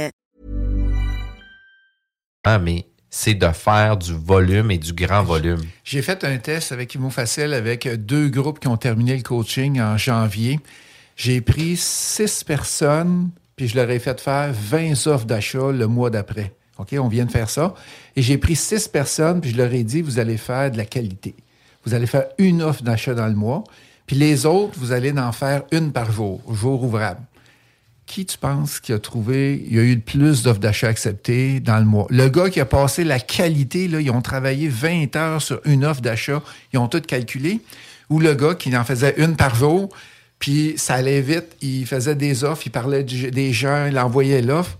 Ah, 2.43 2.57
mais 2.57 2.87
c'est 3.09 3.35
de 3.35 3.47
faire 3.49 3.97
du 3.97 4.13
volume 4.13 4.71
et 4.71 4.77
du 4.79 4.93
grand 4.93 5.21
volume. 5.21 5.61
J'ai 5.83 6.01
fait 6.01 6.23
un 6.23 6.37
test 6.37 6.71
avec 6.71 6.95
Imo 6.95 7.09
Facile 7.11 7.53
avec 7.53 7.87
deux 8.05 8.29
groupes 8.29 8.59
qui 8.59 8.67
ont 8.67 8.77
terminé 8.77 9.15
le 9.15 9.21
coaching 9.21 9.79
en 9.79 9.95
janvier. 9.97 10.59
J'ai 11.15 11.41
pris 11.41 11.77
six 11.77 12.43
personnes, 12.43 13.29
puis 13.55 13.67
je 13.67 13.75
leur 13.75 13.89
ai 13.91 13.99
fait 13.99 14.19
faire 14.19 14.51
20 14.53 15.07
offres 15.07 15.25
d'achat 15.25 15.71
le 15.71 15.85
mois 15.85 16.09
d'après. 16.09 16.53
OK, 16.79 16.95
on 16.99 17.09
vient 17.09 17.25
de 17.25 17.31
faire 17.31 17.49
ça. 17.49 17.75
Et 18.15 18.23
j'ai 18.23 18.39
pris 18.39 18.55
six 18.55 18.87
personnes, 18.87 19.39
puis 19.39 19.51
je 19.51 19.57
leur 19.57 19.71
ai 19.71 19.83
dit, 19.83 20.01
vous 20.01 20.17
allez 20.17 20.37
faire 20.37 20.71
de 20.71 20.77
la 20.77 20.85
qualité. 20.85 21.35
Vous 21.85 21.93
allez 21.93 22.07
faire 22.07 22.25
une 22.39 22.63
offre 22.63 22.81
d'achat 22.81 23.13
dans 23.13 23.27
le 23.27 23.35
mois, 23.35 23.63
puis 24.07 24.15
les 24.15 24.47
autres, 24.47 24.79
vous 24.79 24.93
allez 24.93 25.11
en 25.11 25.31
faire 25.31 25.63
une 25.71 25.91
par 25.91 26.11
jour, 26.11 26.41
jour 26.51 26.83
ouvrable. 26.83 27.21
Qui 28.11 28.25
tu 28.25 28.37
penses 28.37 28.81
qui 28.81 28.91
a 28.91 28.99
trouvé, 28.99 29.63
il 29.65 29.73
y 29.73 29.79
a 29.79 29.83
eu 29.83 29.95
le 29.95 30.01
plus 30.01 30.43
d'offres 30.43 30.59
d'achat 30.59 30.89
acceptées 30.89 31.61
dans 31.61 31.77
le 31.79 31.85
mois? 31.85 32.07
Le 32.09 32.27
gars 32.27 32.49
qui 32.49 32.59
a 32.59 32.65
passé 32.65 33.05
la 33.05 33.21
qualité, 33.21 33.87
là, 33.87 34.01
ils 34.01 34.11
ont 34.11 34.21
travaillé 34.21 34.67
20 34.67 35.15
heures 35.15 35.41
sur 35.41 35.61
une 35.63 35.85
offre 35.85 36.01
d'achat, 36.01 36.43
ils 36.73 36.77
ont 36.77 36.89
tout 36.89 36.99
calculé. 36.99 37.61
Ou 38.09 38.19
le 38.19 38.33
gars 38.33 38.53
qui 38.55 38.75
en 38.75 38.83
faisait 38.83 39.13
une 39.17 39.37
par 39.37 39.55
jour, 39.55 39.87
Puis 40.39 40.73
ça 40.75 40.95
allait 40.95 41.21
vite. 41.21 41.55
Il 41.61 41.85
faisait 41.85 42.15
des 42.15 42.43
offres, 42.43 42.63
il 42.65 42.71
parlait 42.71 43.03
du- 43.05 43.31
des 43.31 43.53
gens, 43.53 43.85
il 43.85 43.97
envoyait 43.97 44.41
l'offre. 44.41 44.77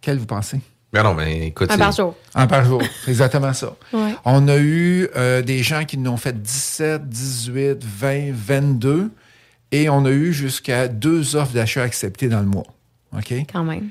Quelle 0.00 0.18
vous 0.18 0.26
pensez? 0.26 0.58
Mais 0.92 1.02
non, 1.04 1.14
mais 1.14 1.46
écoute. 1.48 1.70
Un 1.70 1.78
par 1.78 1.92
jour. 1.92 2.16
Un 2.34 2.46
par 2.48 2.64
jour. 2.64 2.82
C'est 3.04 3.10
exactement 3.12 3.52
ça. 3.52 3.76
Ouais. 3.92 4.14
On 4.24 4.48
a 4.48 4.56
eu 4.56 5.06
euh, 5.14 5.42
des 5.42 5.62
gens 5.62 5.84
qui 5.84 5.96
n'ont 5.98 6.16
fait 6.16 6.42
17, 6.42 7.08
18, 7.08 7.84
20, 7.84 8.32
22 8.32 9.10
et 9.72 9.88
on 9.88 10.04
a 10.04 10.10
eu 10.10 10.32
jusqu'à 10.32 10.88
deux 10.88 11.36
offres 11.36 11.52
d'achat 11.52 11.82
acceptées 11.82 12.28
dans 12.28 12.40
le 12.40 12.46
mois. 12.46 12.66
OK? 13.16 13.32
Quand 13.52 13.64
même. 13.64 13.88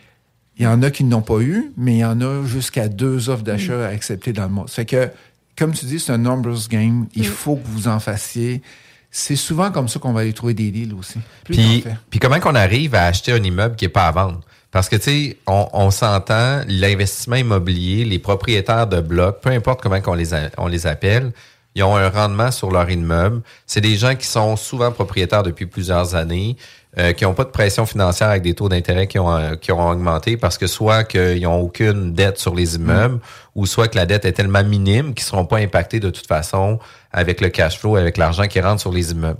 Il 0.57 0.63
y 0.63 0.67
en 0.67 0.81
a 0.83 0.91
qui 0.91 1.03
n'ont 1.03 1.21
pas 1.21 1.39
eu, 1.39 1.71
mais 1.77 1.95
il 1.95 1.99
y 1.99 2.05
en 2.05 2.21
a 2.21 2.45
jusqu'à 2.45 2.87
deux 2.87 3.29
offres 3.29 3.43
d'achat 3.43 3.87
acceptées 3.87 4.33
dans 4.33 4.43
le 4.43 4.49
mois. 4.49 4.65
Ça 4.67 4.75
fait 4.75 4.85
que, 4.85 5.09
comme 5.57 5.73
tu 5.73 5.85
dis, 5.85 5.99
c'est 5.99 6.11
un 6.11 6.19
numbers 6.19 6.67
game. 6.69 7.07
Il 7.15 7.25
faut 7.25 7.55
que 7.55 7.67
vous 7.67 7.87
en 7.87 7.99
fassiez. 7.99 8.61
C'est 9.09 9.35
souvent 9.35 9.71
comme 9.71 9.87
ça 9.87 9.99
qu'on 9.99 10.13
va 10.13 10.21
aller 10.21 10.33
trouver 10.33 10.53
des 10.53 10.71
deals 10.71 10.93
aussi. 10.93 11.19
Plus 11.43 11.55
Puis, 11.55 11.83
puis 12.09 12.19
comment 12.19 12.39
qu'on 12.39 12.55
arrive 12.55 12.95
à 12.95 13.05
acheter 13.05 13.31
un 13.31 13.41
immeuble 13.43 13.75
qui 13.75 13.85
n'est 13.85 13.89
pas 13.89 14.07
à 14.07 14.11
vendre? 14.11 14.41
Parce 14.71 14.89
que, 14.89 14.95
tu 14.95 15.03
sais, 15.03 15.37
on, 15.45 15.67
on 15.73 15.91
s'entend, 15.91 16.61
l'investissement 16.67 17.35
immobilier, 17.35 18.05
les 18.05 18.17
propriétaires 18.17 18.87
de 18.87 19.01
blocs, 19.01 19.39
peu 19.41 19.49
importe 19.51 19.81
comment 19.81 20.01
qu'on 20.01 20.15
les, 20.15 20.33
a- 20.33 20.49
on 20.57 20.67
les 20.67 20.87
appelle, 20.87 21.31
ils 21.75 21.83
ont 21.83 21.95
un 21.95 22.09
rendement 22.09 22.51
sur 22.51 22.71
leur 22.71 22.89
immeuble. 22.89 23.41
C'est 23.65 23.81
des 23.81 23.95
gens 23.95 24.15
qui 24.15 24.27
sont 24.27 24.55
souvent 24.55 24.91
propriétaires 24.91 25.43
depuis 25.43 25.65
plusieurs 25.65 26.15
années, 26.15 26.55
euh, 26.99 27.13
qui 27.13 27.23
n'ont 27.23 27.33
pas 27.33 27.43
de 27.43 27.49
pression 27.49 27.87
financière 27.87 28.29
avec 28.29 28.43
des 28.43 28.53
taux 28.53 28.69
d'intérêt 28.69 29.07
qui 29.07 29.17
ont, 29.17 29.35
euh, 29.35 29.55
qui 29.55 29.71
ont 29.71 29.89
augmenté 29.89 30.37
parce 30.37 30.59
que 30.59 30.67
soit 30.67 31.03
qu'ils 31.03 31.41
n'ont 31.41 31.59
aucune 31.59 32.13
dette 32.13 32.37
sur 32.37 32.53
les 32.53 32.75
immeubles 32.75 33.19
ou 33.55 33.65
soit 33.65 33.87
que 33.87 33.95
la 33.95 34.05
dette 34.05 34.25
est 34.25 34.33
tellement 34.33 34.63
minime 34.63 35.15
qu'ils 35.15 35.23
ne 35.23 35.29
seront 35.29 35.45
pas 35.45 35.57
impactés 35.57 35.99
de 35.99 36.11
toute 36.11 36.27
façon 36.27 36.77
avec 37.11 37.41
le 37.41 37.49
cash 37.49 37.79
flow, 37.79 37.95
avec 37.95 38.17
l'argent 38.17 38.45
qui 38.45 38.61
rentre 38.61 38.79
sur 38.79 38.91
les 38.91 39.11
immeubles. 39.11 39.39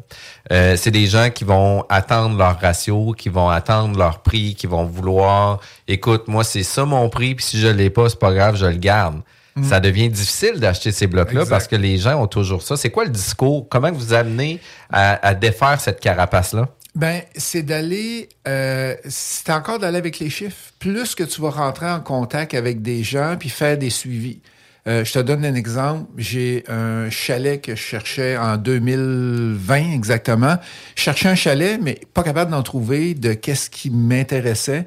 Euh, 0.52 0.76
c'est 0.78 0.90
des 0.90 1.06
gens 1.06 1.30
qui 1.30 1.44
vont 1.44 1.86
attendre 1.90 2.36
leur 2.40 2.60
ratio, 2.60 3.14
qui 3.16 3.30
vont 3.30 3.50
attendre 3.50 4.00
leur 4.00 4.24
prix, 4.24 4.56
qui 4.56 4.66
vont 4.66 4.86
vouloir, 4.86 5.60
écoute, 5.88 6.28
moi 6.28 6.44
c'est 6.44 6.64
ça 6.64 6.86
mon 6.86 7.08
prix, 7.10 7.36
puis 7.36 7.46
si 7.46 7.60
je 7.60 7.68
l'ai 7.68 7.92
pas, 7.92 8.10
c'est 8.10 8.20
pas 8.20 8.34
grave, 8.34 8.56
je 8.56 8.66
le 8.66 8.78
garde. 8.78 9.22
Mm. 9.56 9.64
Ça 9.64 9.80
devient 9.80 10.10
difficile 10.10 10.60
d'acheter 10.60 10.92
ces 10.92 11.08
blocs-là 11.08 11.46
parce 11.46 11.68
que 11.68 11.76
les 11.76 11.98
gens 11.98 12.22
ont 12.22 12.28
toujours 12.28 12.62
ça. 12.62 12.76
C'est 12.76 12.90
quoi 12.90 13.06
le 13.06 13.12
discours? 13.12 13.68
Comment 13.70 13.92
vous 13.92 14.14
amenez 14.14 14.60
à, 14.92 15.26
à 15.26 15.36
défaire 15.36 15.80
cette 15.80 16.00
carapace-là? 16.00 16.70
Ben, 16.96 17.22
c'est 17.36 17.64
d'aller, 17.64 18.30
euh, 18.48 18.96
c'est 19.08 19.52
encore 19.52 19.80
d'aller 19.80 19.98
avec 19.98 20.20
les 20.20 20.30
chiffres. 20.30 20.72
Plus 20.78 21.16
que 21.16 21.24
tu 21.24 21.42
vas 21.42 21.50
rentrer 21.50 21.90
en 21.90 22.00
contact 22.00 22.54
avec 22.54 22.84
des 22.84 23.04
gens 23.04 23.36
puis 23.40 23.50
faire 23.50 23.78
des 23.78 23.90
suivis. 23.90 24.42
Euh, 24.86 25.04
je 25.04 25.14
te 25.14 25.20
donne 25.20 25.44
un 25.46 25.56
exemple. 25.56 26.12
J'ai 26.18 26.64
un 26.68 27.10
chalet 27.10 27.60
que 27.60 27.76
je 27.76 27.82
cherchais 27.82 28.38
en 28.38 28.58
2020 28.58 29.92
exactement. 29.94 30.58
Je 30.96 31.02
cherchais 31.02 31.30
un 31.30 31.36
chalet, 31.36 31.80
mais 31.82 32.00
pas 32.14 32.22
capable 32.22 32.52
d'en 32.52 32.64
trouver 32.64 33.16
de 33.16 33.34
qu'est-ce 33.34 33.70
qui 33.70 33.90
m'intéressait. 33.90 34.86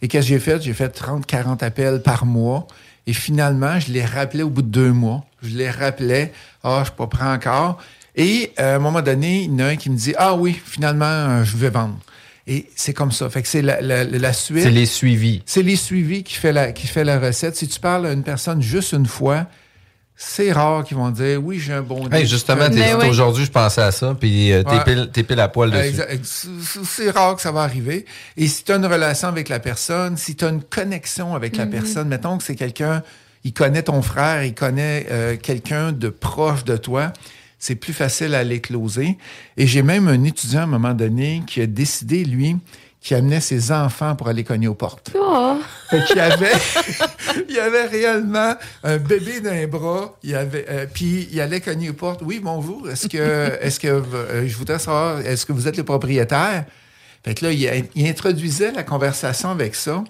Et 0.00 0.06
qu'est-ce 0.06 0.28
que 0.28 0.34
j'ai 0.34 0.38
fait? 0.38 0.62
J'ai 0.62 0.74
fait 0.74 0.90
30, 0.90 1.26
40 1.26 1.62
appels 1.64 2.02
par 2.02 2.24
mois. 2.24 2.68
Et 3.08 3.14
finalement, 3.14 3.80
je 3.80 3.90
les 3.90 4.04
rappelais 4.04 4.42
au 4.42 4.50
bout 4.50 4.60
de 4.60 4.68
deux 4.68 4.92
mois. 4.92 5.24
Je 5.42 5.56
les 5.56 5.70
rappelais. 5.70 6.30
Ah, 6.62 6.80
je 6.80 6.90
suis 6.90 6.94
pas 6.94 7.06
prêt 7.06 7.24
encore. 7.24 7.78
Et 8.14 8.52
euh, 8.60 8.74
à 8.74 8.76
un 8.76 8.78
moment 8.78 9.00
donné, 9.00 9.44
il 9.44 9.50
y 9.50 9.54
en 9.54 9.60
a 9.60 9.64
un 9.68 9.76
qui 9.76 9.88
me 9.88 9.96
dit 9.96 10.12
Ah 10.18 10.34
oui, 10.34 10.60
finalement, 10.62 11.06
euh, 11.06 11.42
je 11.42 11.56
vais 11.56 11.70
vendre. 11.70 11.96
Et 12.46 12.68
c'est 12.76 12.92
comme 12.92 13.10
ça. 13.10 13.30
Fait 13.30 13.40
que 13.40 13.48
c'est 13.48 13.62
la, 13.62 13.80
la, 13.80 14.04
la 14.04 14.32
suite. 14.34 14.62
C'est 14.62 14.70
les 14.70 14.84
suivis. 14.84 15.42
C'est 15.46 15.62
les 15.62 15.76
suivis 15.76 16.22
qui 16.22 16.34
fait, 16.34 16.52
la, 16.52 16.72
qui 16.72 16.86
fait 16.86 17.02
la 17.02 17.18
recette. 17.18 17.56
Si 17.56 17.66
tu 17.66 17.80
parles 17.80 18.06
à 18.06 18.12
une 18.12 18.24
personne 18.24 18.60
juste 18.60 18.92
une 18.92 19.06
fois, 19.06 19.46
c'est 20.20 20.50
rare 20.50 20.82
qu'ils 20.82 20.96
vont 20.96 21.10
dire 21.10 21.40
Oui, 21.42 21.60
j'ai 21.60 21.72
un 21.74 21.82
bon 21.82 22.08
Hey, 22.10 22.26
justement, 22.26 22.66
aujourd'hui, 23.08 23.44
je 23.44 23.50
pensais 23.52 23.80
à 23.80 23.92
ça, 23.92 24.16
puis 24.18 24.52
euh, 24.52 24.64
t'es 24.64 24.70
Ouais. 24.72 24.84
pile, 24.84 25.10
t'es 25.12 25.22
pile 25.22 25.38
à 25.38 25.46
poil 25.48 25.70
dessus. 25.70 26.02
C'est- 26.24 27.10
rare 27.10 27.36
que 27.36 27.40
ça 27.42 27.52
va 27.52 27.62
arriver. 27.62 28.04
Et 28.36 28.48
si 28.48 28.64
tu 28.64 28.72
as 28.72 28.76
une 28.76 28.86
relation 28.86 29.28
avec 29.28 29.48
la 29.48 29.60
personne, 29.60 30.16
si 30.16 30.34
tu 30.34 30.44
as 30.44 30.48
une 30.48 30.62
connexion 30.62 31.36
avec 31.36 31.56
la 31.56 31.66
personne, 31.66 32.08
mettons 32.08 32.36
que 32.36 32.42
c'est 32.42 32.56
quelqu'un, 32.56 33.02
il 33.44 33.52
connaît 33.52 33.84
ton 33.84 34.02
frère, 34.02 34.42
il 34.42 34.54
connaît 34.54 35.06
euh, 35.10 35.36
quelqu'un 35.36 35.92
de 35.92 36.08
proche 36.08 36.64
de 36.64 36.76
toi, 36.76 37.12
c'est 37.60 37.76
plus 37.76 37.92
facile 37.92 38.34
à 38.34 38.42
les 38.42 38.60
closer. 38.60 39.16
Et 39.56 39.68
j'ai 39.68 39.82
même 39.82 40.08
un 40.08 40.24
étudiant 40.24 40.60
à 40.60 40.64
un 40.64 40.66
moment 40.66 40.94
donné 40.94 41.42
qui 41.46 41.60
a 41.60 41.66
décidé, 41.66 42.24
lui, 42.24 42.56
qui 43.00 43.14
amenait 43.14 43.40
ses 43.40 43.70
enfants 43.70 44.16
pour 44.16 44.28
aller 44.28 44.44
cogner 44.44 44.68
aux 44.68 44.74
portes. 44.74 45.12
Oh. 45.14 45.58
Fait 45.88 46.04
qu'il 46.04 46.16
y 46.16 46.20
avait, 46.20 46.52
il 47.48 47.54
y 47.54 47.58
avait 47.58 47.86
réellement 47.86 48.54
un 48.82 48.96
bébé 48.98 49.40
les 49.40 49.66
bras. 49.66 50.16
Il 50.22 50.30
y 50.30 50.34
avait, 50.34 50.66
euh, 50.68 50.86
puis 50.92 51.28
il 51.30 51.40
allait 51.40 51.60
cogner 51.60 51.90
aux 51.90 51.94
portes. 51.94 52.22
Oui, 52.24 52.40
bonjour. 52.42 52.88
Est-ce 52.90 53.08
que, 53.08 53.58
est-ce 53.60 53.78
que 53.78 53.86
euh, 53.86 54.48
je 54.48 54.56
voudrais 54.56 54.78
savoir, 54.78 55.20
est-ce 55.20 55.46
que 55.46 55.52
vous 55.52 55.68
êtes 55.68 55.76
le 55.76 55.84
propriétaire? 55.84 56.64
Fait 57.24 57.34
que 57.34 57.46
là, 57.46 57.52
il, 57.52 57.88
il 57.94 58.06
introduisait 58.08 58.72
la 58.72 58.82
conversation 58.82 59.50
avec 59.50 59.74
ça. 59.74 60.02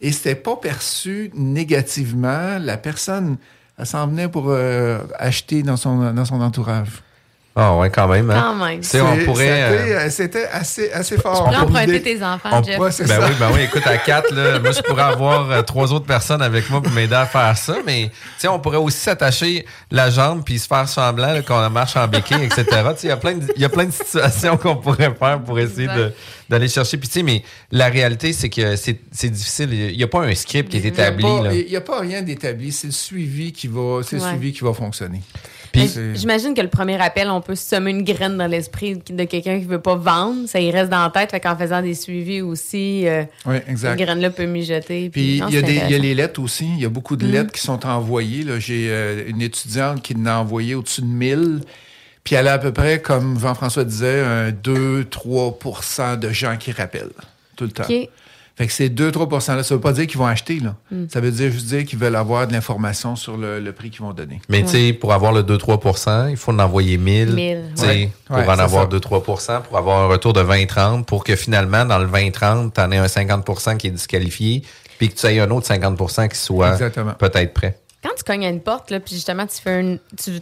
Et 0.00 0.12
c'était 0.12 0.34
pas 0.34 0.56
perçu 0.56 1.30
négativement. 1.34 2.58
La 2.58 2.76
personne, 2.76 3.38
elle 3.78 3.86
s'en 3.86 4.06
venait 4.06 4.28
pour 4.28 4.46
euh, 4.48 4.98
acheter 5.18 5.62
dans 5.62 5.76
son, 5.76 6.12
dans 6.12 6.24
son 6.24 6.40
entourage. 6.40 7.02
Ah 7.56 7.76
ouais, 7.76 7.88
quand 7.88 8.08
même. 8.08 8.28
Hein? 8.32 8.40
Quand 8.42 8.64
même. 8.66 8.80
Tu 8.80 8.88
sais, 8.88 9.00
on 9.00 9.16
pourrait... 9.24 9.44
c'était, 9.46 9.92
euh, 9.92 9.98
euh, 10.06 10.10
C'était 10.10 10.46
assez, 10.46 10.90
assez 10.90 11.16
fort. 11.18 11.50
Tu 11.50 11.56
peux 11.56 11.62
emprunter 11.62 12.02
tes 12.02 12.20
enfants, 12.24 12.48
On- 12.50 12.62
Jeff. 12.64 12.78
Ouais, 12.80 12.90
Ben 12.98 13.06
ça. 13.06 13.26
oui, 13.28 13.34
ben 13.38 13.50
oui, 13.54 13.60
écoute, 13.62 13.86
à 13.86 13.96
quatre, 13.96 14.34
là, 14.34 14.58
moi, 14.58 14.72
je 14.72 14.80
pourrais 14.82 15.04
avoir 15.04 15.48
euh, 15.52 15.62
trois 15.62 15.92
autres 15.92 16.04
personnes 16.04 16.42
avec 16.42 16.68
moi 16.68 16.82
pour 16.82 16.90
m'aider 16.92 17.14
à 17.14 17.26
faire 17.26 17.56
ça, 17.56 17.76
mais, 17.86 18.08
tu 18.08 18.12
sais, 18.38 18.48
on 18.48 18.58
pourrait 18.58 18.78
aussi 18.78 18.98
s'attacher 18.98 19.64
la 19.92 20.10
jambe 20.10 20.42
puis 20.44 20.58
se 20.58 20.66
faire 20.66 20.88
semblant 20.88 21.32
là, 21.32 21.42
qu'on 21.42 21.70
marche 21.70 21.96
en 21.96 22.08
béquille, 22.08 22.42
etc. 22.42 22.64
Tu 22.64 22.72
sais, 22.72 22.94
il 23.04 23.08
y 23.08 23.12
a 23.12 23.16
plein 23.16 23.34
de, 23.34 23.46
il 23.54 23.62
y 23.62 23.64
a 23.64 23.68
plein 23.68 23.84
de 23.84 23.92
situations 23.92 24.56
qu'on 24.56 24.74
pourrait 24.76 25.14
faire 25.16 25.40
pour 25.40 25.56
essayer 25.60 25.86
de, 25.86 26.12
d'aller 26.50 26.66
chercher. 26.66 26.96
Puis, 26.96 27.06
tu 27.08 27.14
sais, 27.20 27.22
mais 27.22 27.44
la 27.70 27.86
réalité, 27.86 28.32
c'est 28.32 28.48
que 28.48 28.74
c'est, 28.74 28.98
c'est 29.12 29.30
difficile. 29.30 29.72
Il 29.72 29.96
n'y 29.96 30.02
a 30.02 30.08
pas 30.08 30.22
un 30.22 30.34
script 30.34 30.70
qui 30.72 30.78
est 30.78 30.84
établi, 30.86 31.24
Il 31.52 31.66
n'y 31.70 31.76
a, 31.76 31.80
pas 31.80 32.00
rien 32.00 32.20
d'établi. 32.22 32.72
C'est 32.72 32.88
le 32.88 32.92
suivi 32.92 33.52
qui 33.52 33.68
va, 33.68 34.00
c'est 34.02 34.16
le 34.16 34.22
Ouais. 34.22 34.28
suivi 34.30 34.52
qui 34.52 34.64
va 34.64 34.72
fonctionner. 34.74 35.20
J'imagine 36.14 36.54
que 36.54 36.60
le 36.60 36.68
premier 36.68 37.00
appel, 37.00 37.28
on 37.28 37.40
peut 37.40 37.54
semer 37.54 37.90
une 37.90 38.02
graine 38.02 38.36
dans 38.36 38.46
l'esprit 38.46 38.96
de 38.96 39.24
quelqu'un 39.24 39.58
qui 39.58 39.64
veut 39.64 39.80
pas 39.80 39.96
vendre. 39.96 40.48
Ça 40.48 40.60
y 40.60 40.70
reste 40.70 40.90
dans 40.90 41.02
la 41.02 41.10
tête. 41.10 41.30
Fait 41.30 41.40
qu'en 41.40 41.56
faisant 41.56 41.82
des 41.82 41.94
suivis 41.94 42.42
aussi, 42.42 43.06
euh, 43.06 43.24
Oui, 43.46 43.56
cette 43.76 43.96
graine-là 43.98 44.30
peut 44.30 44.46
mijoter. 44.46 45.10
Puis 45.10 45.42
il 45.48 45.50
y, 45.50 45.90
y 45.90 45.94
a 45.94 45.98
les 45.98 46.14
lettres 46.14 46.40
aussi. 46.40 46.66
Il 46.76 46.80
y 46.80 46.84
a 46.84 46.88
beaucoup 46.88 47.16
de 47.16 47.26
lettres 47.26 47.52
qui 47.52 47.60
sont 47.60 47.84
envoyées. 47.86 48.44
là. 48.44 48.58
J'ai 48.58 48.88
euh, 48.90 49.24
une 49.26 49.42
étudiante 49.42 50.02
qui 50.02 50.14
en 50.16 50.26
a 50.26 50.34
envoyé 50.36 50.74
au-dessus 50.74 51.02
de 51.02 51.06
1000. 51.06 51.60
Puis 52.22 52.36
elle 52.36 52.48
a 52.48 52.54
à 52.54 52.58
peu 52.58 52.72
près, 52.72 53.00
comme 53.00 53.38
Jean-François 53.38 53.84
disait, 53.84 54.20
un 54.20 54.50
2-3% 54.50 56.18
de 56.18 56.30
gens 56.30 56.56
qui 56.56 56.72
rappellent 56.72 57.10
tout 57.56 57.64
le 57.64 57.70
temps. 57.70 57.84
Fait 58.56 58.68
que 58.68 58.72
ces 58.72 58.88
2-3% 58.88 59.56
là, 59.56 59.62
ça 59.64 59.74
veut 59.74 59.80
pas 59.80 59.92
dire 59.92 60.06
qu'ils 60.06 60.18
vont 60.18 60.26
acheter. 60.26 60.60
Là. 60.60 60.76
Hmm. 60.92 61.06
Ça 61.08 61.20
veut 61.20 61.32
dire 61.32 61.50
juste 61.50 61.66
dire 61.66 61.84
qu'ils 61.84 61.98
veulent 61.98 62.14
avoir 62.14 62.46
de 62.46 62.52
l'information 62.52 63.16
sur 63.16 63.36
le, 63.36 63.58
le 63.58 63.72
prix 63.72 63.90
qu'ils 63.90 64.02
vont 64.02 64.12
donner. 64.12 64.40
Mais, 64.48 64.62
tu 64.62 64.68
sais, 64.68 64.92
pour 64.92 65.12
avoir 65.12 65.32
le 65.32 65.42
2-3% 65.42 66.30
il 66.30 66.36
faut 66.36 66.52
en 66.52 66.58
envoyer 66.60 66.96
1000. 66.96 67.34
1000, 67.34 67.62
tu 67.74 67.80
sais, 67.82 67.86
ouais. 67.86 68.10
Pour 68.26 68.36
Ouais, 68.36 68.46
en 68.46 68.58
avoir 68.58 68.90
ça. 68.90 68.96
2-3 68.96 69.62
pour 69.62 69.78
avoir 69.78 70.04
un 70.04 70.06
retour 70.06 70.32
de 70.32 70.42
20-30, 70.42 71.04
pour 71.04 71.24
que 71.24 71.36
finalement, 71.36 71.84
dans 71.84 71.98
le 71.98 72.06
20-30, 72.06 72.72
tu 72.72 72.80
en 72.80 72.90
aies 72.92 72.98
un 72.98 73.06
50% 73.06 73.76
qui 73.76 73.88
est 73.88 73.90
disqualifié, 73.90 74.62
puis 74.98 75.08
que 75.08 75.14
tu 75.14 75.26
aies 75.26 75.40
un 75.40 75.50
autre 75.50 75.66
50% 75.66 76.28
qui 76.28 76.38
soit 76.38 76.78
peut-être 77.18 77.54
prêt. 77.54 77.78
Quand 78.04 78.14
tu 78.18 78.22
cognes 78.22 78.44
à 78.44 78.50
une 78.50 78.60
porte, 78.60 78.90
là, 78.90 79.00
puis 79.00 79.14
justement, 79.14 79.46
tu 79.46 79.56
fais 79.62 79.80
une, 79.80 79.98
tu 80.22 80.38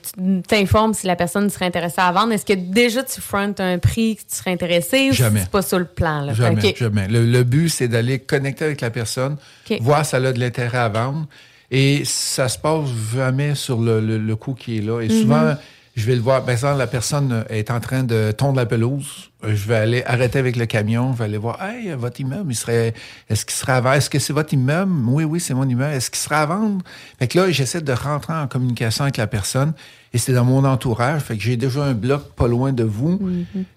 t'informes 0.48 0.94
si 0.94 1.06
la 1.06 1.14
personne 1.14 1.48
serait 1.48 1.66
intéressée 1.66 2.00
à 2.00 2.10
vendre, 2.10 2.32
est-ce 2.32 2.44
que 2.44 2.54
déjà 2.54 3.04
tu 3.04 3.20
frontes 3.20 3.60
un 3.60 3.78
prix 3.78 4.16
que 4.16 4.22
tu 4.22 4.36
serais 4.36 4.50
intéressé 4.50 5.10
ou 5.10 5.12
Jamais. 5.12 5.40
c'est 5.42 5.50
pas 5.50 5.62
sur 5.62 5.78
le 5.78 5.84
plan? 5.84 6.22
Là? 6.22 6.34
Jamais, 6.34 6.74
jamais. 6.76 7.06
Le, 7.06 7.24
le 7.24 7.44
but, 7.44 7.68
c'est 7.68 7.86
d'aller 7.86 8.18
connecter 8.18 8.64
avec 8.64 8.80
la 8.80 8.90
personne, 8.90 9.36
voir 9.80 10.04
si 10.04 10.16
elle 10.16 10.26
a 10.26 10.32
de 10.32 10.40
l'intérêt 10.40 10.78
à 10.78 10.88
vendre. 10.88 11.26
Et 11.70 12.02
ça 12.04 12.48
se 12.48 12.58
passe 12.58 12.88
jamais 13.14 13.54
sur 13.54 13.80
le, 13.80 14.00
le, 14.00 14.18
le 14.18 14.36
coût 14.36 14.54
qui 14.54 14.78
est 14.78 14.82
là. 14.82 15.00
Et 15.00 15.08
souvent, 15.08 15.54
je 15.94 16.06
vais 16.06 16.14
le 16.14 16.22
voir. 16.22 16.42
Par 16.42 16.50
exemple, 16.50 16.78
la 16.78 16.86
personne 16.86 17.44
est 17.50 17.70
en 17.70 17.80
train 17.80 18.02
de 18.02 18.32
tondre 18.32 18.56
la 18.56 18.66
pelouse. 18.66 19.30
Euh, 19.44 19.54
Je 19.54 19.68
vais 19.68 19.76
aller 19.76 20.02
arrêter 20.06 20.38
avec 20.38 20.56
le 20.56 20.66
camion. 20.66 21.12
Je 21.12 21.18
vais 21.18 21.24
aller 21.24 21.38
voir. 21.38 21.62
Hey, 21.62 21.90
votre 21.92 22.20
immeuble, 22.20 22.52
il 22.52 22.56
serait. 22.56 22.94
Est-ce 23.28 23.44
qu'il 23.44 23.54
serait 23.54 23.72
à 23.72 23.80
vendre? 23.80 23.96
Est-ce 23.96 24.08
que 24.08 24.18
c'est 24.18 24.32
votre 24.32 24.54
immeuble? 24.54 24.92
Oui, 25.06 25.24
oui, 25.24 25.38
c'est 25.40 25.54
mon 25.54 25.68
immeuble. 25.68 25.92
Est-ce 25.92 26.10
qu'il 26.10 26.20
serait 26.20 26.36
à 26.36 26.46
vendre? 26.46 26.82
Fait 27.18 27.28
que 27.28 27.38
là, 27.38 27.50
j'essaie 27.50 27.82
de 27.82 27.92
rentrer 27.92 28.32
en 28.32 28.46
communication 28.46 29.04
avec 29.04 29.18
la 29.18 29.26
personne. 29.26 29.74
Et 30.14 30.18
c'est 30.18 30.32
dans 30.32 30.44
mon 30.44 30.64
entourage. 30.64 31.22
Fait 31.22 31.36
que 31.36 31.42
j'ai 31.42 31.56
déjà 31.56 31.84
un 31.84 31.94
bloc 31.94 32.32
pas 32.36 32.46
loin 32.48 32.72
de 32.72 32.84
vous. 32.84 33.18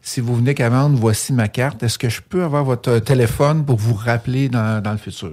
Si 0.02 0.20
vous 0.22 0.36
venez 0.36 0.54
qu'à 0.54 0.70
vendre, 0.70 0.98
voici 0.98 1.34
ma 1.34 1.48
carte. 1.48 1.84
Est-ce 1.84 1.98
que 1.98 2.10
je 2.10 2.22
peux 2.22 2.44
avoir 2.44 2.64
votre 2.64 2.92
euh, 2.92 3.00
téléphone 3.00 3.66
pour 3.66 3.78
vous 3.78 3.94
rappeler 3.94 4.50
dans, 4.50 4.82
dans 4.82 4.92
le 4.92 4.98
futur? 4.98 5.32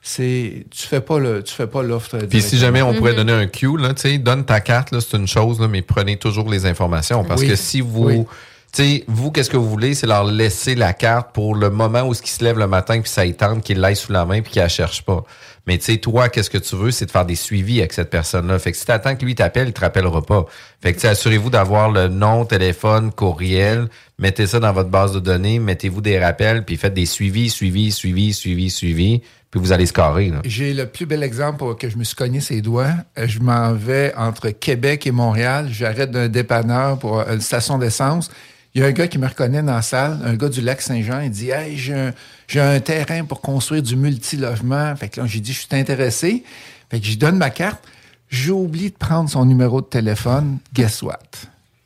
C'est, 0.00 0.64
tu 0.70 0.86
fais 0.86 1.00
pas 1.00 1.18
le, 1.18 1.42
tu 1.42 1.52
fais 1.52 1.66
pas 1.66 1.82
l'offre. 1.82 2.16
Puis 2.30 2.40
si 2.40 2.56
jamais 2.56 2.82
on 2.82 2.94
pourrait 2.94 3.14
donner 3.14 3.32
un 3.32 3.46
cue, 3.46 3.76
là, 3.76 3.92
tu 3.94 4.02
sais, 4.02 4.18
donne 4.18 4.44
ta 4.44 4.60
carte, 4.60 4.92
là, 4.92 5.00
c'est 5.00 5.16
une 5.16 5.26
chose, 5.26 5.60
là, 5.60 5.68
mais 5.68 5.82
prenez 5.82 6.16
toujours 6.16 6.48
les 6.48 6.66
informations. 6.66 7.24
Parce 7.24 7.42
Oui. 7.42 7.48
que 7.48 7.56
si 7.56 7.80
vous, 7.80 8.04
Oui. 8.06 8.24
tu 8.72 8.82
sais, 8.82 9.04
vous, 9.08 9.30
qu'est-ce 9.30 9.50
que 9.50 9.56
vous 9.56 9.68
voulez, 9.68 9.94
c'est 9.94 10.06
leur 10.06 10.24
laisser 10.24 10.74
la 10.76 10.92
carte 10.94 11.32
pour 11.34 11.54
le 11.54 11.68
moment 11.70 12.02
où 12.04 12.14
ce 12.14 12.22
qui 12.22 12.30
se 12.30 12.42
lève 12.44 12.58
le 12.58 12.68
matin, 12.68 13.00
puis 13.00 13.10
ça 13.10 13.26
y 13.26 13.34
tente, 13.34 13.62
qu'il 13.62 13.80
l'aille 13.80 13.96
sous 13.96 14.12
la 14.12 14.24
main, 14.24 14.40
puis 14.40 14.52
qu'il 14.52 14.62
la 14.62 14.68
cherche 14.68 15.02
pas. 15.02 15.24
Mais 15.66 15.76
tu 15.76 15.84
sais, 15.84 15.98
toi, 15.98 16.30
qu'est-ce 16.30 16.48
que 16.48 16.56
tu 16.56 16.76
veux, 16.76 16.90
c'est 16.90 17.04
de 17.04 17.10
faire 17.10 17.26
des 17.26 17.34
suivis 17.34 17.80
avec 17.80 17.92
cette 17.92 18.08
personne-là. 18.08 18.58
Fait 18.58 18.72
que 18.72 18.78
si 18.78 18.86
t'attends 18.86 19.14
que 19.16 19.24
lui 19.26 19.34
t'appelle, 19.34 19.68
il 19.68 19.74
te 19.74 19.80
rappellera 19.82 20.22
pas. 20.22 20.46
Fait 20.80 20.92
que 20.92 20.96
tu 20.96 21.02
sais, 21.02 21.08
assurez-vous 21.08 21.50
d'avoir 21.50 21.90
le 21.90 22.08
nom, 22.08 22.46
téléphone, 22.46 23.12
courriel, 23.12 23.88
mettez 24.18 24.46
ça 24.46 24.60
dans 24.60 24.72
votre 24.72 24.88
base 24.88 25.12
de 25.12 25.20
données, 25.20 25.58
mettez-vous 25.58 26.00
des 26.00 26.18
rappels, 26.18 26.64
puis 26.64 26.78
faites 26.78 26.94
des 26.94 27.04
suivis, 27.04 27.50
suivis, 27.50 27.92
suivis, 27.92 28.32
suivis, 28.32 28.70
suivis, 28.70 29.20
puis 29.50 29.60
vous 29.60 29.72
allez 29.72 29.86
scorer. 29.86 30.32
J'ai 30.44 30.74
le 30.74 30.86
plus 30.86 31.06
bel 31.06 31.22
exemple 31.22 31.58
pour 31.58 31.76
que 31.78 31.88
je 31.88 31.96
me 31.96 32.04
suis 32.04 32.14
cogné 32.16 32.40
ses 32.40 32.60
doigts. 32.60 32.90
Euh, 33.18 33.26
Je 33.26 33.40
m'en 33.40 33.72
vais 33.72 34.12
entre 34.16 34.50
Québec 34.50 35.06
et 35.06 35.10
Montréal. 35.10 35.68
J'arrête 35.70 36.10
d'un 36.10 36.28
dépanneur 36.28 36.98
pour 36.98 37.20
une 37.22 37.40
station 37.40 37.78
d'essence. 37.78 38.30
Il 38.74 38.82
y 38.82 38.84
a 38.84 38.88
un 38.88 38.92
gars 38.92 39.08
qui 39.08 39.18
me 39.18 39.26
reconnaît 39.26 39.62
dans 39.62 39.74
la 39.74 39.82
salle, 39.82 40.18
un 40.24 40.34
gars 40.34 40.50
du 40.50 40.60
lac 40.60 40.82
Saint-Jean. 40.82 41.20
Il 41.20 41.30
dit 41.30 41.48
Hey, 41.50 41.78
j'ai 41.78 41.94
un, 41.94 42.12
j'ai 42.46 42.60
un 42.60 42.78
terrain 42.80 43.24
pour 43.24 43.40
construire 43.40 43.82
du 43.82 43.96
multilogement. 43.96 44.94
Fait 44.96 45.08
que 45.08 45.20
là, 45.20 45.26
j'ai 45.26 45.40
dit 45.40 45.52
Je 45.52 45.60
suis 45.60 45.68
intéressé. 45.72 46.44
Fait 46.90 47.00
que 47.00 47.04
je 47.06 47.10
lui 47.10 47.16
donne 47.16 47.38
ma 47.38 47.50
carte. 47.50 47.82
J'ai 48.28 48.50
oublié 48.50 48.90
de 48.90 48.96
prendre 48.96 49.30
son 49.30 49.46
numéro 49.46 49.80
de 49.80 49.86
téléphone. 49.86 50.58
Guess 50.74 51.00
what? 51.02 51.18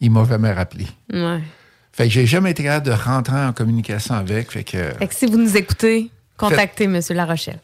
Il 0.00 0.10
m'a 0.10 0.24
jamais 0.24 0.52
rappelé. 0.52 0.88
Ouais. 1.12 1.40
Fait 1.92 2.08
que 2.08 2.10
j'ai 2.10 2.26
jamais 2.26 2.50
été 2.50 2.64
capable 2.64 2.86
de 2.86 2.92
rentrer 2.92 3.36
en 3.44 3.52
communication 3.52 4.16
avec. 4.16 4.50
Fait 4.50 4.64
que. 4.64 4.90
Fait 4.98 5.06
que 5.06 5.14
si 5.14 5.26
vous 5.26 5.36
nous 5.38 5.56
écoutez, 5.56 6.10
contactez 6.49 6.84
M. 6.84 7.01
La 7.11 7.24
Rochelle. 7.26 7.59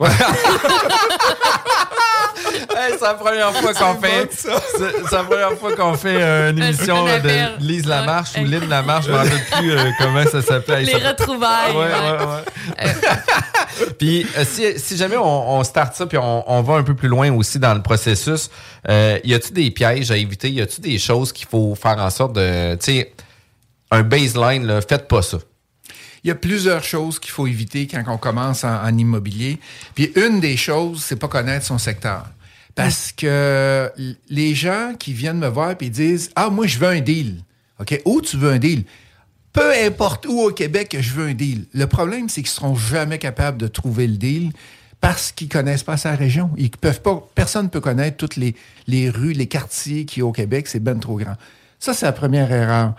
Hey, 2.81 2.93
c'est 2.93 3.01
la 3.05 3.15
première 3.15 3.53
fois 3.55 3.75
qu'on 3.75 4.01
fait. 4.01 4.29
C'est 4.31 4.49
c'est 4.79 5.13
la 5.17 5.25
première 5.25 5.53
fois 5.59 5.75
qu'on 5.75 5.95
fait 5.95 6.17
euh, 6.23 6.51
une 6.53 6.63
Un- 6.63 6.69
émission 6.69 7.07
appel. 7.07 7.57
de 7.59 7.65
Lise 7.65 7.87
Lamarche 7.87 8.35
Ouais. 8.35 8.43
ou 8.43 8.45
Lynn 8.47 8.69
Lamarche. 8.69 9.07
Je 9.07 9.11
me 9.13 9.17
rappelle 9.17 9.45
plus 9.59 9.73
euh, 9.73 9.91
comment 9.99 10.25
ça 10.25 10.43
s'appelait. 10.43 10.83
Les 10.85 10.95
retrouvailles. 10.95 11.73
Ouais, 11.73 11.87
ouais, 11.87 12.85
ouais. 12.87 12.95
puis 13.99 14.27
euh, 14.37 14.45
si, 14.49 14.79
si 14.79 14.97
jamais 14.97 15.17
on, 15.17 15.59
on 15.59 15.65
start 15.65 15.95
ça 15.97 16.07
puis 16.07 16.19
on, 16.19 16.45
on 16.51 16.63
va 16.63 16.75
un 16.75 16.83
peu 16.85 16.95
plus 16.95 17.09
loin 17.09 17.33
aussi 17.33 17.59
dans 17.59 17.75
le 17.75 17.83
processus, 17.83 18.49
euh, 18.89 19.19
y 19.25 19.35
a-tu 19.35 19.53
des 19.53 19.71
pièges 19.73 20.11
à 20.13 20.17
éviter? 20.17 20.51
Y 20.51 20.61
a-tu 20.63 20.81
des 20.81 20.99
choses 20.99 21.33
qu'il 21.33 21.49
faut 21.49 21.75
faire 21.75 21.99
en 21.99 22.11
sorte 22.11 22.35
de, 22.35 22.75
tu 22.77 22.93
sais, 22.93 23.13
un 23.91 24.03
baseline, 24.03 24.67
là, 24.67 24.81
faites 24.83 25.09
pas 25.09 25.23
ça. 25.23 25.39
Il 26.25 26.29
y 26.29 26.31
a 26.31 26.35
plusieurs 26.35 26.85
choses 26.85 27.19
qu'il 27.19 27.31
faut 27.31 27.47
éviter 27.47 27.87
quand 27.87 28.03
on 28.09 28.19
commence 28.19 28.65
en, 28.65 28.83
en 28.83 28.97
immobilier. 28.97 29.59
Puis 29.95 30.13
une 30.17 30.41
des 30.41 30.57
choses, 30.57 31.03
c'est 31.03 31.17
pas 31.17 31.29
connaître 31.29 31.67
son 31.67 31.79
secteur. 31.79 32.27
Parce 32.75 33.11
que 33.11 33.91
les 34.29 34.55
gens 34.55 34.93
qui 34.99 35.13
viennent 35.13 35.39
me 35.39 35.49
voir 35.49 35.75
et 35.81 35.91
disent 35.91 36.31
Ah, 36.37 36.49
moi, 36.49 36.67
je 36.67 36.79
veux 36.79 36.87
un 36.87 37.01
deal. 37.01 37.43
OK? 37.81 38.01
Où 38.05 38.21
tu 38.21 38.37
veux 38.37 38.53
un 38.53 38.59
deal? 38.59 38.85
Peu 39.53 39.73
importe 39.85 40.27
où 40.27 40.41
au 40.41 40.53
Québec 40.53 40.97
je 41.01 41.13
veux 41.13 41.27
un 41.27 41.35
deal. 41.35 41.65
Le 41.73 41.87
problème, 41.87 42.29
c'est 42.29 42.43
qu'ils 42.43 42.51
seront 42.51 42.77
jamais 42.77 43.19
capables 43.19 43.59
de 43.59 43.67
trouver 43.67 44.07
le 44.07 44.17
deal 44.17 44.53
parce 45.01 45.33
qu'ils 45.33 45.49
connaissent 45.49 45.83
pas 45.83 45.97
sa 45.97 46.15
région. 46.15 46.51
Ils 46.57 46.71
peuvent 46.71 47.03
pas, 47.03 47.27
personne 47.35 47.65
ne 47.65 47.69
peut 47.69 47.81
connaître 47.81 48.17
toutes 48.17 48.37
les, 48.37 48.55
les 48.87 49.11
rues, 49.11 49.33
les 49.33 49.47
quartiers 49.47 50.05
qui 50.05 50.23
au 50.23 50.31
Québec, 50.33 50.69
c'est 50.69 50.79
ben 50.81 50.99
trop 50.99 51.17
grand. 51.17 51.35
Ça, 51.79 51.95
c'est 51.95 52.07
la 52.07 52.13
première 52.13 52.53
erreur. 52.53 52.95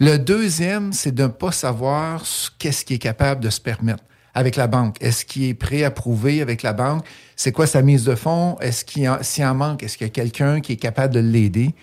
Le 0.00 0.16
deuxième, 0.18 0.92
c'est 0.92 1.14
de 1.14 1.22
ne 1.24 1.28
pas 1.28 1.52
savoir 1.52 2.26
ce- 2.26 2.50
qu'est-ce 2.58 2.84
qu'il 2.84 2.96
est 2.96 3.00
capable 3.00 3.40
de 3.42 3.50
se 3.50 3.60
permettre 3.60 4.02
avec 4.34 4.56
la 4.56 4.66
banque. 4.66 4.96
Est-ce 5.00 5.24
qu'il 5.24 5.44
est 5.44 5.54
prêt 5.54 5.84
à 5.84 5.90
prouver 5.90 6.40
avec 6.42 6.62
la 6.62 6.72
banque? 6.72 7.04
C'est 7.36 7.52
quoi 7.52 7.66
sa 7.66 7.82
mise 7.82 8.04
de 8.04 8.14
fonds? 8.14 8.56
Est-ce 8.60 8.84
qu'il 8.84 9.08
en, 9.08 9.18
s'il 9.22 9.44
en 9.44 9.54
manque, 9.54 9.82
est-ce 9.82 9.96
qu'il 9.98 10.06
y 10.06 10.10
a 10.10 10.12
quelqu'un 10.12 10.60
qui 10.60 10.72
est 10.72 10.76
capable 10.76 11.14
de 11.14 11.20
l'aider? 11.20 11.74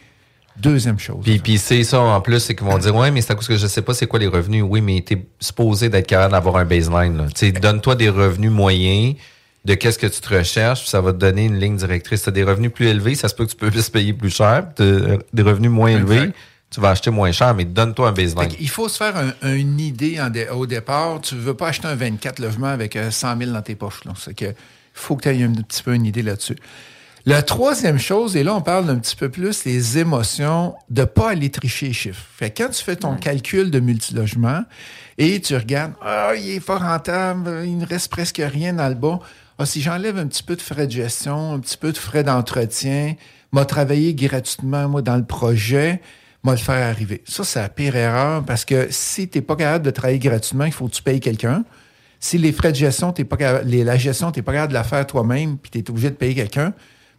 Deuxième 0.58 1.00
chose. 1.00 1.20
Puis, 1.24 1.40
puis 1.40 1.58
c'est 1.58 1.84
ça 1.86 2.02
en 2.02 2.20
plus, 2.20 2.40
c'est 2.42 2.56
qu'ils 2.56 2.66
vont 2.68 2.78
dire 2.78 2.94
Ouais, 2.94 3.12
mais 3.12 3.22
c'est 3.22 3.32
à 3.32 3.36
cause 3.36 3.48
que 3.48 3.56
je 3.56 3.68
sais 3.68 3.82
pas 3.82 3.94
c'est 3.94 4.08
quoi 4.08 4.20
les 4.20 4.28
revenus. 4.28 4.66
Oui, 4.68 4.82
mais 4.82 5.00
t'es 5.06 5.26
supposé 5.40 5.88
d'être 5.88 6.08
capable 6.08 6.34
d'avoir 6.34 6.58
un 6.58 6.66
baseline. 6.66 7.30
Tu 7.34 7.54
donne-toi 7.54 7.96
des 7.96 8.10
revenus 8.10 8.52
moyens 8.52 9.16
de 9.64 9.74
qu'est-ce 9.76 10.00
que 10.00 10.08
tu 10.08 10.20
te 10.20 10.36
recherches, 10.36 10.82
puis 10.82 10.90
ça 10.90 11.00
va 11.00 11.14
te 11.14 11.18
donner 11.18 11.46
une 11.46 11.58
ligne 11.60 11.78
directrice. 11.78 12.24
Tu 12.24 12.30
as 12.30 12.32
des 12.34 12.44
revenus 12.44 12.72
plus 12.74 12.88
élevés, 12.88 13.16
ça 13.16 13.30
se 13.30 13.36
peut 13.36 13.46
que 13.46 13.52
tu 13.52 13.56
peux 13.58 13.72
se 13.72 13.92
payer 13.92 14.12
plus 14.14 14.32
cher. 14.32 14.68
Des 14.78 15.42
revenus 15.44 15.72
moins 15.72 15.92
Exact. 15.92 16.12
élevés, 16.12 16.32
tu 16.72 16.80
vas 16.82 16.90
acheter 16.92 17.10
moins 17.10 17.32
cher, 17.32 17.54
mais 17.56 17.66
donne-toi 17.66 18.10
un 18.10 18.12
baseline. 18.12 18.48
Qu'il 18.50 18.70
faut 18.70 18.88
se 18.90 18.98
faire 18.98 19.16
un- 19.42 19.56
une 19.56 19.80
idée 19.80 20.20
en 20.22 20.30
dé- 20.30 20.48
au 20.50 20.66
départ. 20.66 21.20
Tu 21.22 21.36
ne 21.36 21.40
veux 21.40 21.54
pas 21.56 21.70
acheter 21.70 21.88
un 21.88 21.96
24 21.96 22.40
logements 22.40 22.68
avec 22.68 22.96
euh, 22.96 23.10
100 23.12 23.38
000 23.38 23.52
dans 23.52 23.62
tes 23.62 23.76
poches. 23.76 24.06
là. 24.06 24.14
C'est 24.18 24.34
que 24.36 24.54
faut 24.94 25.16
que 25.16 25.24
tu 25.24 25.30
aies 25.30 25.44
un 25.44 25.52
petit 25.54 25.82
peu 25.84 25.94
une 25.96 26.06
idée 26.06 26.22
là-dessus. 26.22 26.56
La 27.26 27.42
troisième 27.44 28.00
chose, 28.00 28.36
et 28.38 28.44
là, 28.44 28.56
on 28.56 28.62
parle 28.62 28.86
d'un 28.88 28.98
petit 28.98 29.16
peu 29.16 29.30
plus 29.30 29.66
les 29.66 29.98
émotions, 29.98 30.74
de 30.90 31.02
ne 31.02 31.06
pas 31.06 31.32
aller 31.32 31.50
tricher 31.50 31.88
les 31.88 31.94
chiffres. 31.94 32.24
Fait 32.38 32.50
que 32.50 32.64
quand 32.64 32.70
tu 32.70 32.84
fais 32.84 32.96
ton 32.96 33.16
calcul 33.18 33.72
de 33.72 33.80
multilogement 33.80 34.64
et 35.18 35.40
tu 35.42 35.56
regardes, 35.56 35.94
ah, 36.02 36.32
il 36.36 36.50
est 36.52 36.60
pas 36.66 36.78
rentable, 36.78 37.64
il 37.66 37.78
ne 37.78 37.86
reste 37.86 38.10
presque 38.10 38.42
rien 38.44 38.74
dans 38.74 38.88
le 38.88 38.96
bas. 38.96 39.20
Ah, 39.60 39.66
si 39.66 39.82
j'enlève 39.82 40.18
un 40.18 40.28
petit 40.28 40.44
peu 40.44 40.56
de 40.56 40.62
frais 40.62 40.88
de 40.88 40.92
gestion, 40.92 41.54
un 41.56 41.60
petit 41.60 41.78
peu 41.78 41.92
de 41.92 41.98
frais 41.98 42.24
d'entretien, 42.24 43.16
m'a 43.52 43.66
travaillé 43.66 44.14
gratuitement, 44.14 44.88
moi, 44.88 45.02
dans 45.02 45.18
le 45.18 45.26
projet, 45.26 46.02
m'a 46.44 46.52
le 46.52 46.58
faire 46.58 46.88
arriver. 46.90 47.22
Ça, 47.26 47.44
c'est 47.44 47.60
la 47.62 47.70
pire 47.70 47.96
erreur 47.96 48.44
parce 48.46 48.66
que 48.66 48.88
si 48.92 49.28
tu 49.28 49.38
n'es 49.38 49.42
pas 49.42 49.56
capable 49.56 49.86
de 49.86 49.92
travailler 49.92 50.20
gratuitement, 50.20 50.66
il 50.66 50.72
faut 50.72 50.88
que 50.88 50.94
tu 50.94 51.04
payes 51.04 51.20
quelqu'un. 51.20 51.64
Si 52.20 52.38
les 52.38 52.52
frais 52.52 52.72
de 52.72 52.78
gestion, 52.78 53.12
t'es 53.14 53.24
pas 53.24 53.38
capable, 53.38 53.68
les- 53.70 53.84
la 53.84 53.98
gestion, 53.98 54.32
tu 54.32 54.40
n'es 54.40 54.44
pas 54.44 54.54
capable 54.54 54.70
de 54.70 54.78
la 54.78 54.84
faire 54.84 55.06
toi-même, 55.08 55.58
puis 55.58 55.72
tu 55.72 55.80
es 55.80 55.90
obligé 55.90 56.10
de 56.10 56.16
payer 56.16 56.36
quelqu'un, 56.36 56.74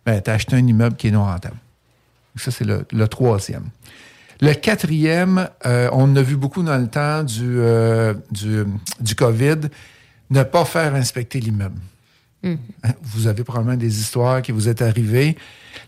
ben, 0.06 0.20
tu 0.20 0.30
as 0.30 0.34
acheté 0.34 0.56
un 0.56 0.66
immeuble 0.66 0.96
qui 0.96 1.08
est 1.08 1.10
non 1.10 1.24
rentable. 1.24 1.56
Ça, 2.36 2.50
c'est 2.50 2.64
le, 2.64 3.08
troisième. 3.08 3.64
Le 4.40 4.54
quatrième, 4.54 5.48
euh, 5.66 5.88
on 5.92 6.14
a 6.16 6.22
vu 6.22 6.36
beaucoup 6.36 6.62
dans 6.62 6.78
le 6.78 6.86
temps 6.88 7.22
du, 7.24 7.58
euh, 7.58 8.14
du 8.30 9.14
COVID, 9.14 9.56
ne 10.30 10.42
pas 10.44 10.64
faire 10.64 10.94
inspecter 10.94 11.40
l'immeuble. 11.40 11.78
Hein, 12.42 12.56
Vous 13.02 13.26
avez 13.26 13.44
probablement 13.44 13.76
des 13.76 14.00
histoires 14.00 14.42
qui 14.42 14.52
vous 14.52 14.68
est 14.68 14.82
arrivées. 14.82 15.36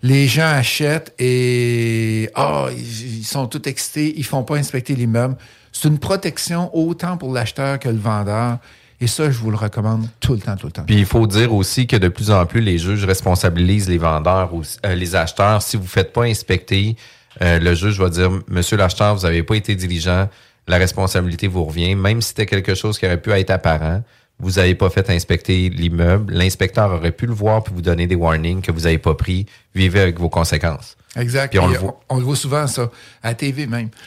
Les 0.02 0.26
gens 0.26 0.46
achètent 0.46 1.14
et 1.18 2.28
ah, 2.34 2.66
ils, 2.76 3.18
ils 3.18 3.24
sont 3.24 3.46
tout 3.46 3.68
excités, 3.68 4.14
ils 4.16 4.24
font 4.24 4.42
pas 4.42 4.56
inspecter 4.56 4.94
l'immeuble. 4.94 5.36
C'est 5.72 5.88
une 5.88 5.98
protection 5.98 6.74
autant 6.76 7.16
pour 7.16 7.32
l'acheteur 7.32 7.78
que 7.78 7.88
le 7.88 7.98
vendeur. 7.98 8.58
Et 9.00 9.08
ça, 9.08 9.28
je 9.30 9.38
vous 9.38 9.50
le 9.50 9.56
recommande 9.56 10.06
tout 10.20 10.34
le 10.34 10.38
temps, 10.38 10.54
tout 10.54 10.66
le 10.66 10.72
temps. 10.72 10.84
Puis 10.84 10.96
il 10.96 11.06
faut 11.06 11.26
dire 11.26 11.52
aussi 11.52 11.88
que 11.88 11.96
de 11.96 12.06
plus 12.06 12.30
en 12.30 12.46
plus, 12.46 12.60
les 12.60 12.78
juges 12.78 13.04
responsabilisent 13.04 13.88
les 13.88 13.98
vendeurs, 13.98 14.54
ou 14.54 14.62
euh, 14.86 14.94
les 14.94 15.16
acheteurs. 15.16 15.60
Si 15.60 15.76
vous 15.76 15.82
ne 15.82 15.88
faites 15.88 16.12
pas 16.12 16.22
inspecter, 16.22 16.94
euh, 17.40 17.58
le 17.58 17.74
juge 17.74 17.98
va 17.98 18.08
dire, 18.10 18.30
Monsieur 18.46 18.76
l'acheteur, 18.76 19.16
vous 19.16 19.22
n'avez 19.22 19.42
pas 19.42 19.56
été 19.56 19.74
diligent, 19.74 20.28
la 20.68 20.76
responsabilité 20.76 21.48
vous 21.48 21.64
revient. 21.64 21.96
Même 21.96 22.20
si 22.20 22.28
c'était 22.28 22.46
quelque 22.46 22.76
chose 22.76 22.96
qui 22.96 23.06
aurait 23.06 23.20
pu 23.20 23.32
être 23.32 23.50
apparent, 23.50 24.04
vous 24.42 24.50
n'avez 24.50 24.74
pas 24.74 24.90
fait 24.90 25.08
inspecter 25.08 25.70
l'immeuble, 25.70 26.34
l'inspecteur 26.34 26.90
aurait 26.90 27.12
pu 27.12 27.26
le 27.26 27.32
voir 27.32 27.62
puis 27.62 27.72
vous 27.72 27.80
donner 27.80 28.08
des 28.08 28.16
warnings 28.16 28.60
que 28.60 28.72
vous 28.72 28.80
n'avez 28.80 28.98
pas 28.98 29.14
pris. 29.14 29.46
Vivez 29.74 30.00
avec 30.00 30.18
vos 30.18 30.28
conséquences. 30.28 30.96
Exact. 31.16 31.50
Puis 31.50 31.60
on 31.60 31.68
le 31.68 31.78
voit. 31.78 32.00
on 32.08 32.16
le 32.16 32.24
voit 32.24 32.36
souvent, 32.36 32.66
ça, 32.66 32.90
à 33.22 33.28
la 33.28 33.34
TV 33.34 33.66
même. 33.66 33.88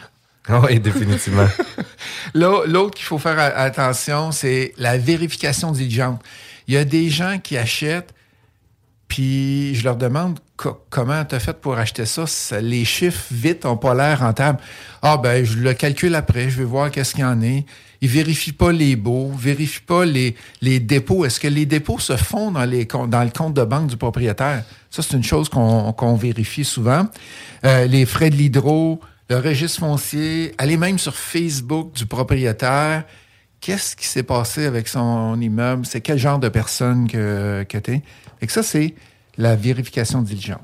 Oui, 0.47 0.79
définitivement. 0.79 1.47
L'autre 2.35 2.93
qu'il 2.93 3.05
faut 3.05 3.17
faire 3.17 3.39
attention, 3.39 4.31
c'est 4.31 4.73
la 4.77 4.95
vérification 4.95 5.71
diligente. 5.71 6.21
Il 6.67 6.75
y 6.75 6.77
a 6.77 6.85
des 6.85 7.09
gens 7.09 7.39
qui 7.41 7.57
achètent, 7.57 8.13
puis 9.07 9.75
je 9.75 9.83
leur 9.83 9.95
demande 9.95 10.39
co- 10.57 10.79
comment 10.89 11.23
tu 11.25 11.35
as 11.35 11.39
fait 11.39 11.59
pour 11.59 11.77
acheter 11.77 12.05
ça? 12.05 12.25
Les 12.59 12.85
chiffres, 12.85 13.23
vite, 13.31 13.65
n'ont 13.65 13.77
pas 13.77 13.93
l'air 13.93 14.19
rentables. 14.19 14.59
Ah, 15.01 15.17
ben, 15.17 15.45
je 15.45 15.57
le 15.57 15.73
calcule 15.73 16.15
après, 16.15 16.49
je 16.49 16.57
vais 16.57 16.63
voir 16.63 16.91
qu'est-ce 16.91 17.11
qu'il 17.13 17.21
y 17.21 17.25
en 17.25 17.41
est. 17.41 17.65
Ils 18.01 18.09
vérifient 18.09 18.51
pas 18.51 18.71
les 18.71 18.95
baux, 18.95 19.31
vérifient 19.31 19.81
pas 19.81 20.05
les, 20.05 20.35
les 20.61 20.79
dépôts. 20.79 21.25
Est-ce 21.25 21.39
que 21.39 21.47
les 21.47 21.65
dépôts 21.65 21.99
se 21.99 22.17
font 22.17 22.51
dans, 22.51 22.65
les, 22.65 22.85
dans 22.85 23.23
le 23.23 23.29
compte 23.29 23.53
de 23.53 23.63
banque 23.63 23.87
du 23.87 23.97
propriétaire? 23.97 24.63
Ça, 24.91 25.01
c'est 25.01 25.15
une 25.15 25.23
chose 25.23 25.49
qu'on 25.49 25.93
qu'on 25.93 26.15
vérifie 26.15 26.65
souvent. 26.65 27.07
Euh, 27.63 27.85
les 27.85 28.05
frais 28.05 28.29
de 28.29 28.35
l'hydro, 28.35 28.99
le 29.29 29.37
registre 29.37 29.79
foncier, 29.79 30.53
aller 30.57 30.77
même 30.77 30.99
sur 30.99 31.15
Facebook 31.15 31.93
du 31.95 32.05
propriétaire. 32.05 33.03
Qu'est-ce 33.65 33.95
qui 33.95 34.05
s'est 34.05 34.21
passé 34.21 34.67
avec 34.67 34.87
son 34.87 35.41
immeuble? 35.41 35.87
C'est 35.87 35.99
quel 35.99 36.19
genre 36.19 36.37
de 36.37 36.49
personne 36.49 37.07
que, 37.07 37.65
que 37.67 37.79
tu 37.79 37.93
es? 37.93 38.01
Que 38.45 38.53
ça, 38.53 38.61
c'est 38.61 38.93
la 39.39 39.55
vérification 39.55 40.21
diligente. 40.21 40.61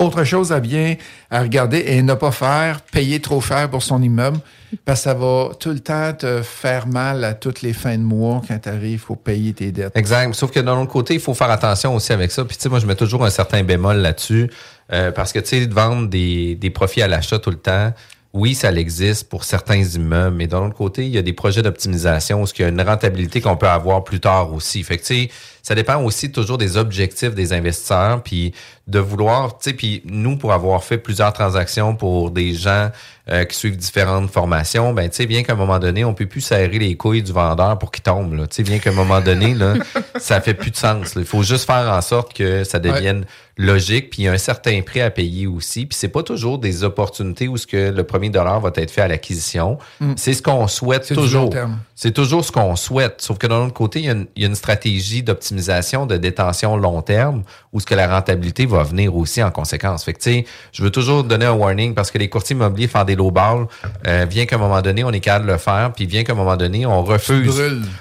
Autre 0.00 0.24
chose 0.24 0.50
à 0.50 0.58
bien 0.58 0.96
à 1.30 1.42
regarder 1.42 1.84
et 1.86 2.02
ne 2.02 2.14
pas 2.14 2.32
faire, 2.32 2.80
payer 2.80 3.20
trop 3.20 3.40
cher 3.40 3.70
pour 3.70 3.84
son 3.84 4.02
immeuble, 4.02 4.40
parce 4.84 4.98
que 4.98 5.04
ça 5.04 5.14
va 5.14 5.50
tout 5.60 5.70
le 5.70 5.78
temps 5.78 6.12
te 6.12 6.42
faire 6.42 6.88
mal 6.88 7.22
à 7.22 7.34
toutes 7.34 7.62
les 7.62 7.72
fins 7.72 7.96
de 7.96 8.02
mois 8.02 8.42
quand 8.48 8.58
tu 8.58 8.68
arrives, 8.68 8.90
il 8.94 8.98
faut 8.98 9.14
payer 9.14 9.52
tes 9.52 9.70
dettes. 9.70 9.96
Exact. 9.96 10.34
Sauf 10.34 10.50
que 10.50 10.58
d'un 10.58 10.76
autre 10.76 10.90
côté, 10.90 11.14
il 11.14 11.20
faut 11.20 11.34
faire 11.34 11.50
attention 11.52 11.94
aussi 11.94 12.12
avec 12.12 12.32
ça. 12.32 12.44
Puis 12.44 12.56
tu 12.56 12.64
sais, 12.64 12.68
moi, 12.68 12.80
je 12.80 12.86
mets 12.86 12.96
toujours 12.96 13.24
un 13.24 13.30
certain 13.30 13.62
bémol 13.62 13.98
là-dessus. 13.98 14.50
euh, 14.92 15.12
parce 15.12 15.32
que 15.32 15.38
tu 15.38 15.46
sais, 15.46 15.66
de 15.68 15.72
vendre 15.74 16.08
des, 16.08 16.56
des 16.56 16.70
profits 16.70 17.02
à 17.02 17.06
l'achat 17.06 17.38
tout 17.38 17.50
le 17.50 17.58
temps, 17.58 17.92
oui, 18.32 18.54
ça 18.54 18.72
existe 18.72 19.28
pour 19.28 19.42
certains 19.42 19.82
immeubles, 19.82 20.36
mais 20.36 20.46
d'un 20.46 20.66
autre 20.66 20.76
côté, 20.76 21.04
il 21.04 21.10
y 21.10 21.18
a 21.18 21.22
des 21.22 21.32
projets 21.32 21.62
d'optimisation 21.62 22.44
il 22.44 22.62
y 22.62 22.64
a 22.64 22.68
une 22.68 22.80
rentabilité 22.80 23.40
qu'on 23.40 23.56
peut 23.56 23.66
avoir 23.68 24.04
plus 24.04 24.20
tard 24.20 24.52
aussi. 24.52 24.84
Fait 24.84 24.98
que 24.98 25.28
ça 25.62 25.74
dépend 25.74 26.00
aussi 26.02 26.30
toujours 26.30 26.56
des 26.56 26.76
objectifs 26.76 27.34
des 27.34 27.52
investisseurs, 27.52 28.22
puis 28.22 28.52
de 28.90 28.98
vouloir, 28.98 29.58
tu 29.58 29.70
sais, 29.70 29.72
puis 29.72 30.02
nous, 30.04 30.36
pour 30.36 30.52
avoir 30.52 30.82
fait 30.82 30.98
plusieurs 30.98 31.32
transactions 31.32 31.94
pour 31.94 32.30
des 32.30 32.54
gens 32.54 32.90
euh, 33.30 33.44
qui 33.44 33.56
suivent 33.56 33.76
différentes 33.76 34.30
formations, 34.30 34.92
ben, 34.92 35.08
tu 35.08 35.16
sais, 35.16 35.26
bien 35.26 35.44
qu'à 35.44 35.52
un 35.52 35.56
moment 35.56 35.78
donné, 35.78 36.04
on 36.04 36.14
peut 36.14 36.26
plus 36.26 36.40
serrer 36.40 36.78
les 36.78 36.96
couilles 36.96 37.22
du 37.22 37.32
vendeur 37.32 37.78
pour 37.78 37.92
qu'il 37.92 38.02
tombe, 38.02 38.34
là. 38.34 38.48
Tu 38.48 38.56
sais, 38.56 38.62
bien 38.64 38.80
qu'à 38.80 38.90
un 38.90 38.94
moment 38.94 39.20
donné, 39.20 39.54
là, 39.54 39.74
ça 40.18 40.40
fait 40.40 40.54
plus 40.54 40.72
de 40.72 40.76
sens. 40.76 41.12
Il 41.14 41.24
faut 41.24 41.44
juste 41.44 41.66
faire 41.66 41.88
en 41.92 42.00
sorte 42.00 42.34
que 42.34 42.64
ça 42.64 42.80
devienne 42.80 43.24
logique, 43.56 44.10
puis 44.10 44.22
il 44.22 44.24
y 44.24 44.28
a 44.28 44.32
un 44.32 44.38
certain 44.38 44.80
prix 44.82 45.00
à 45.00 45.10
payer 45.10 45.46
aussi. 45.46 45.86
Puis 45.86 45.96
c'est 45.96 46.08
pas 46.08 46.22
toujours 46.22 46.58
des 46.58 46.82
opportunités 46.82 47.46
où 47.46 47.56
ce 47.56 47.66
que 47.66 47.90
le 47.90 48.04
premier 48.04 48.30
dollar 48.30 48.58
va 48.60 48.72
être 48.74 48.90
fait 48.90 49.02
à 49.02 49.08
l'acquisition. 49.08 49.78
Mm. 50.00 50.14
C'est 50.16 50.32
ce 50.32 50.42
qu'on 50.42 50.66
souhaite 50.66 51.06
toujours. 51.14 51.54
C'est 51.94 52.12
toujours 52.12 52.44
ce 52.44 52.50
qu'on 52.50 52.74
souhaite. 52.74 53.20
Sauf 53.20 53.36
que 53.38 53.46
d'un 53.46 53.66
autre 53.66 53.74
côté, 53.74 54.00
il 54.00 54.06
y 54.06 54.08
a 54.08 54.12
une, 54.12 54.26
il 54.34 54.42
y 54.42 54.44
a 54.46 54.48
une 54.48 54.54
stratégie 54.54 55.22
d'optimisation, 55.22 56.06
de 56.06 56.16
détention 56.16 56.76
long 56.76 57.02
terme, 57.02 57.42
où 57.72 57.80
ce 57.80 57.86
que 57.86 57.94
la 57.94 58.08
rentabilité 58.08 58.64
va 58.64 58.79
venir 58.82 59.14
aussi 59.16 59.42
en 59.42 59.50
conséquence. 59.50 60.04
Fait 60.04 60.12
que, 60.12 60.18
tu 60.20 60.30
sais, 60.30 60.44
je 60.72 60.82
veux 60.82 60.90
toujours 60.90 61.24
donner 61.24 61.46
un 61.46 61.52
warning 61.52 61.94
parce 61.94 62.10
que 62.10 62.18
les 62.18 62.28
courtiers 62.28 62.54
immobiliers 62.56 62.88
font 62.88 63.04
des 63.04 63.16
low 63.16 63.30
balls. 63.30 63.66
Euh, 64.06 64.26
vient 64.28 64.46
qu'à 64.46 64.56
un 64.56 64.58
moment 64.58 64.82
donné, 64.82 65.04
on 65.04 65.10
est 65.10 65.20
capable 65.20 65.46
de 65.46 65.52
le 65.52 65.58
faire, 65.58 65.92
puis 65.94 66.06
vient 66.06 66.24
qu'à 66.24 66.32
un 66.32 66.36
moment 66.36 66.56
donné, 66.56 66.86
on 66.86 67.02
refuse. 67.02 67.46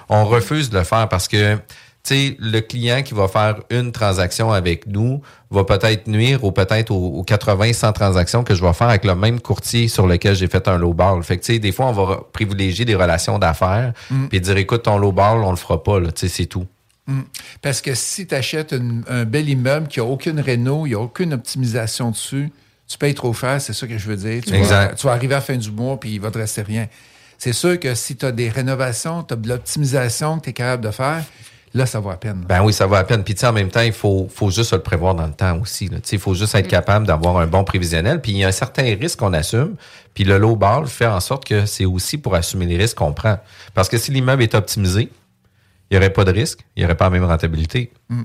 On 0.10 0.26
refuse 0.26 0.70
de 0.70 0.78
le 0.78 0.84
faire 0.84 1.08
parce 1.10 1.28
que, 1.28 1.56
tu 1.56 2.16
sais, 2.16 2.38
le 2.40 2.62
client 2.62 3.04
qui 3.04 3.14
va 3.14 3.28
faire 3.28 3.56
une 3.70 3.92
transaction 3.92 4.52
avec 4.52 4.88
nous 4.88 5.22
va 5.52 5.64
peut-être 5.66 6.08
nuire 6.08 6.44
ou 6.44 6.52
peut-être 6.52 6.92
aux, 6.92 7.20
aux 7.20 7.24
80, 7.24 7.74
100 7.74 7.92
transactions 7.94 8.44
que 8.44 8.56
je 8.56 8.64
vais 8.64 8.72
faire 8.74 8.88
avec 8.88 9.04
le 9.04 9.16
même 9.16 9.42
courtier 9.42 9.88
sur 9.90 10.08
lequel 10.08 10.34
j'ai 10.36 10.48
fait 10.48 10.68
un 10.70 10.78
low 10.78 10.94
ball. 10.94 11.22
Fait 11.24 11.38
que, 11.38 11.44
tu 11.44 11.54
sais, 11.54 11.60
des 11.60 11.72
fois, 11.74 11.88
on 11.88 11.92
va 11.92 12.20
privilégier 12.32 12.86
des 12.86 12.96
relations 12.96 13.38
d'affaires 13.38 13.92
Mm. 14.10 14.28
puis 14.28 14.40
dire, 14.42 14.58
écoute, 14.58 14.84
ton 14.84 14.98
low 14.98 15.12
ball, 15.12 15.40
on 15.44 15.52
le 15.52 15.58
fera 15.58 15.84
pas, 15.84 16.00
là. 16.00 16.12
Tu 16.12 16.28
sais, 16.28 16.28
c'est 16.30 16.46
tout. 16.46 16.66
Mm. 17.10 17.22
Parce 17.62 17.82
que 17.82 17.96
si 17.96 18.28
tu 18.28 18.36
achètes 18.36 18.76
un 19.08 19.26
bel 19.26 19.50
immeuble 19.50 19.88
qui 19.88 20.00
n'a 20.00 20.06
aucune 20.06 20.40
réno, 20.40 20.86
il 20.86 20.90
n'y 20.90 20.96
a 20.96 21.00
aucune 21.00 21.34
optimisation 21.34 22.12
dessus, 22.12 22.52
tu 22.88 22.98
payes 22.98 23.14
trop 23.14 23.34
cher, 23.34 23.60
c'est 23.60 23.74
ça 23.74 23.88
que 23.88 23.98
je 23.98 24.08
veux 24.08 24.16
dire. 24.16 24.44
Tu, 24.44 24.52
vas, 24.52 24.58
Exact. 24.58 24.96
tu 24.98 25.08
vas 25.08 25.14
arriver 25.14 25.34
à 25.34 25.38
la 25.38 25.42
fin 25.42 25.58
du 25.58 25.72
mois 25.72 26.00
puis 26.00 26.12
il 26.12 26.22
va 26.22 26.32
te 26.32 26.38
rester 26.38 26.62
rien. 26.62 26.88
C'est 27.38 27.54
sûr 27.54 27.80
que 27.80 27.96
si 27.96 28.16
tu 28.16 28.26
as 28.26 28.32
des 28.32 28.50
rénovations, 28.50 29.24
tu 29.24 29.34
as 29.34 29.38
de 29.38 29.48
l'optimisation 29.48 30.40
que 30.40 30.46
tu 30.46 30.50
es 30.50 30.54
capable 30.54 30.84
de 30.84 30.92
faire, 30.92 31.24
là, 31.74 31.86
ça 31.86 32.00
vaut 32.00 32.10
la 32.10 32.18
peine. 32.18 32.44
Ben 32.48 32.64
oui, 32.64 32.74
ça 32.74 32.86
va 32.86 32.98
à 32.98 33.04
peine. 33.04 33.24
Puis 33.24 33.34
tu 33.34 33.42
sais, 33.42 33.48
en 33.48 33.54
même 33.54 33.70
temps, 33.70 33.82
il 33.82 33.94
faut, 33.94 34.28
faut 34.34 34.50
juste 34.50 34.72
se 34.72 34.76
le 34.76 34.82
prévoir 34.82 35.16
dans 35.16 35.26
le 35.26 35.34
temps 35.34 35.58
aussi. 35.60 35.90
Il 36.12 36.20
faut 36.20 36.34
juste 36.34 36.54
être 36.56 36.68
capable 36.68 37.08
d'avoir 37.08 37.38
un 37.38 37.48
bon 37.48 37.64
prévisionnel. 37.64 38.22
Puis 38.22 38.34
il 38.34 38.38
y 38.40 38.44
a 38.44 38.48
un 38.48 38.52
certain 38.52 38.84
risque 38.84 39.20
qu'on 39.20 39.34
assume. 39.34 39.76
Puis 40.14 40.24
le 40.24 40.38
low 40.38 40.56
ball 40.56 40.88
fait 40.88 41.06
en 41.06 41.20
sorte 41.20 41.46
que 41.46 41.66
c'est 41.66 41.86
aussi 41.86 42.18
pour 42.18 42.36
assumer 42.36 42.66
les 42.66 42.78
risques 42.78 42.98
qu'on 42.98 43.14
prend. 43.14 43.38
Parce 43.74 43.88
que 43.88 43.98
si 43.98 44.12
l'immeuble 44.12 44.44
est 44.44 44.56
optimisé, 44.56 45.10
il 45.90 45.94
n'y 45.94 45.98
aurait 45.98 46.14
pas 46.14 46.24
de 46.26 46.32
risque, 46.32 46.60
il 46.76 46.82
n'y 46.82 46.86
aurait 46.86 46.98
pas 46.98 47.06
la 47.06 47.12
même 47.12 47.26
rentabilité. 47.26 47.92
Mm. 48.10 48.24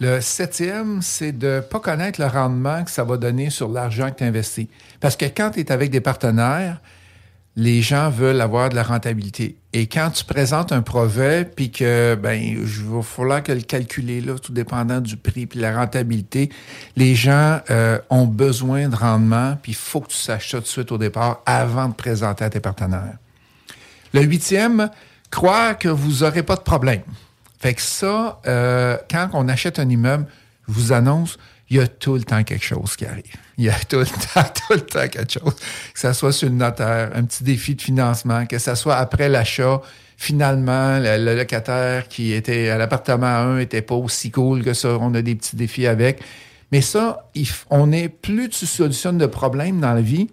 Le 0.00 0.20
septième, 0.20 1.00
c'est 1.00 1.32
de 1.32 1.46
ne 1.46 1.60
pas 1.60 1.78
connaître 1.78 2.20
le 2.20 2.26
rendement 2.26 2.82
que 2.82 2.90
ça 2.90 3.04
va 3.04 3.16
donner 3.16 3.50
sur 3.50 3.68
l'argent 3.68 4.10
que 4.10 4.16
tu 4.16 4.24
investis. 4.24 4.66
Parce 5.00 5.16
que 5.16 5.26
quand 5.26 5.50
tu 5.50 5.60
es 5.60 5.70
avec 5.70 5.90
des 5.90 6.00
partenaires, 6.00 6.80
les 7.54 7.82
gens 7.82 8.10
veulent 8.10 8.40
avoir 8.40 8.70
de 8.70 8.74
la 8.74 8.82
rentabilité. 8.82 9.56
Et 9.74 9.86
quand 9.86 10.10
tu 10.10 10.24
présentes 10.24 10.72
un 10.72 10.82
projet, 10.82 11.44
puis 11.44 11.70
que, 11.70 12.14
ben, 12.14 12.64
je 12.64 12.82
vais 12.82 13.02
falloir 13.02 13.42
que 13.42 13.52
le 13.52 13.60
calculer, 13.60 14.20
là, 14.20 14.38
tout 14.38 14.52
dépendant 14.52 15.00
du 15.00 15.16
prix 15.16 15.46
puis 15.46 15.60
la 15.60 15.76
rentabilité, 15.76 16.50
les 16.96 17.14
gens 17.14 17.60
euh, 17.70 17.98
ont 18.10 18.26
besoin 18.26 18.88
de 18.88 18.96
rendement, 18.96 19.56
puis 19.62 19.72
il 19.72 19.76
faut 19.76 20.00
que 20.00 20.08
tu 20.08 20.16
saches 20.16 20.50
ça 20.50 20.58
tout 20.58 20.64
de 20.64 20.68
suite 20.68 20.92
au 20.92 20.98
départ 20.98 21.42
avant 21.44 21.88
de 21.88 21.94
présenter 21.94 22.44
à 22.44 22.50
tes 22.50 22.60
partenaires. 22.60 23.18
Le 24.14 24.22
huitième, 24.22 24.90
croire 25.32 25.76
que 25.76 25.88
vous 25.88 26.24
n'aurez 26.24 26.44
pas 26.44 26.54
de 26.54 26.60
problème. 26.60 27.02
Fait 27.58 27.74
que 27.74 27.82
ça, 27.82 28.40
euh, 28.46 28.96
quand 29.10 29.30
on 29.32 29.48
achète 29.48 29.80
un 29.80 29.88
immeuble, 29.88 30.26
je 30.68 30.72
vous 30.72 30.92
annonce, 30.92 31.38
il 31.70 31.78
y 31.78 31.80
a 31.80 31.88
tout 31.88 32.14
le 32.14 32.22
temps 32.22 32.44
quelque 32.44 32.64
chose 32.64 32.94
qui 32.96 33.06
arrive. 33.06 33.32
Il 33.56 33.64
y 33.64 33.70
a 33.70 33.78
tout 33.88 34.00
le 34.00 34.06
temps, 34.34 34.44
tout 34.44 34.74
le 34.74 34.80
temps 34.82 35.08
quelque 35.08 35.32
chose. 35.32 35.54
Que 35.94 35.98
ce 35.98 36.12
soit 36.12 36.32
sur 36.32 36.48
le 36.48 36.54
notaire, 36.54 37.10
un 37.14 37.24
petit 37.24 37.42
défi 37.42 37.74
de 37.74 37.82
financement, 37.82 38.46
que 38.46 38.58
ce 38.58 38.74
soit 38.74 38.96
après 38.96 39.28
l'achat, 39.28 39.80
finalement, 40.16 40.98
le, 40.98 41.34
locataire 41.34 42.08
qui 42.08 42.32
était 42.32 42.68
à 42.68 42.76
l'appartement 42.76 43.26
1 43.26 43.58
était 43.60 43.82
pas 43.82 43.94
aussi 43.94 44.30
cool 44.30 44.62
que 44.62 44.74
ça. 44.74 44.98
On 45.00 45.14
a 45.14 45.22
des 45.22 45.34
petits 45.34 45.56
défis 45.56 45.86
avec. 45.86 46.20
Mais 46.72 46.82
ça, 46.82 47.30
on 47.70 47.90
est, 47.90 48.08
plus 48.08 48.50
tu 48.50 48.66
solutionnes 48.66 49.18
de 49.18 49.26
problèmes 49.26 49.80
dans 49.80 49.94
la 49.94 50.02
vie, 50.02 50.28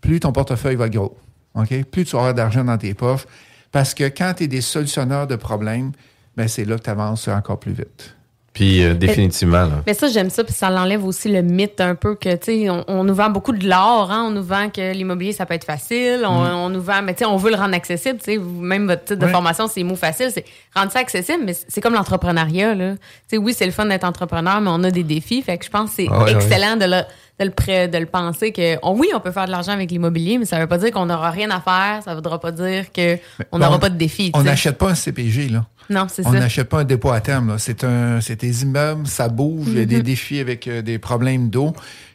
plus 0.00 0.20
ton 0.20 0.32
portefeuille 0.32 0.76
va 0.76 0.88
gros. 0.88 1.16
OK? 1.54 1.84
Plus 1.84 2.04
tu 2.04 2.16
auras 2.16 2.32
d'argent 2.32 2.64
dans 2.64 2.78
tes 2.78 2.94
poches. 2.94 3.26
Parce 3.74 3.92
que 3.92 4.04
quand 4.04 4.34
tu 4.36 4.44
es 4.44 4.46
des 4.46 4.60
solutionneurs 4.60 5.26
de 5.26 5.34
problèmes, 5.34 5.90
ben 6.36 6.46
c'est 6.46 6.64
là 6.64 6.76
que 6.78 6.84
tu 6.84 6.90
avances 6.90 7.26
encore 7.26 7.58
plus 7.58 7.72
vite. 7.72 8.14
Puis 8.52 8.84
euh, 8.84 8.94
définitivement, 8.94 9.64
là. 9.64 9.82
Mais 9.84 9.94
ça, 9.94 10.06
j'aime 10.06 10.30
ça, 10.30 10.44
puis 10.44 10.54
ça 10.54 10.70
l'enlève 10.70 11.04
aussi 11.04 11.28
le 11.28 11.42
mythe 11.42 11.80
un 11.80 11.96
peu 11.96 12.14
que, 12.14 12.36
tu 12.36 12.44
sais, 12.44 12.70
on, 12.70 12.84
on 12.86 13.02
nous 13.02 13.14
vend 13.16 13.28
beaucoup 13.28 13.50
de 13.50 13.68
l'or, 13.68 14.12
hein, 14.12 14.26
on 14.28 14.30
nous 14.30 14.44
vend 14.44 14.70
que 14.70 14.92
l'immobilier, 14.92 15.32
ça 15.32 15.44
peut 15.44 15.54
être 15.54 15.64
facile, 15.64 16.22
on, 16.24 16.44
Mm. 16.44 16.54
on 16.54 16.68
nous 16.68 16.80
vend, 16.80 17.02
mais 17.02 17.14
tu 17.14 17.18
sais, 17.20 17.24
on 17.24 17.36
veut 17.36 17.50
le 17.50 17.56
rendre 17.56 17.74
accessible, 17.74 18.20
tu 18.20 18.34
sais, 18.34 18.38
même 18.38 18.86
votre 18.86 19.02
titre 19.02 19.18
de 19.18 19.26
formation, 19.26 19.66
c'est 19.66 19.82
mots 19.82 19.96
facile, 19.96 20.30
c'est 20.32 20.44
rendre 20.72 20.92
ça 20.92 21.00
accessible, 21.00 21.42
mais 21.44 21.56
c'est 21.66 21.80
comme 21.80 21.94
l'entrepreneuriat, 21.94 22.76
là. 22.76 22.92
Tu 22.92 23.00
sais, 23.30 23.38
oui, 23.38 23.54
c'est 23.58 23.66
le 23.66 23.72
fun 23.72 23.86
d'être 23.86 24.04
entrepreneur, 24.04 24.60
mais 24.60 24.70
on 24.72 24.84
a 24.84 24.92
des 24.92 25.02
défis, 25.02 25.42
fait 25.42 25.58
que 25.58 25.64
je 25.64 25.70
pense 25.70 25.90
que 25.90 25.96
c'est 25.96 26.08
Ah 26.12 26.22
ouais, 26.22 26.32
excellent 26.32 26.76
de 26.76 26.84
le 26.84 27.02
de 27.40 27.44
le, 27.46 27.50
pré- 27.50 27.88
de 27.88 27.98
le 27.98 28.06
penser 28.06 28.52
que 28.52 28.76
on- 28.82 28.96
oui 28.96 29.08
on 29.14 29.20
peut 29.20 29.32
faire 29.32 29.46
de 29.46 29.50
l'argent 29.50 29.72
avec 29.72 29.90
l'immobilier 29.90 30.38
mais 30.38 30.44
ça 30.44 30.58
veut 30.60 30.66
pas 30.68 30.78
dire 30.78 30.92
qu'on 30.92 31.06
n'aura 31.06 31.30
rien 31.30 31.50
à 31.50 31.60
faire 31.60 32.00
ça 32.04 32.14
voudra 32.14 32.40
pas 32.40 32.52
dire 32.52 32.92
que 32.92 33.16
on 33.50 33.58
Ben, 33.58 33.66
n'aura 33.66 33.78
pas 33.80 33.90
de 33.90 33.96
défi 33.96 34.30
On 34.34 34.42
n'achète 34.44 34.78
pas 34.78 34.90
un 34.90 34.94
CPG, 34.94 35.48
là. 35.48 35.66
non 35.90 36.06
c'est 36.08 36.24
On 36.26 36.32
ça 36.32 36.38
n'achète 36.38 36.68
pas 36.68 36.80
un 36.80 36.84
dépôt 36.84 37.10
à 37.10 37.20
terme. 37.20 37.48
là. 37.48 37.58
C'est 37.58 37.82
un, 37.84 38.20
c'est 38.20 38.40
des 38.40 38.62
immeubles, 38.62 39.06
ça 39.08 39.28
bouge, 39.28 39.66
il 39.68 39.74
y 39.74 39.78
a 39.78 39.80
Mhm. 39.80 39.86
des 39.86 40.02
défis 40.02 40.38
avec 40.38 40.68
euh, 40.68 40.80
des 40.82 40.98
problèmes 40.98 41.50
d'eau. 41.50 41.74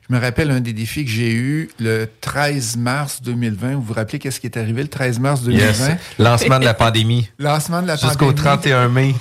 Je 0.09 0.15
me 0.15 0.19
rappelle 0.21 0.49
un 0.49 0.59
des 0.59 0.73
défis 0.73 1.05
que 1.05 1.11
j'ai 1.11 1.31
eu 1.33 1.69
le 1.79 2.07
13 2.21 2.77
mars 2.77 3.21
2020. 3.21 3.75
Vous 3.75 3.81
vous 3.83 3.93
rappelez 3.93 4.17
qu'est-ce 4.17 4.39
qui 4.39 4.47
est 4.47 4.57
arrivé 4.57 4.81
le 4.81 4.87
13 4.87 5.19
mars 5.19 5.43
2020? 5.43 5.67
Yes. 5.89 5.97
Lancement 6.17 6.57
de 6.59 6.65
la 6.65 6.73
pandémie. 6.73 7.29
Lancement 7.37 7.81
de 7.83 7.87
la 7.87 7.95
Jusqu'au 7.95 8.33
pandémie. 8.33 8.35
31 8.41 8.87
mai. 8.89 9.13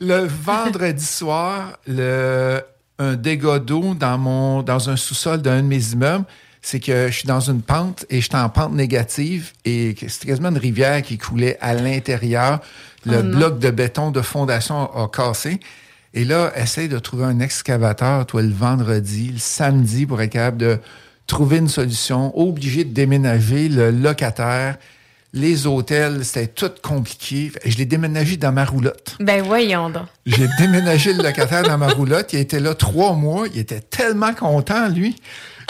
Le 0.00 0.26
vendredi 0.26 1.04
soir, 1.04 1.78
le, 1.86 2.60
un 3.00 3.14
dégât 3.16 3.58
d'eau 3.58 3.94
dans, 3.94 4.18
mon, 4.18 4.62
dans 4.62 4.90
un 4.90 4.96
sous-sol 4.96 5.40
d'un 5.40 5.62
de 5.62 5.66
mes 5.66 5.92
immeubles, 5.92 6.26
c'est 6.62 6.78
que 6.78 7.08
je 7.08 7.12
suis 7.12 7.26
dans 7.26 7.40
une 7.40 7.62
pente 7.62 8.04
et 8.10 8.20
je 8.20 8.26
suis 8.26 8.36
en 8.36 8.50
pente 8.50 8.74
négative 8.74 9.52
et 9.64 9.96
c'était 10.08 10.28
quasiment 10.28 10.50
une 10.50 10.58
rivière 10.58 11.00
qui 11.00 11.16
coulait 11.16 11.56
à 11.62 11.72
l'intérieur. 11.72 12.60
Le 13.06 13.20
Oh 13.20 13.22
bloc 13.22 13.58
de 13.58 13.70
béton 13.70 14.10
de 14.10 14.20
fondation 14.20 14.92
a, 14.94 15.04
a 15.04 15.08
cassé. 15.08 15.58
Et 16.12 16.26
là, 16.26 16.52
essaye 16.56 16.88
de 16.88 16.98
trouver 16.98 17.24
un 17.24 17.40
excavateur, 17.40 18.26
toi, 18.26 18.42
le 18.42 18.52
vendredi, 18.52 19.30
le 19.32 19.38
samedi, 19.38 20.04
pour 20.04 20.20
être 20.20 20.32
capable 20.32 20.58
de 20.58 20.78
trouver 21.26 21.58
une 21.58 21.68
solution. 21.68 22.38
Obligé 22.38 22.84
de 22.84 22.92
déménager 22.92 23.70
le 23.70 23.90
locataire. 23.90 24.76
Les 25.32 25.66
hôtels, 25.66 26.24
c'était 26.24 26.48
tout 26.48 26.72
compliqué. 26.82 27.52
Je 27.64 27.76
l'ai 27.78 27.86
déménagé 27.86 28.36
dans 28.36 28.50
ma 28.50 28.64
roulotte. 28.64 29.16
ben 29.20 29.42
voyons 29.42 29.88
donc 29.88 30.06
J'ai 30.26 30.48
déménagé 30.58 31.12
le 31.12 31.22
locataire 31.22 31.62
dans 31.62 31.78
ma 31.78 31.88
roulotte. 31.88 32.32
Il 32.32 32.40
était 32.40 32.58
là 32.58 32.74
trois 32.74 33.14
mois. 33.14 33.46
Il 33.54 33.58
était 33.60 33.80
tellement 33.80 34.34
content, 34.34 34.88
lui. 34.88 35.16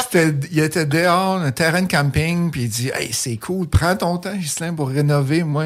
C'était, 0.00 0.34
il 0.50 0.60
était 0.60 0.86
dehors, 0.86 1.36
un 1.36 1.50
terrain 1.50 1.82
de 1.82 1.88
camping, 1.88 2.50
puis 2.50 2.62
il 2.62 2.68
dit 2.70 2.90
Hey, 2.94 3.12
c'est 3.12 3.36
cool, 3.36 3.68
prends 3.68 3.96
ton 3.96 4.16
temps, 4.16 4.38
Gislain, 4.40 4.72
pour 4.72 4.88
rénover. 4.88 5.42
Moi, 5.42 5.64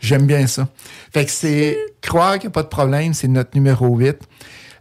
j'aime 0.00 0.26
bien 0.26 0.46
ça. 0.46 0.68
Fait 1.12 1.26
que 1.26 1.30
c'est 1.30 1.78
croire 2.00 2.38
qu'il 2.38 2.48
n'y 2.48 2.52
a 2.52 2.54
pas 2.54 2.62
de 2.62 2.68
problème, 2.68 3.12
c'est 3.12 3.28
notre 3.28 3.50
numéro 3.54 3.94
8. 3.94 4.16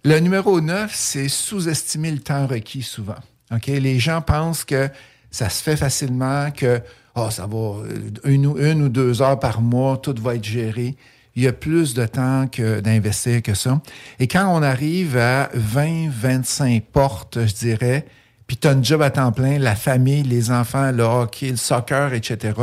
Le 0.05 0.19
numéro 0.19 0.61
9, 0.61 0.91
c'est 0.93 1.27
sous-estimer 1.27 2.11
le 2.11 2.19
temps 2.19 2.47
requis 2.47 2.83
souvent. 2.83 3.15
OK? 3.51 3.67
Les 3.67 3.99
gens 3.99 4.21
pensent 4.21 4.63
que 4.63 4.87
ça 5.31 5.49
se 5.49 5.61
fait 5.61 5.75
facilement, 5.75 6.51
que 6.51 6.81
oh, 7.15 7.29
ça 7.29 7.47
va 7.47 7.57
euh, 7.57 7.99
une, 8.25 8.45
ou- 8.47 8.57
une 8.57 8.83
ou 8.83 8.89
deux 8.89 9.21
heures 9.21 9.39
par 9.39 9.61
mois, 9.61 9.97
tout 9.97 10.15
va 10.21 10.35
être 10.35 10.43
géré. 10.43 10.95
Il 11.35 11.43
y 11.43 11.47
a 11.47 11.53
plus 11.53 11.93
de 11.93 12.05
temps 12.05 12.47
que 12.47 12.79
d'investir 12.79 13.41
que 13.41 13.53
ça. 13.53 13.81
Et 14.19 14.27
quand 14.27 14.47
on 14.47 14.61
arrive 14.63 15.17
à 15.17 15.49
20, 15.53 16.09
25 16.09 16.83
portes, 16.93 17.45
je 17.45 17.53
dirais, 17.53 18.05
puis 18.47 18.55
tu 18.57 18.67
as 18.67 18.71
un 18.71 18.81
job 18.81 19.01
à 19.01 19.09
temps 19.09 19.31
plein, 19.33 19.59
la 19.59 19.75
famille, 19.75 20.23
les 20.23 20.49
enfants, 20.51 20.91
le 20.91 21.03
hockey, 21.03 21.49
le 21.49 21.57
soccer, 21.57 22.13
etc., 22.13 22.53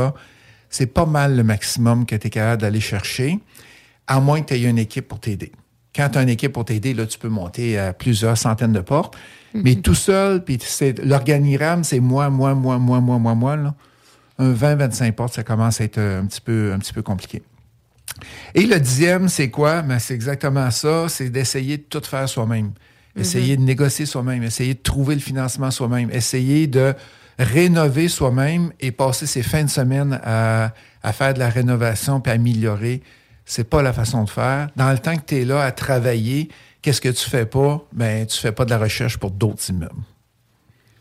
c'est 0.69 0.87
pas 0.87 1.05
mal 1.05 1.35
le 1.35 1.43
maximum 1.43 2.05
que 2.07 2.15
tu 2.15 2.27
es 2.27 2.29
capable 2.31 2.61
d'aller 2.63 2.79
chercher, 2.79 3.37
à 4.07 4.19
moins 4.19 4.41
que 4.41 4.47
tu 4.47 4.53
aies 4.55 4.63
une 4.69 4.79
équipe 4.79 5.07
pour 5.07 5.19
t'aider. 5.19 5.51
Quand 5.95 6.09
tu 6.09 6.17
as 6.17 6.23
une 6.23 6.29
équipe 6.29 6.53
pour 6.53 6.65
t'aider, 6.65 6.95
là, 6.95 7.05
tu 7.05 7.19
peux 7.19 7.29
monter 7.29 7.77
à 7.77 7.93
plusieurs 7.93 8.35
centaines 8.39 8.73
de 8.73 8.79
portes. 8.79 9.13
Mais 9.53 9.75
tout 9.75 9.93
seul, 9.93 10.43
puis 10.43 10.57
c'est- 10.59 10.97
l'organigramme, 11.05 11.83
c'est 11.83 11.99
moi, 11.99 12.31
moi, 12.31 12.55
moi, 12.55 12.79
moi, 12.79 12.99
moi, 12.99 13.19
moi, 13.19 13.35
moi. 13.35 13.55
Là. 13.55 13.75
Un 14.39 14.53
20-25 14.53 15.11
portes, 15.13 15.33
ça 15.33 15.43
commence 15.43 15.79
à 15.81 15.83
être 15.83 15.97
euh, 15.97 16.21
un 16.21 16.25
petit 16.25 16.41
peu, 16.41 16.71
un 16.73 16.79
petit 16.79 16.93
peu 16.93 17.01
compliqué. 17.01 17.43
Et 18.55 18.65
le 18.65 18.79
dixième, 18.79 19.29
c'est 19.29 19.49
quoi? 19.49 19.81
Ben, 19.81 19.99
c'est 19.99 20.13
exactement 20.13 20.69
ça, 20.71 21.07
c'est 21.09 21.29
d'essayer 21.29 21.77
de 21.77 21.83
tout 21.83 22.01
faire 22.03 22.27
soi-même. 22.27 22.71
Essayer 23.15 23.57
de 23.57 23.61
négocier 23.61 24.07
soi-même, 24.07 24.41
essayer 24.41 24.73
de 24.73 24.81
trouver 24.81 25.13
le 25.13 25.21
financement 25.21 25.69
soi-même, 25.69 26.09
essayer 26.09 26.65
de 26.65 26.95
rénover 27.37 28.07
soi-même 28.07 28.71
et 28.79 28.91
passer 28.91 29.27
ses 29.27 29.43
fins 29.43 29.63
de 29.63 29.69
semaine 29.69 30.19
à, 30.23 30.73
à 31.03 31.13
faire 31.13 31.35
de 31.35 31.39
la 31.39 31.49
rénovation 31.49 32.21
puis 32.21 32.31
améliorer. 32.31 33.03
C'est 33.45 33.69
pas 33.69 33.83
la 33.83 33.93
façon 33.93 34.23
de 34.23 34.31
faire. 34.31 34.69
Dans 34.75 34.91
le 34.91 34.97
temps 34.97 35.15
que 35.15 35.25
tu 35.27 35.41
es 35.41 35.45
là 35.45 35.63
à 35.63 35.71
travailler, 35.71 36.49
Qu'est-ce 36.83 36.99
que 36.99 37.09
tu 37.09 37.29
fais 37.29 37.45
pas? 37.45 37.81
Ben, 37.93 38.27
tu 38.27 38.37
fais 38.37 38.51
pas 38.51 38.65
de 38.65 38.69
la 38.69 38.77
recherche 38.77 39.17
pour 39.17 39.31
d'autres 39.31 39.67
immeubles. 39.69 40.03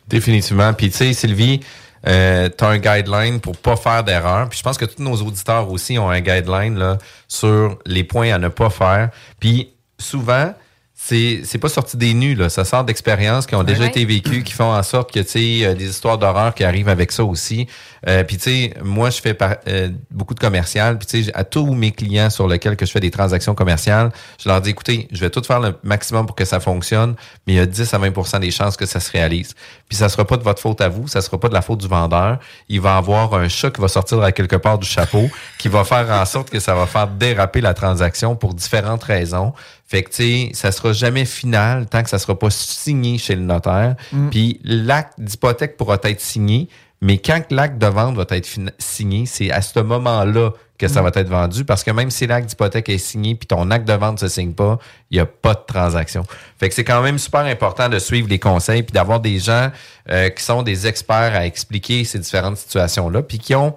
Définitivement. 0.08 0.72
Puis 0.74 0.90
tu 0.90 0.98
sais, 0.98 1.12
Sylvie, 1.12 1.58
euh, 2.07 2.48
tu 2.57 2.64
as 2.64 2.68
un 2.68 2.78
guideline 2.78 3.40
pour 3.40 3.57
pas 3.57 3.76
faire 3.76 4.03
d'erreur. 4.05 4.48
Puis 4.48 4.59
je 4.59 4.62
pense 4.64 4.76
que 4.78 4.84
tous 4.84 5.03
nos 5.03 5.16
auditeurs 5.16 5.70
aussi 5.70 5.98
ont 5.98 6.11
un 6.11 6.20
guideline 6.20 6.78
là, 6.78 6.98
sur 7.28 7.78
les 7.86 8.05
points 8.05 8.32
à 8.32 8.38
ne 8.38 8.48
pas 8.48 8.70
faire. 8.70 9.11
Puis 9.38 9.70
souvent, 9.98 10.53
c'est 10.94 11.40
c'est 11.44 11.59
pas 11.59 11.68
sorti 11.68 11.96
des 11.96 12.14
nus 12.14 12.34
là, 12.36 12.48
ça 12.48 12.64
sort 12.64 12.84
d'expériences 12.84 13.46
qui 13.46 13.55
ont 13.57 13.64
déjà 13.64 13.82
Ouais. 13.82 13.88
été 13.88 14.05
vécues, 14.05 14.42
qui 14.44 14.53
font 14.53 14.72
en 14.72 14.82
sorte 14.84 15.12
que 15.12 15.18
tu 15.20 15.28
sais 15.28 15.64
euh, 15.66 15.74
des 15.74 15.88
histoires 15.90 16.16
d'horreur 16.18 16.55
qui 16.55 16.62
arrivent 16.64 16.88
avec 16.88 17.11
ça 17.11 17.24
aussi. 17.24 17.66
Euh, 18.09 18.24
puis 18.24 18.36
tu 18.36 18.42
sais, 18.44 18.74
moi 18.82 19.11
je 19.11 19.20
fais 19.20 19.34
par- 19.34 19.57
euh, 19.68 19.88
beaucoup 20.11 20.34
de 20.34 20.40
commercial, 20.40 20.98
puis 20.98 21.07
tu 21.07 21.24
sais 21.24 21.30
à 21.34 21.44
tous 21.44 21.72
mes 21.74 21.92
clients 21.92 22.30
sur 22.30 22.48
lesquels 22.48 22.76
que 22.76 22.84
je 22.84 22.90
fais 22.90 23.00
des 23.00 23.11
transactions 23.11 23.55
commerciales, 23.55 24.11
je 24.42 24.48
leur 24.48 24.61
dis 24.61 24.70
écoutez, 24.70 25.09
je 25.12 25.20
vais 25.20 25.30
tout 25.30 25.42
faire 25.42 25.61
le 25.61 25.76
maximum 25.82 26.26
pour 26.26 26.34
que 26.34 26.44
ça 26.44 26.59
fonctionne, 26.59 27.14
mais 27.46 27.55
il 27.55 27.57
y 27.57 27.61
a 27.61 27.66
10 27.66 27.94
à 27.94 27.98
20% 27.98 28.40
des 28.40 28.50
chances 28.50 28.76
que 28.76 28.86
ça 28.86 28.98
se 28.98 29.11
réalise. 29.11 29.55
Puis 29.88 29.96
ça 29.96 30.09
sera 30.09 30.24
pas 30.24 30.36
de 30.36 30.42
votre 30.42 30.61
faute 30.61 30.80
à 30.80 30.88
vous, 30.88 31.07
ça 31.07 31.20
sera 31.20 31.38
pas 31.38 31.48
de 31.48 31.55
la 31.55 31.62
faute 31.62 31.80
du 31.80 31.88
vendeur, 31.88 32.38
il 32.68 32.80
va 32.80 32.96
avoir 32.96 33.34
un 33.34 33.48
chat 33.48 33.70
qui 33.70 33.80
va 33.80 33.88
sortir 33.88 34.20
à 34.22 34.32
quelque 34.32 34.57
part 34.57 34.78
du 34.78 34.86
chapeau 34.86 35.30
qui 35.59 35.68
va 35.68 35.84
faire 35.84 36.11
en 36.11 36.24
sorte 36.24 36.50
que 36.50 36.59
ça 36.59 36.74
va 36.74 36.86
faire 36.86 37.07
déraper 37.07 37.61
la 37.61 37.74
transaction 37.74 38.34
pour 38.34 38.55
différentes 38.55 39.05
raisons. 39.05 39.53
Fait 39.86 40.03
que, 40.03 40.11
tu 40.11 40.16
sais, 40.22 40.50
ça 40.55 40.72
sera 40.72 40.92
jamais 40.92 41.26
final 41.26 41.86
tant 41.86 42.03
que 42.03 42.09
ça 42.09 42.18
sera 42.18 42.38
pas 42.38 42.48
signé 42.50 43.18
chez 43.18 43.36
le 43.36 43.42
notaire. 43.42 43.94
Mm. 44.11 44.30
Puis 44.30 44.61
l'acte 44.64 45.20
d'hypothèque 45.20 45.76
pourra 45.76 45.98
être 46.05 46.20
signé, 46.20 46.68
mais 47.03 47.18
quand 47.18 47.42
l'acte 47.50 47.78
de 47.78 47.86
vente 47.88 48.16
va 48.16 48.24
être 48.30 48.48
signé, 48.78 49.26
c'est 49.26 49.50
à 49.50 49.61
ce 49.61 49.80
moment-là 49.80 50.53
que 50.78 50.86
ça 50.86 51.00
Mm. 51.00 51.05
va 51.05 51.11
être 51.14 51.28
vendu. 51.28 51.64
Parce 51.64 51.82
que 51.82 51.90
même 51.90 52.11
si 52.11 52.28
l'acte 52.28 52.48
d'hypothèque 52.48 52.88
est 52.88 52.98
signé 52.98 53.34
puis 53.34 53.46
ton 53.48 53.70
acte 53.72 53.86
de 53.86 53.92
vente 53.92 54.20
se 54.20 54.28
signe 54.28 54.53
pas, 54.53 54.78
il 55.11 55.16
n'y 55.16 55.20
a 55.20 55.26
pas 55.26 55.55
de 55.55 55.62
transaction. 55.66 56.24
Fait 56.59 56.68
que 56.68 56.74
c'est 56.76 56.84
quand 56.84 57.03
même 57.03 57.18
super 57.18 57.40
important 57.40 57.88
de 57.88 57.98
suivre 57.98 58.28
les 58.28 58.38
conseils 58.38 58.84
puis 58.84 58.92
d'avoir 58.92 59.18
des 59.18 59.40
gens 59.40 59.70
euh, 60.11 60.28
qui 60.30 60.42
sont 60.44 60.62
des 60.62 60.86
experts 60.86 61.34
à 61.34 61.44
expliquer 61.44 62.05
ces 62.05 62.20
différentes 62.20 62.57
situations-là 62.57 63.22
puis 63.22 63.38
qui 63.38 63.55
ont 63.57 63.74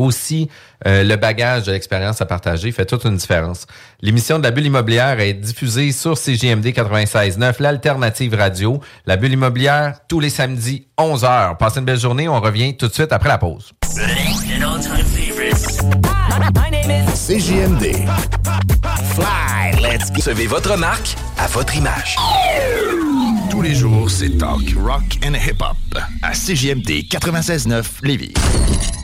aussi 0.00 0.48
euh, 0.86 1.02
le 1.02 1.16
bagage 1.16 1.64
de 1.64 1.72
l'expérience 1.72 2.20
à 2.20 2.26
partager 2.26 2.70
fait 2.72 2.86
toute 2.86 3.04
une 3.04 3.16
différence. 3.16 3.66
L'émission 4.00 4.38
de 4.38 4.44
la 4.44 4.50
bulle 4.50 4.66
immobilière 4.66 5.18
est 5.20 5.34
diffusée 5.34 5.92
sur 5.92 6.16
CGMD 6.16 6.66
96.9, 6.66 7.60
l'alternative 7.60 8.34
radio. 8.34 8.80
La 9.06 9.16
bulle 9.16 9.32
immobilière, 9.32 10.00
tous 10.08 10.20
les 10.20 10.30
samedis, 10.30 10.86
11h. 10.98 11.56
Passez 11.56 11.80
une 11.80 11.84
belle 11.84 11.98
journée. 11.98 12.28
On 12.28 12.40
revient 12.40 12.76
tout 12.76 12.88
de 12.88 12.92
suite 12.92 13.12
après 13.12 13.28
la 13.28 13.38
pause. 13.38 13.72
CJMD. 17.28 18.06
Fly, 19.14 19.82
let's 19.82 20.10
go. 20.10 20.16
Recevez 20.16 20.46
votre 20.46 20.76
marque 20.76 21.16
à 21.36 21.46
votre 21.48 21.76
image. 21.76 22.16
Tous 23.58 23.62
les 23.62 23.74
jours, 23.74 24.08
c'est 24.08 24.38
talk, 24.38 24.72
rock 24.76 25.18
and 25.26 25.34
hip-hop. 25.34 25.76
À 26.22 26.30
CJMD 26.30 27.08
96.9 27.10 27.84
Lévis. 28.04 28.32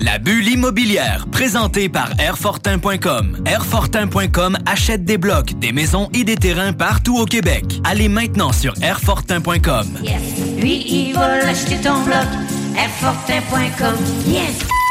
La 0.01 0.19
bulle 0.19 0.47
immobilière, 0.47 1.27
présentée 1.33 1.89
par 1.89 2.11
Airfortin.com. 2.21 3.43
Airfortin.com 3.47 4.57
achète 4.65 5.05
des 5.05 5.19
blocs, 5.19 5.59
des 5.59 5.73
maisons 5.73 6.09
et 6.15 6.23
des 6.23 6.37
terrains 6.37 6.73
partout 6.73 7.19
au 7.19 7.25
Québec. 7.25 7.65
Allez 7.83 8.09
maintenant 8.09 8.53
sur 8.53 8.75
Airfortin.com. 8.81 9.89
Yes. 10.05 10.23
Lui, 10.57 10.85
il 10.87 11.15
va 11.15 11.39
l'acheter 11.39 11.79
ton 11.79 12.05
bloc. 12.05 12.29
Airfortin.com. 12.77 13.97
Yes. 14.25 14.84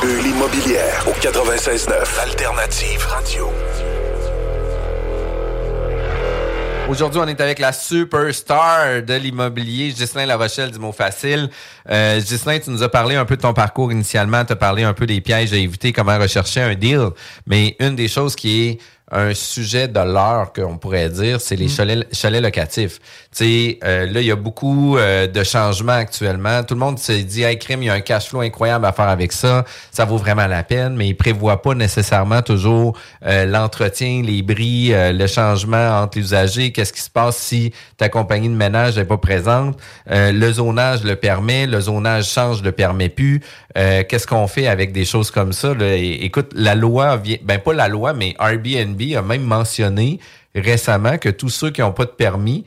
Bulle 0.00 0.26
immobilière 0.26 1.04
au 1.06 1.12
96.9 1.12 2.20
Alternative 2.22 3.06
Radio. 3.06 3.50
Aujourd'hui, 6.88 7.20
on 7.22 7.28
est 7.28 7.40
avec 7.40 7.58
la 7.58 7.72
superstar 7.72 9.02
de 9.02 9.14
l'immobilier, 9.14 9.92
Ghislain 9.92 10.24
Larochelle 10.24 10.70
du 10.70 10.78
mot 10.78 10.92
facile. 10.92 11.50
Euh, 11.90 12.20
tu 12.20 12.70
nous 12.70 12.82
as 12.82 12.88
parlé 12.88 13.16
un 13.16 13.24
peu 13.26 13.36
de 13.36 13.42
ton 13.42 13.52
parcours 13.52 13.92
initialement, 13.92 14.44
tu 14.44 14.54
as 14.54 14.56
parlé 14.56 14.84
un 14.84 14.94
peu 14.94 15.06
des 15.06 15.20
pièges 15.20 15.52
à 15.52 15.56
éviter, 15.56 15.92
comment 15.92 16.18
rechercher 16.18 16.62
un 16.62 16.74
deal. 16.74 17.10
Mais 17.46 17.76
une 17.78 17.94
des 17.94 18.08
choses 18.08 18.34
qui 18.34 18.68
est 18.68 18.78
un 19.10 19.34
sujet 19.34 19.88
de 19.88 20.00
l'heure, 20.00 20.52
qu'on 20.52 20.78
pourrait 20.78 21.08
dire, 21.08 21.40
c'est 21.40 21.56
les 21.56 21.68
chalets, 21.68 22.06
chalets 22.14 22.42
locatifs. 22.42 22.98
Tu 22.98 23.44
sais, 23.44 23.78
euh, 23.84 24.06
là, 24.06 24.20
il 24.20 24.26
y 24.26 24.30
a 24.30 24.36
beaucoup 24.36 24.96
euh, 24.98 25.26
de 25.26 25.42
changements 25.42 25.92
actuellement. 25.92 26.62
Tout 26.62 26.74
le 26.74 26.80
monde 26.80 26.98
se 26.98 27.12
dit, 27.12 27.42
hey, 27.42 27.58
crime, 27.58 27.82
il 27.82 27.86
y 27.86 27.90
a 27.90 27.94
un 27.94 28.00
cash 28.00 28.28
flow 28.28 28.40
incroyable 28.40 28.84
à 28.84 28.92
faire 28.92 29.08
avec 29.08 29.32
ça. 29.32 29.64
Ça 29.90 30.04
vaut 30.04 30.16
vraiment 30.16 30.46
la 30.46 30.62
peine, 30.62 30.94
mais 30.96 31.08
ils 31.08 31.14
prévoient 31.14 31.60
pas 31.62 31.74
nécessairement 31.74 32.42
toujours 32.42 32.96
euh, 33.26 33.46
l'entretien, 33.46 34.22
les 34.24 34.42
bris, 34.42 34.92
euh, 34.92 35.12
le 35.12 35.26
changement 35.26 36.00
entre 36.00 36.18
les 36.18 36.24
usagers. 36.24 36.72
Qu'est-ce 36.72 36.92
qui 36.92 37.02
se 37.02 37.10
passe 37.10 37.36
si 37.36 37.72
ta 37.96 38.08
compagnie 38.08 38.48
de 38.48 38.54
ménage 38.54 38.96
n'est 38.96 39.04
pas 39.04 39.18
présente? 39.18 39.76
Euh, 40.10 40.30
le 40.32 40.52
zonage 40.52 41.02
le 41.02 41.16
permet, 41.16 41.66
le 41.66 41.80
zonage 41.80 42.28
change, 42.28 42.62
le 42.62 42.72
permet 42.72 43.08
plus. 43.08 43.40
Euh, 43.76 44.02
Qu'est-ce 44.08 44.26
qu'on 44.26 44.46
fait 44.46 44.66
avec 44.66 44.92
des 44.92 45.04
choses 45.04 45.30
comme 45.30 45.52
ça? 45.52 45.74
là? 45.74 45.94
Écoute, 45.96 46.50
la 46.54 46.74
loi 46.74 47.16
vient, 47.16 47.36
ben 47.42 47.58
pas 47.58 47.72
la 47.72 47.88
loi, 47.88 48.12
mais 48.12 48.34
Airbnb 48.38 48.99
a 49.16 49.22
même 49.22 49.42
mentionné 49.42 50.20
récemment 50.54 51.18
que 51.18 51.28
tous 51.28 51.48
ceux 51.50 51.70
qui 51.70 51.80
n'ont 51.80 51.92
pas 51.92 52.04
de 52.04 52.10
permis 52.10 52.64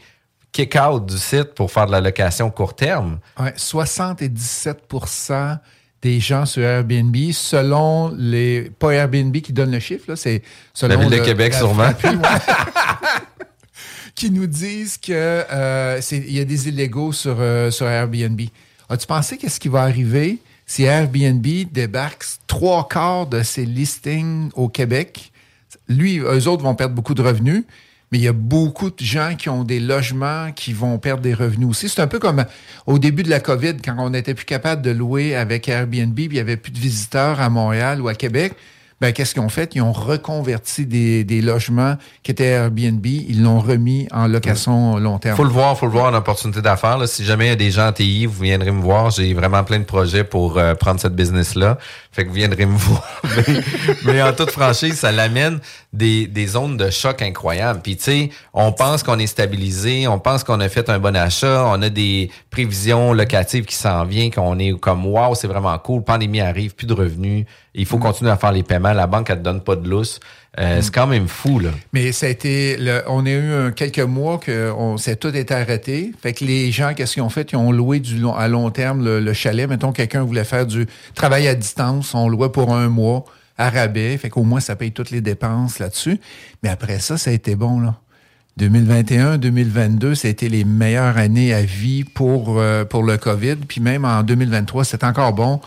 kick 0.51 0.75
out 0.75 1.05
du 1.05 1.17
site 1.17 1.53
pour 1.55 1.71
faire 1.71 1.88
de 1.88 1.91
la 1.91 2.01
location 2.01 2.49
court 2.51 2.75
terme. 2.75 3.19
Ouais, 3.39 3.53
77% 3.57 5.59
des 6.01 6.19
gens 6.19 6.45
sur 6.45 6.63
Airbnb, 6.63 7.15
selon 7.31 8.13
les. 8.17 8.69
Pas 8.77 8.91
Airbnb 8.91 9.36
qui 9.38 9.53
donne 9.53 9.71
le 9.71 9.79
chiffre, 9.79 10.15
c'est 10.15 10.41
selon. 10.73 10.95
La 10.95 11.01
Ville 11.01 11.11
de 11.11 11.17
le- 11.17 11.23
Québec, 11.23 11.53
sûrement. 11.53 11.88
Ouais. 11.88 11.93
qui 14.15 14.29
nous 14.29 14.47
disent 14.47 14.97
que 14.97 15.11
euh, 15.11 15.99
y 16.11 16.39
a 16.39 16.45
des 16.45 16.69
illégaux 16.69 17.11
sur, 17.13 17.38
euh, 17.39 17.71
sur 17.71 17.88
Airbnb. 17.88 18.39
As-tu 18.89 19.07
pensé 19.07 19.38
qu'est-ce 19.38 19.59
qui 19.59 19.69
va 19.69 19.81
arriver 19.81 20.38
si 20.65 20.84
Airbnb 20.84 21.45
débarque 21.71 22.23
trois 22.47 22.88
quarts 22.88 23.27
de 23.27 23.41
ses 23.41 23.65
listings 23.65 24.49
au 24.55 24.69
Québec? 24.69 25.31
Lui, 25.88 26.19
eux 26.19 26.47
autres 26.47 26.63
vont 26.63 26.76
perdre 26.76 26.95
beaucoup 26.95 27.13
de 27.13 27.21
revenus, 27.21 27.63
mais 28.11 28.19
il 28.19 28.24
y 28.24 28.28
a 28.28 28.34
beaucoup 28.34 28.91
de 28.91 29.03
gens 29.03 29.36
qui 29.36 29.49
ont 29.49 29.63
des 29.63 29.80
logements 29.80 30.51
qui 30.51 30.71
vont 30.71 30.99
perdre 30.99 31.24
des 31.24 31.34
revenus 31.34 31.67
aussi. 31.67 31.89
C'est 31.89 32.01
un 32.01 32.07
peu 32.07 32.19
comme 32.19 32.45
au 32.86 32.99
début 32.99 33.24
de 33.24 33.30
la 33.30 33.39
COVID, 33.39 33.78
quand 33.84 33.95
on 33.97 34.11
n'était 34.11 34.36
plus 34.36 34.45
capable 34.45 34.84
de 34.84 34.91
louer 34.91 35.36
avec 35.36 35.67
Airbnb, 35.67 36.13
puis 36.13 36.26
il 36.26 36.34
n'y 36.34 36.39
avait 36.39 36.57
plus 36.57 36.71
de 36.71 36.78
visiteurs 36.78 37.41
à 37.41 37.49
Montréal 37.49 38.01
ou 38.01 38.07
à 38.07 38.13
Québec. 38.13 38.53
Ben, 39.03 39.11
qu'est-ce 39.11 39.34
qu'ils 39.34 39.43
ont 39.43 39.49
fait? 39.49 39.76
Ils 39.76 39.82
ont 39.82 39.91
reconverti 39.91 40.86
des, 40.86 41.26
des 41.26 41.41
logements 41.41 41.97
qui 42.21 42.32
étaient 42.32 42.45
Airbnb, 42.45 43.05
ils 43.05 43.43
l'ont 43.43 43.59
remis 43.59 44.07
en 44.11 44.28
location 44.28 44.97
long 44.97 45.17
terme. 45.19 45.36
Faut 45.36 45.43
le 45.43 45.49
voir, 45.49 45.78
faut 45.78 45.88
le 45.88 45.91
voir 45.91 46.13
en 46.13 46.15
opportunité 46.15 46.61
d'affaires. 46.61 47.05
Si 47.07 47.26
jamais 47.26 47.47
il 47.47 47.49
y 47.49 47.51
a 47.51 47.57
des 47.57 47.71
gens 47.71 47.88
en 47.88 47.91
TI, 47.91 48.28
vous 48.28 48.43
viendrez 48.43 48.71
me 48.71 48.82
voir. 48.82 49.09
J'ai 49.09 49.34
vraiment 49.34 49.63
plein 49.65 49.80
de 49.80 49.84
projets 49.84 50.24
pour 50.24 50.57
euh, 50.57 50.74
prendre 50.76 51.01
cette 51.01 51.15
business-là. 51.15 51.80
Fait 52.14 52.24
que 52.24 52.30
vous 52.30 52.36
viendrez 52.36 52.66
me 52.68 52.78
voir. 52.78 53.22
mais, 53.24 53.61
mais 54.05 54.22
en 54.22 54.34
toute 54.34 54.51
franchise, 54.51 54.99
ça 54.99 55.11
l'amène 55.11 55.59
des, 55.91 56.28
des 56.28 56.47
zones 56.47 56.78
de 56.78 56.89
choc 56.91 57.22
incroyables. 57.24 57.82
Puis 57.82 57.97
tu 57.97 58.03
sais, 58.03 58.30
on 58.53 58.72
pense 58.72 59.01
qu'on 59.01 59.18
est 59.18 59.28
stabilisé, 59.28 60.07
on 60.07 60.20
pense 60.20 60.43
qu'on 60.43 60.59
a 60.59 60.70
fait 60.70 60.89
un 60.89 60.99
bon 60.99 61.16
achat, 61.16 61.66
on 61.68 61.82
a 61.82 61.89
des 61.89 62.30
prévisions 62.51 63.14
locatives 63.14 63.66
qui 63.66 63.76
s'en 63.76 64.05
viennent, 64.05 64.32
qu'on 64.32 64.59
est 64.59 64.80
comme 64.80 65.05
wow, 65.07 65.34
c'est 65.34 65.47
vraiment 65.47 65.78
cool. 65.80 66.03
Pandémie 66.03 66.41
arrive, 66.41 66.76
plus 66.76 66.88
de 66.88 66.93
revenus. 66.93 67.45
Il 67.74 67.88
faut 67.88 67.97
continuer 67.97 68.30
à 68.30 68.38
faire 68.38 68.51
les 68.51 68.64
paiements. 68.64 68.93
La 68.93 69.07
banque, 69.07 69.32
elle 69.32 69.39
te 69.39 69.43
donne 69.43 69.61
pas 69.61 69.76
de 69.76 69.89
lousse. 69.89 70.20
Euh, 70.60 70.82
C'est 70.82 70.93
quand 70.93 71.08
même 71.08 71.28
fou, 71.28 71.58
là. 71.60 71.72
Mais 71.93 72.12
ça 72.12 72.28
a 72.28 72.30
été, 72.30 72.78
le- 72.78 73.01
on 73.08 73.26
a 73.26 73.30
eu 73.30 73.51
un- 73.54 73.72
quelques 73.72 73.99
mois 73.99 74.38
que 74.38 74.72
on 74.78 74.97
s'est 74.97 75.16
tout 75.16 75.36
été 75.36 75.54
arrêté. 75.54 76.12
Fait 76.22 76.34
que 76.34 76.45
les 76.45 76.72
gens, 76.72 76.93
qu'est-ce 76.93 77.14
qu'ils 77.16 77.24
ont 77.24 77.30
fait? 77.30 77.51
Ils 77.54 77.56
ont 77.58 77.72
loué 77.72 77.99
du 77.99 78.20
long- 78.20 78.36
à 78.36 78.47
long 78.47 78.70
terme 78.70 79.04
le, 79.04 79.20
le 79.20 79.34
chalet. 79.34 79.68
Mettons, 79.68 79.91
quelqu'un 79.91 80.24
voulait 80.24 80.43
faire 80.43 80.68
du 80.68 80.86
travail 81.16 81.47
à 81.47 81.56
distance. 81.56 82.14
On 82.14 82.30
louait 82.30 82.49
pour 82.49 82.72
un 82.76 82.88
mois 82.88 83.26
à 83.58 83.70
rabais. 83.72 84.16
Fait 84.18 84.30
qu'au 84.30 84.43
moins, 84.43 84.60
ça 84.60 84.76
paye 84.76 84.91
toutes 84.91 85.10
les 85.10 85.22
dépenses 85.22 85.80
là-dessus. 85.80 86.20
Mais 86.62 86.70
après 86.70 86.99
ça, 86.99 87.18
ça 87.18 87.32
a 87.32 87.34
été 87.34 87.56
bon, 87.56 87.80
là. 87.80 87.95
2021, 88.58 89.39
2022, 89.39 90.14
ça 90.14 90.28
a 90.28 90.32
été 90.32 90.47
les 90.49 90.64
meilleures 90.64 91.18
années 91.18 91.54
à 91.56 91.64
vie 91.64 92.04
pour, 92.04 92.60
euh, 92.60 92.86
pour 92.86 93.01
le 93.01 93.18
COVID. 93.18 93.56
Puis 93.68 93.82
même 93.82 94.06
en 94.06 94.22
2023, 94.22 94.86
c'est 94.86 95.04
encore 95.04 95.34
bon. 95.34 95.60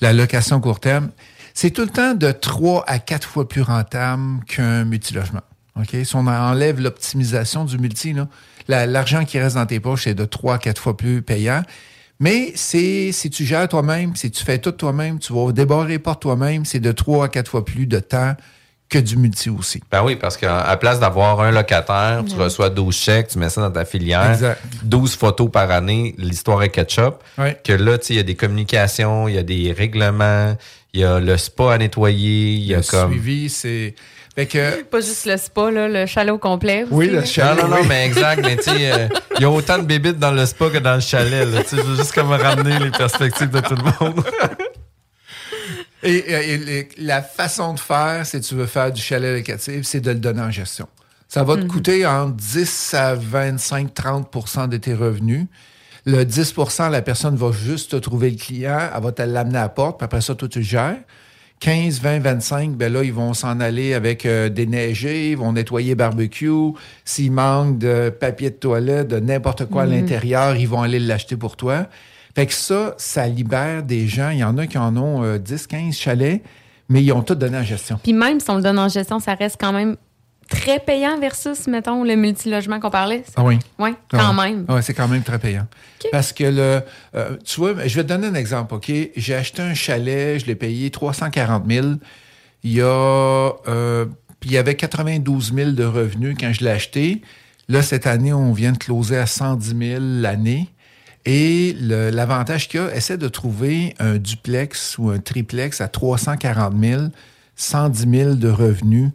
La 0.00 0.12
location 0.12 0.60
court 0.60 0.80
terme, 0.80 1.10
c'est 1.54 1.70
tout 1.70 1.82
le 1.82 1.88
temps 1.88 2.14
de 2.14 2.30
trois 2.32 2.84
à 2.86 2.98
quatre 2.98 3.28
fois 3.28 3.48
plus 3.48 3.62
rentable 3.62 4.44
qu'un 4.46 4.84
multilogement. 4.84 5.40
OK? 5.78 5.96
Si 6.04 6.16
on 6.16 6.26
enlève 6.26 6.80
l'optimisation 6.80 7.64
du 7.64 7.78
multi, 7.78 8.14
la- 8.68 8.86
l'argent 8.86 9.24
qui 9.24 9.38
reste 9.38 9.56
dans 9.56 9.66
tes 9.66 9.80
poches, 9.80 10.04
c'est 10.04 10.14
de 10.14 10.24
trois 10.24 10.54
à 10.56 10.58
quatre 10.58 10.80
fois 10.80 10.96
plus 10.96 11.22
payant. 11.22 11.62
Mais 12.20 12.52
c'est 12.54 13.10
si 13.12 13.30
tu 13.30 13.44
gères 13.44 13.66
toi-même, 13.68 14.14
si 14.14 14.30
tu 14.30 14.44
fais 14.44 14.58
tout 14.58 14.70
toi-même, 14.72 15.18
tu 15.18 15.32
vas 15.32 15.50
débarrer 15.50 15.98
par 15.98 16.18
toi-même, 16.18 16.64
c'est 16.64 16.78
de 16.78 16.92
trois 16.92 17.24
à 17.24 17.28
quatre 17.28 17.50
fois 17.50 17.64
plus 17.64 17.86
de 17.86 17.98
temps 17.98 18.34
que 18.88 18.98
du 18.98 19.16
multi 19.16 19.48
aussi. 19.48 19.82
Ben 19.90 20.04
oui, 20.04 20.16
parce 20.16 20.36
qu'à 20.36 20.76
place 20.76 21.00
d'avoir 21.00 21.40
un 21.40 21.50
locataire, 21.50 22.22
tu 22.28 22.36
reçois 22.36 22.68
12 22.68 22.94
chèques, 22.94 23.28
tu 23.28 23.38
mets 23.38 23.48
ça 23.48 23.62
dans 23.62 23.70
ta 23.70 23.86
filière, 23.86 24.32
Exact. 24.32 24.60
12 24.84 25.16
photos 25.16 25.50
par 25.50 25.70
année, 25.70 26.14
l'histoire 26.18 26.62
est 26.62 26.68
ketchup. 26.68 27.14
Ouais. 27.38 27.58
Que 27.64 27.72
là, 27.72 27.96
tu 27.96 28.08
sais, 28.08 28.14
il 28.14 28.16
y 28.18 28.20
a 28.20 28.22
des 28.24 28.36
communications, 28.36 29.28
il 29.28 29.34
y 29.34 29.38
a 29.38 29.42
des 29.42 29.72
règlements, 29.72 30.54
il 30.94 31.00
y 31.00 31.04
a 31.04 31.18
le 31.20 31.36
spa 31.36 31.74
à 31.74 31.78
nettoyer, 31.78 32.52
il 32.54 32.64
y 32.64 32.74
a 32.74 32.78
Le 32.78 32.82
comme... 32.82 33.12
suivi, 33.12 33.48
c'est. 33.48 33.94
Fait 34.34 34.46
que. 34.46 34.82
Pas 34.84 35.00
juste 35.00 35.26
le 35.26 35.36
spa, 35.36 35.70
là, 35.70 35.88
le 35.88 36.06
chalet 36.06 36.32
au 36.32 36.38
complet. 36.38 36.84
Oui, 36.90 37.08
le 37.08 37.24
chalet. 37.24 37.62
Non, 37.62 37.68
non, 37.68 37.76
non, 37.82 37.84
mais 37.88 38.06
exact, 38.06 38.40
mais 38.42 38.56
tu 38.56 38.64
sais, 38.64 38.92
euh, 38.92 39.08
il 39.36 39.42
y 39.42 39.44
a 39.44 39.50
autant 39.50 39.78
de 39.78 39.84
bébites 39.84 40.18
dans 40.18 40.30
le 40.32 40.44
spa 40.46 40.70
que 40.70 40.78
dans 40.78 40.94
le 40.94 41.00
chalet. 41.00 41.46
Là, 41.48 41.62
tu 41.64 41.76
je 41.76 41.82
veux 41.82 41.96
juste 41.96 42.12
comme 42.12 42.30
ramener 42.32 42.78
les 42.78 42.90
perspectives 42.90 43.50
de 43.50 43.60
tout 43.60 43.74
le 43.74 43.82
monde. 44.06 44.24
Et, 46.04 46.16
et- 46.16 46.52
et 46.54 46.58
les- 46.58 46.88
la 46.98 47.22
façon 47.22 47.74
de 47.74 47.78
faire, 47.78 48.26
si 48.26 48.40
tu 48.40 48.56
veux 48.56 48.66
faire 48.66 48.90
du 48.90 49.00
chalet 49.00 49.36
locatif, 49.38 49.82
c'est 49.84 50.00
de 50.00 50.10
le 50.10 50.18
donner 50.18 50.42
en 50.42 50.50
gestion. 50.50 50.88
Ça 51.28 51.44
va 51.44 51.54
te 51.56 51.60
Mhm. 51.62 51.68
coûter 51.68 52.04
entre 52.06 52.34
10 52.34 52.94
à 52.94 53.14
25, 53.14 53.94
30% 53.94 54.66
de 54.68 54.78
tes 54.78 54.94
revenus. 54.94 55.46
Le 56.04 56.24
10% 56.24 56.90
la 56.90 57.00
personne 57.02 57.36
va 57.36 57.52
juste 57.52 57.92
te 57.92 57.96
trouver 57.96 58.30
le 58.30 58.36
client, 58.36 58.78
elle 58.94 59.02
va 59.02 59.12
te 59.12 59.22
l'amener 59.22 59.58
à 59.58 59.62
la 59.62 59.68
porte, 59.68 59.98
puis 59.98 60.04
après 60.04 60.20
ça, 60.20 60.34
toi, 60.34 60.48
tu 60.48 60.58
le 60.58 60.64
gères. 60.64 60.98
15, 61.60 62.00
20, 62.00 62.18
25, 62.18 62.70
ben 62.72 62.92
là, 62.92 63.04
ils 63.04 63.12
vont 63.12 63.34
s'en 63.34 63.60
aller 63.60 63.94
avec 63.94 64.26
euh, 64.26 64.48
des 64.48 64.66
neigés, 64.66 65.30
ils 65.30 65.36
vont 65.36 65.52
nettoyer 65.52 65.94
barbecue. 65.94 66.50
S'il 67.04 67.30
manque 67.30 67.78
de 67.78 68.10
papier 68.10 68.50
de 68.50 68.56
toilette, 68.56 69.06
de 69.06 69.20
n'importe 69.20 69.66
quoi 69.66 69.82
à 69.82 69.86
Mhm. 69.86 69.92
l'intérieur, 69.92 70.56
ils 70.56 70.66
vont 70.68 70.82
aller 70.82 70.98
l'acheter 70.98 71.36
pour 71.36 71.56
toi. 71.56 71.86
Fait 72.34 72.46
que 72.46 72.52
ça, 72.52 72.94
ça 72.98 73.28
libère 73.28 73.84
des 73.84 74.08
gens. 74.08 74.30
Il 74.30 74.38
y 74.38 74.44
en 74.44 74.58
a 74.58 74.66
qui 74.66 74.76
en 74.78 74.96
ont 74.96 75.22
euh, 75.22 75.38
10, 75.38 75.68
15 75.68 75.94
chalets, 75.94 76.42
mais 76.88 77.00
ils 77.04 77.12
ont 77.12 77.22
tout 77.22 77.36
donné 77.36 77.58
en 77.58 77.62
gestion. 77.62 78.00
Puis 78.02 78.12
même 78.12 78.40
si 78.40 78.50
on 78.50 78.56
le 78.56 78.62
donne 78.62 78.80
en 78.80 78.88
gestion, 78.88 79.20
ça 79.20 79.34
reste 79.34 79.56
quand 79.60 79.72
même 79.72 79.96
très 80.52 80.78
payant 80.78 81.18
versus, 81.18 81.66
mettons, 81.66 82.04
le 82.04 82.14
multilogement 82.14 82.78
qu'on 82.78 82.90
parlait. 82.90 83.24
Ah 83.36 83.42
oui. 83.42 83.58
Oui, 83.78 83.90
quand 84.10 84.34
même. 84.34 84.66
Ouais, 84.68 84.82
c'est 84.82 84.94
quand 84.94 85.08
même 85.08 85.22
très 85.22 85.38
payant. 85.38 85.66
Parce 86.10 86.32
que 86.32 86.44
le, 86.44 86.82
euh, 87.14 87.36
tu 87.44 87.60
vois, 87.60 87.86
je 87.86 87.96
vais 87.96 88.02
te 88.02 88.08
donner 88.08 88.26
un 88.26 88.34
exemple, 88.34 88.74
OK? 88.74 88.92
J'ai 89.16 89.34
acheté 89.34 89.62
un 89.62 89.74
chalet, 89.74 90.38
je 90.38 90.46
l'ai 90.46 90.54
payé 90.54 90.90
340 90.90 91.64
000. 91.68 91.86
Il 92.64 92.72
y 92.72 92.80
a, 92.80 92.84
euh, 92.86 94.06
il 94.44 94.52
y 94.52 94.58
avait 94.58 94.74
92 94.74 95.54
000 95.54 95.70
de 95.70 95.84
revenus 95.84 96.36
quand 96.38 96.52
je 96.52 96.64
l'ai 96.64 96.70
acheté. 96.70 97.22
Là, 97.68 97.82
cette 97.82 98.06
année, 98.06 98.32
on 98.32 98.52
vient 98.52 98.72
de 98.72 98.78
closer 98.78 99.16
à 99.16 99.26
110 99.26 99.76
000 99.78 100.00
l'année. 100.00 100.68
Et 101.24 101.74
l'avantage 101.78 102.68
qu'il 102.68 102.80
y 102.80 102.82
a, 102.82 102.94
essaie 102.94 103.16
de 103.16 103.28
trouver 103.28 103.94
un 104.00 104.16
duplex 104.16 104.98
ou 104.98 105.10
un 105.10 105.18
triplex 105.18 105.80
à 105.80 105.88
340 105.88 106.74
000, 106.78 107.02
110 107.56 108.10
000 108.10 108.34
de 108.34 108.48
revenus. 108.48 109.10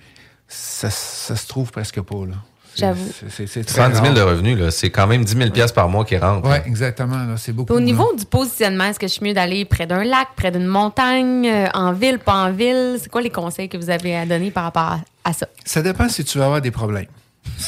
Ça, 0.47 0.89
ça 0.89 1.35
se 1.35 1.47
trouve 1.47 1.71
presque 1.71 2.01
pas, 2.01 2.25
là. 2.25 2.35
J'avoue. 2.79 3.11
c'est- 3.19 3.29
c'est- 3.31 3.47
c'est 3.47 3.63
très 3.63 3.75
110 3.81 4.01
000 4.03 4.13
de 4.13 4.21
revenus, 4.21 4.55
là, 4.55 4.69
c'est 4.69 4.91
quand 4.91 5.07
même 5.07 5.25
10 5.25 5.35
000 5.35 5.49
piastres 5.49 5.73
par 5.73 5.89
mois 5.89 6.05
qui 6.05 6.15
rentrent. 6.15 6.47
Oui, 6.47 6.57
exactement. 6.67 7.17
là, 7.23 7.35
C'est 7.35 7.51
beaucoup. 7.51 7.73
Puis 7.73 7.75
au 7.75 7.79
niveau 7.79 8.13
du 8.15 8.23
positionnement, 8.25 8.83
est-ce 8.83 8.99
que 8.99 9.07
je 9.07 9.13
suis 9.13 9.25
mieux 9.25 9.33
d'aller 9.33 9.65
près 9.65 9.87
d'un 9.87 10.03
lac, 10.03 10.27
près 10.35 10.51
d'une 10.51 10.67
montagne, 10.67 11.47
euh, 11.49 11.67
en 11.73 11.91
ville, 11.93 12.19
pas 12.19 12.35
en 12.35 12.51
ville? 12.51 12.97
C'est 13.01 13.09
quoi 13.09 13.21
les 13.21 13.31
conseils 13.31 13.67
que 13.67 13.77
vous 13.77 13.89
avez 13.89 14.15
à 14.15 14.27
donner 14.27 14.51
par 14.51 14.65
rapport 14.65 14.83
à, 14.83 14.99
à 15.23 15.33
ça? 15.33 15.47
Ça 15.65 15.81
dépend 15.81 16.07
si 16.07 16.23
tu 16.23 16.37
vas 16.37 16.45
avoir 16.45 16.61
des 16.61 16.69
problèmes. 16.69 17.07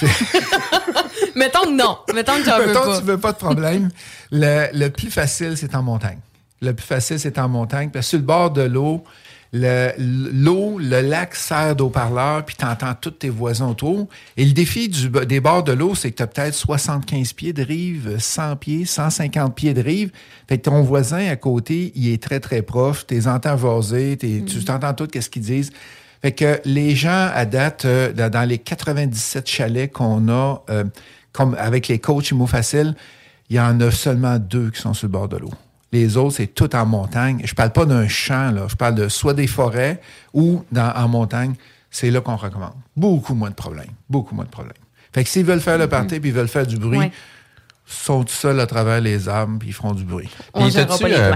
Mettons 1.35 1.63
que 1.63 1.75
non. 1.75 1.97
Mettons 2.13 2.33
que 2.35 2.43
j'en 2.45 2.57
veux 2.59 2.67
Mettons 2.67 2.83
pas. 2.83 2.93
que 2.95 2.99
tu 2.99 3.05
veux 3.05 3.17
pas 3.19 3.31
de 3.31 3.37
problème. 3.37 3.89
le, 4.31 4.67
le 4.73 4.89
plus 4.89 5.09
facile, 5.09 5.55
c'est 5.57 5.73
en 5.75 5.81
montagne. 5.83 6.19
Le 6.61 6.73
plus 6.73 6.85
facile, 6.85 7.19
c'est 7.19 7.39
en 7.39 7.47
montagne. 7.47 7.89
Parce 7.89 8.05
que 8.05 8.09
sur 8.11 8.19
le 8.19 8.25
bord 8.25 8.51
de 8.51 8.61
l'eau, 8.63 9.03
le- 9.03 9.03
l'eau, 9.51 10.77
le, 10.77 11.01
lac 11.01 11.35
sert 11.35 11.75
d'eau-parleur, 11.75 12.45
puis 12.45 12.55
tu 12.55 12.65
entends 12.65 12.93
tous 12.93 13.11
tes 13.11 13.29
voisins 13.29 13.67
autour. 13.69 14.07
Et 14.37 14.45
le 14.45 14.51
défi 14.53 14.89
du, 14.89 15.09
des 15.09 15.39
bords 15.39 15.63
de 15.63 15.71
l'eau, 15.71 15.95
c'est 15.95 16.11
que 16.11 16.17
tu 16.17 16.23
as 16.23 16.27
peut-être 16.27 16.53
75 16.53 17.33
pieds 17.33 17.53
de 17.53 17.63
rive, 17.63 18.17
100 18.19 18.55
pieds, 18.57 18.85
150 18.85 19.55
pieds 19.55 19.73
de 19.73 19.81
rive. 19.81 20.11
Fait 20.47 20.57
que 20.57 20.63
ton 20.63 20.81
voisin 20.83 21.27
à 21.27 21.35
côté, 21.35 21.91
il 21.95 22.09
est 22.09 22.21
très, 22.21 22.39
très 22.39 22.61
proche. 22.61 23.07
Tu 23.07 23.15
les 23.15 23.27
entends 23.27 23.57
jaser, 23.57 24.17
t'es- 24.17 24.43
tu 24.45 24.63
t'entends 24.63 24.93
tout, 24.93 25.07
qu'est-ce 25.07 25.29
qu'ils 25.29 25.41
disent. 25.43 25.71
Fait 26.21 26.31
que 26.33 26.59
les 26.65 26.95
gens, 26.95 27.29
à 27.33 27.45
date, 27.45 27.85
euh, 27.85 28.11
dans 28.13 28.29
dans 28.29 28.47
les 28.47 28.57
97 28.57 29.47
chalets 29.49 29.91
qu'on 29.91 30.27
a, 30.29 30.61
euh, 30.69 30.83
comme 31.31 31.55
avec 31.57 31.87
les 31.87 31.97
coachs 31.99 32.29
Imo 32.31 32.45
Facile, 32.45 32.93
il 33.49 33.55
y 33.55 33.59
en 33.59 33.79
a 33.79 33.89
seulement 33.89 34.37
deux 34.37 34.69
qui 34.69 34.81
sont 34.81 34.93
sur 34.93 35.07
le 35.07 35.11
bord 35.13 35.29
de 35.29 35.37
l'eau. 35.37 35.51
Les 35.91 36.17
autres, 36.17 36.35
c'est 36.37 36.47
tout 36.47 36.75
en 36.75 36.85
montagne. 36.85 37.41
Je 37.43 37.53
parle 37.55 37.71
pas 37.71 37.85
d'un 37.85 38.07
champ, 38.07 38.51
là. 38.51 38.67
Je 38.69 38.75
parle 38.75 38.95
de 38.95 39.07
soit 39.09 39.33
des 39.33 39.47
forêts 39.47 39.99
ou 40.33 40.63
dans, 40.71 40.91
en 40.95 41.07
montagne. 41.07 41.55
C'est 41.89 42.11
là 42.11 42.21
qu'on 42.21 42.35
recommande. 42.35 42.73
Beaucoup 42.95 43.33
moins 43.33 43.49
de 43.49 43.55
problèmes. 43.55 43.89
Beaucoup 44.09 44.35
moins 44.35 44.45
de 44.45 44.49
problèmes. 44.51 44.73
Fait 45.11 45.23
que 45.23 45.29
s'ils 45.29 45.45
veulent 45.45 45.59
faire 45.61 45.79
le 45.79 45.87
party 45.87 46.19
puis 46.19 46.29
ils 46.29 46.35
veulent 46.35 46.47
faire 46.47 46.67
du 46.67 46.77
bruit, 46.77 46.99
Ouais. 46.99 47.11
ils 47.87 47.93
sont 48.05 48.23
tout 48.23 48.33
seuls 48.33 48.59
à 48.59 48.67
travers 48.67 49.01
les 49.01 49.27
arbres 49.27 49.57
puis 49.57 49.69
ils 49.69 49.73
feront 49.73 49.93
du 49.93 50.03
bruit. 50.03 50.29
Puis 50.53 50.71
t'as-tu, 50.71 51.05
euh, 51.05 51.33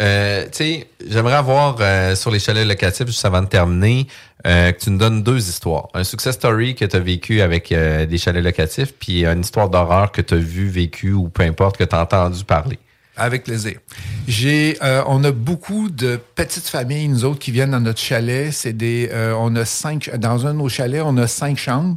euh, 0.00 0.42
tu 0.44 0.48
sais, 0.52 0.90
j'aimerais 1.08 1.36
avoir 1.36 1.76
euh, 1.80 2.14
sur 2.14 2.30
les 2.30 2.38
chalets 2.38 2.66
locatifs, 2.68 3.06
juste 3.06 3.24
avant 3.24 3.40
de 3.40 3.46
terminer, 3.48 4.06
euh, 4.46 4.70
que 4.72 4.78
tu 4.80 4.90
nous 4.90 4.98
donnes 4.98 5.22
deux 5.22 5.48
histoires. 5.48 5.88
Un 5.94 6.04
success 6.04 6.34
story 6.34 6.74
que 6.74 6.84
tu 6.84 6.94
as 6.94 7.00
vécu 7.00 7.40
avec 7.40 7.72
euh, 7.72 8.04
des 8.04 8.18
chalets 8.18 8.44
locatifs, 8.44 8.92
puis 8.94 9.24
une 9.24 9.40
histoire 9.40 9.70
d'horreur 9.70 10.12
que 10.12 10.20
tu 10.20 10.34
as 10.34 10.38
vu, 10.38 10.68
vécu 10.68 11.12
ou 11.14 11.30
peu 11.30 11.44
importe, 11.44 11.78
que 11.78 11.84
tu 11.84 11.96
as 11.96 12.02
entendu 12.02 12.44
parler. 12.44 12.78
Avec 13.18 13.44
plaisir. 13.44 13.78
J'ai, 14.26 14.78
euh, 14.82 15.02
on 15.06 15.24
a 15.24 15.32
beaucoup 15.32 15.90
de 15.90 16.18
petites 16.34 16.68
familles, 16.68 17.08
nous 17.08 17.24
autres, 17.24 17.40
qui 17.40 17.50
viennent 17.50 17.72
dans 17.72 17.80
notre 17.80 18.00
chalet. 18.00 18.52
C'est 18.52 18.72
des, 18.72 19.10
euh, 19.12 19.34
on 19.38 19.54
a 19.56 19.64
cinq, 19.64 20.10
dans 20.16 20.46
un 20.46 20.54
de 20.54 20.58
nos 20.58 20.68
chalets, 20.68 21.02
on 21.04 21.16
a 21.16 21.26
cinq 21.26 21.58
chambres 21.58 21.96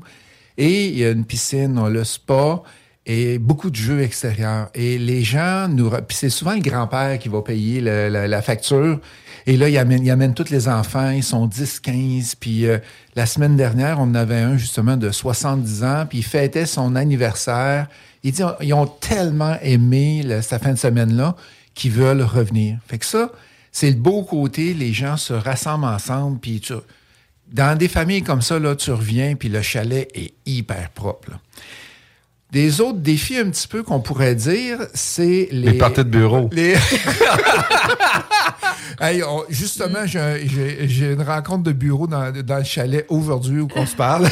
et 0.58 0.88
il 0.88 0.98
y 0.98 1.06
a 1.06 1.12
une 1.12 1.26
piscine, 1.26 1.78
on 1.78 1.86
a 1.86 1.90
le 1.90 2.04
spa 2.04 2.62
et 3.06 3.40
beaucoup 3.40 3.70
de 3.70 3.76
jeux 3.76 4.02
extérieurs. 4.02 4.70
Et 4.76 4.98
les 4.98 5.24
gens 5.24 5.68
nous, 5.68 5.90
puis 5.90 6.16
c'est 6.16 6.30
souvent 6.30 6.54
le 6.54 6.62
grand-père 6.62 7.18
qui 7.20 7.30
va 7.30 7.42
payer 7.42 7.82
la, 7.82 8.42
facture. 8.42 9.00
Et 9.48 9.58
là, 9.58 9.70
il 9.70 9.78
amène, 9.78 10.34
tous 10.34 10.50
les 10.50 10.68
enfants, 10.68 11.10
ils 11.10 11.24
sont 11.24 11.48
10, 11.48 11.80
15. 11.80 12.36
Puis 12.36 12.68
euh, 12.68 12.78
la 13.16 13.26
semaine 13.26 13.56
dernière, 13.56 13.98
on 14.00 14.14
avait 14.14 14.40
un 14.40 14.56
justement 14.56 14.98
de 14.98 15.10
70 15.10 15.84
ans, 15.84 16.06
puis 16.08 16.20
il 16.20 16.24
fêtait 16.24 16.68
son 16.68 16.96
anniversaire. 16.96 17.88
Ils 18.24 18.74
ont 18.74 18.86
tellement 18.88 19.58
aimé 19.62 20.22
le- 20.24 20.42
cette 20.42 20.64
fin 20.64 20.74
de 20.74 20.78
semaine-là 20.78 21.36
qu'ils 21.74 21.92
veulent 21.92 22.22
revenir. 22.22 22.78
Fait 22.88 22.98
que 22.98 23.06
ça, 23.06 23.32
c'est 23.72 23.90
le 23.90 23.96
beau 23.96 24.24
côté, 24.24 24.74
les 24.74 24.94
gens 24.94 25.18
se 25.18 25.34
rassemblent 25.34 25.86
ensemble, 25.86 26.40
puis 26.40 26.62
dans 27.52 27.78
des 27.78 27.88
familles 27.88 28.22
comme 28.22 28.42
ça, 28.42 28.60
là, 28.60 28.76
tu 28.76 28.92
reviens, 28.92 29.36
puis 29.36 29.50
le 29.50 29.62
chalet 29.62 30.08
est 30.14 30.34
hyper 30.46 30.90
propre. 30.92 31.32
Des 32.52 32.82
autres 32.82 33.00
défis 33.00 33.38
un 33.38 33.50
petit 33.50 33.68
peu 33.68 33.82
qu'on 33.82 34.02
pourrait 34.02 34.36
dire, 34.36 34.78
c'est 34.94 35.48
les... 35.52 35.72
Les 35.72 35.74
parties 35.78 36.04
de 36.04 36.10
bureau. 36.10 36.50
Les... 36.52 36.76
Hey, 39.00 39.24
on- 39.24 39.46
justement, 39.50 40.06
j'ai 40.06 40.20
un- 40.20 40.38
j'ai 40.38 40.88
j'ai 40.88 41.12
une 41.14 41.24
rencontre 41.24 41.64
de 41.64 41.72
bureau 41.72 42.06
dans, 42.06 42.32
dans 42.32 42.58
le 42.58 42.64
chalet 42.64 43.04
aujourd'hui 43.10 43.62
où 43.62 43.68
on 43.76 43.86
se 43.86 43.96
parle. 43.96 44.28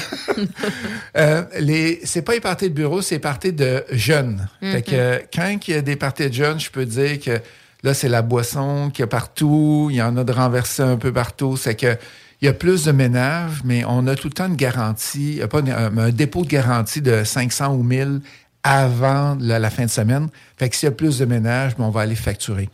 euh, 1.18 1.44
les, 1.60 2.02
c'est 2.04 2.22
pas 2.22 2.34
les 2.34 2.40
parties 2.40 2.70
de 2.70 2.76
bureau, 2.76 3.02
c'est 3.02 3.16
les 3.16 3.20
parties 3.20 3.54
de 3.54 3.84
jeunes. 3.92 4.48
Fait 4.62 4.82
que 4.84 4.92
euh, 4.94 5.20
quand 5.34 5.58
il 5.68 5.72
y 5.74 5.78
a 5.78 5.82
des 5.82 5.96
parties 5.96 6.30
de 6.30 6.34
jeunes, 6.34 6.60
je 6.60 6.70
peux 6.70 6.86
dire 6.86 7.20
que 7.20 7.40
là, 7.84 7.94
c'est 7.96 8.10
la 8.10 8.22
boisson 8.22 8.92
qu'il 8.94 9.02
y 9.02 9.04
a 9.04 9.08
partout. 9.08 9.88
Il 9.90 9.96
y 9.96 10.02
en 10.04 10.16
a 10.18 10.24
de 10.24 10.32
renversés 10.34 10.84
un 10.84 10.98
peu 10.98 11.12
partout. 11.12 11.58
C'est 11.58 11.76
que 11.76 11.98
il 12.42 12.46
y 12.46 12.48
a 12.48 12.54
plus 12.54 12.86
de 12.86 12.92
ménage, 12.92 13.62
mais 13.66 13.84
on 13.86 14.08
a 14.08 14.16
tout 14.16 14.28
le 14.28 14.34
temps 14.34 14.48
une 14.48 14.56
garantie, 14.56 15.42
a 15.42 15.48
pas 15.48 15.60
une- 15.60 15.72
un, 15.72 15.98
un 15.98 16.10
dépôt 16.10 16.44
de 16.44 16.48
garantie 16.50 17.02
de 17.02 17.24
500 17.24 17.74
ou 17.76 17.84
1000 17.84 18.22
avant 18.64 19.38
la, 19.40 19.60
la 19.60 19.70
fin 19.70 19.86
de 19.86 19.90
semaine. 19.90 20.28
Fait 20.58 20.70
que 20.70 20.76
s'il 20.76 20.88
y 20.88 20.92
a 20.92 20.96
plus 20.96 21.20
de 21.20 21.26
ménage, 21.26 21.76
ben, 21.78 21.86
on 21.86 21.90
va 21.90 22.02
aller 22.02 22.16
facturer. 22.16 22.70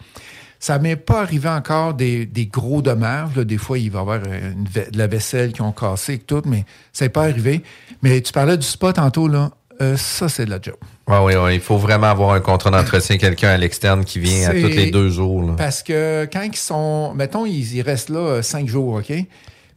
Ça 0.60 0.80
m'est 0.80 0.96
pas 0.96 1.22
arrivé 1.22 1.48
encore 1.50 1.94
des, 1.94 2.26
des 2.26 2.48
gros 2.48 2.82
dommages. 2.82 3.36
là. 3.36 3.44
Des 3.44 3.58
fois, 3.58 3.78
il 3.78 3.92
va 3.92 4.00
y 4.00 4.02
avoir 4.02 4.18
une 4.24 4.66
ve- 4.66 4.90
de 4.92 4.98
la 4.98 5.06
vaisselle 5.08 5.52
qui 5.54 5.62
ont 5.62 5.72
cassé 5.72 6.14
et 6.14 6.20
tout, 6.20 6.42
mais 6.46 6.66
ça 6.92 7.06
n'est 7.06 7.10
pas 7.10 7.24
arrivé. 7.24 7.62
Mais 8.02 8.20
tu 8.22 8.32
parlais 8.32 8.58
du 8.58 8.66
spa 8.66 8.94
tantôt, 8.94 9.28
là. 9.28 9.52
Euh, 9.82 9.98
ça, 9.98 10.30
c'est 10.30 10.46
de 10.46 10.50
la 10.50 10.60
job. 10.62 10.76
Ouais, 11.08 11.20
ouais, 11.20 11.36
ouais, 11.36 11.56
il 11.56 11.62
faut 11.62 11.78
vraiment 11.78 12.08
avoir 12.08 12.32
un 12.32 12.40
contrat 12.40 12.72
d'entretien, 12.72 13.18
quelqu'un 13.18 13.50
à 13.50 13.58
l'externe 13.58 14.06
qui 14.06 14.20
vient 14.20 14.50
à 14.50 14.54
tous 14.54 14.68
les 14.70 14.90
deux 14.92 15.10
jours. 15.10 15.44
là. 15.44 15.54
Parce 15.58 15.84
que 15.84 16.28
quand 16.32 16.42
ils 16.44 16.56
sont. 16.56 17.14
Mettons, 17.14 17.46
ils, 17.46 17.76
ils 17.76 17.82
restent 17.82 18.10
là 18.10 18.20
euh, 18.20 18.42
cinq 18.42 18.68
jours, 18.70 18.94
OK? 18.96 19.14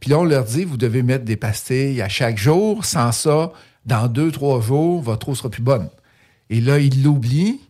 Puis 0.00 0.10
là, 0.10 0.18
on 0.18 0.24
leur 0.24 0.44
dit, 0.44 0.64
vous 0.64 0.76
devez 0.76 1.02
mettre 1.02 1.24
des 1.24 1.36
pastilles 1.36 2.00
à 2.02 2.08
chaque 2.08 2.38
jour. 2.38 2.84
Sans 2.84 3.12
ça, 3.12 3.52
dans 3.84 4.08
deux, 4.08 4.30
trois 4.30 4.60
jours, 4.60 5.02
votre 5.02 5.28
eau 5.28 5.34
sera 5.34 5.50
plus 5.50 5.62
bonne. 5.62 5.88
Et 6.50 6.60
là, 6.60 6.78
ils 6.78 7.02
l'oublient. 7.02 7.60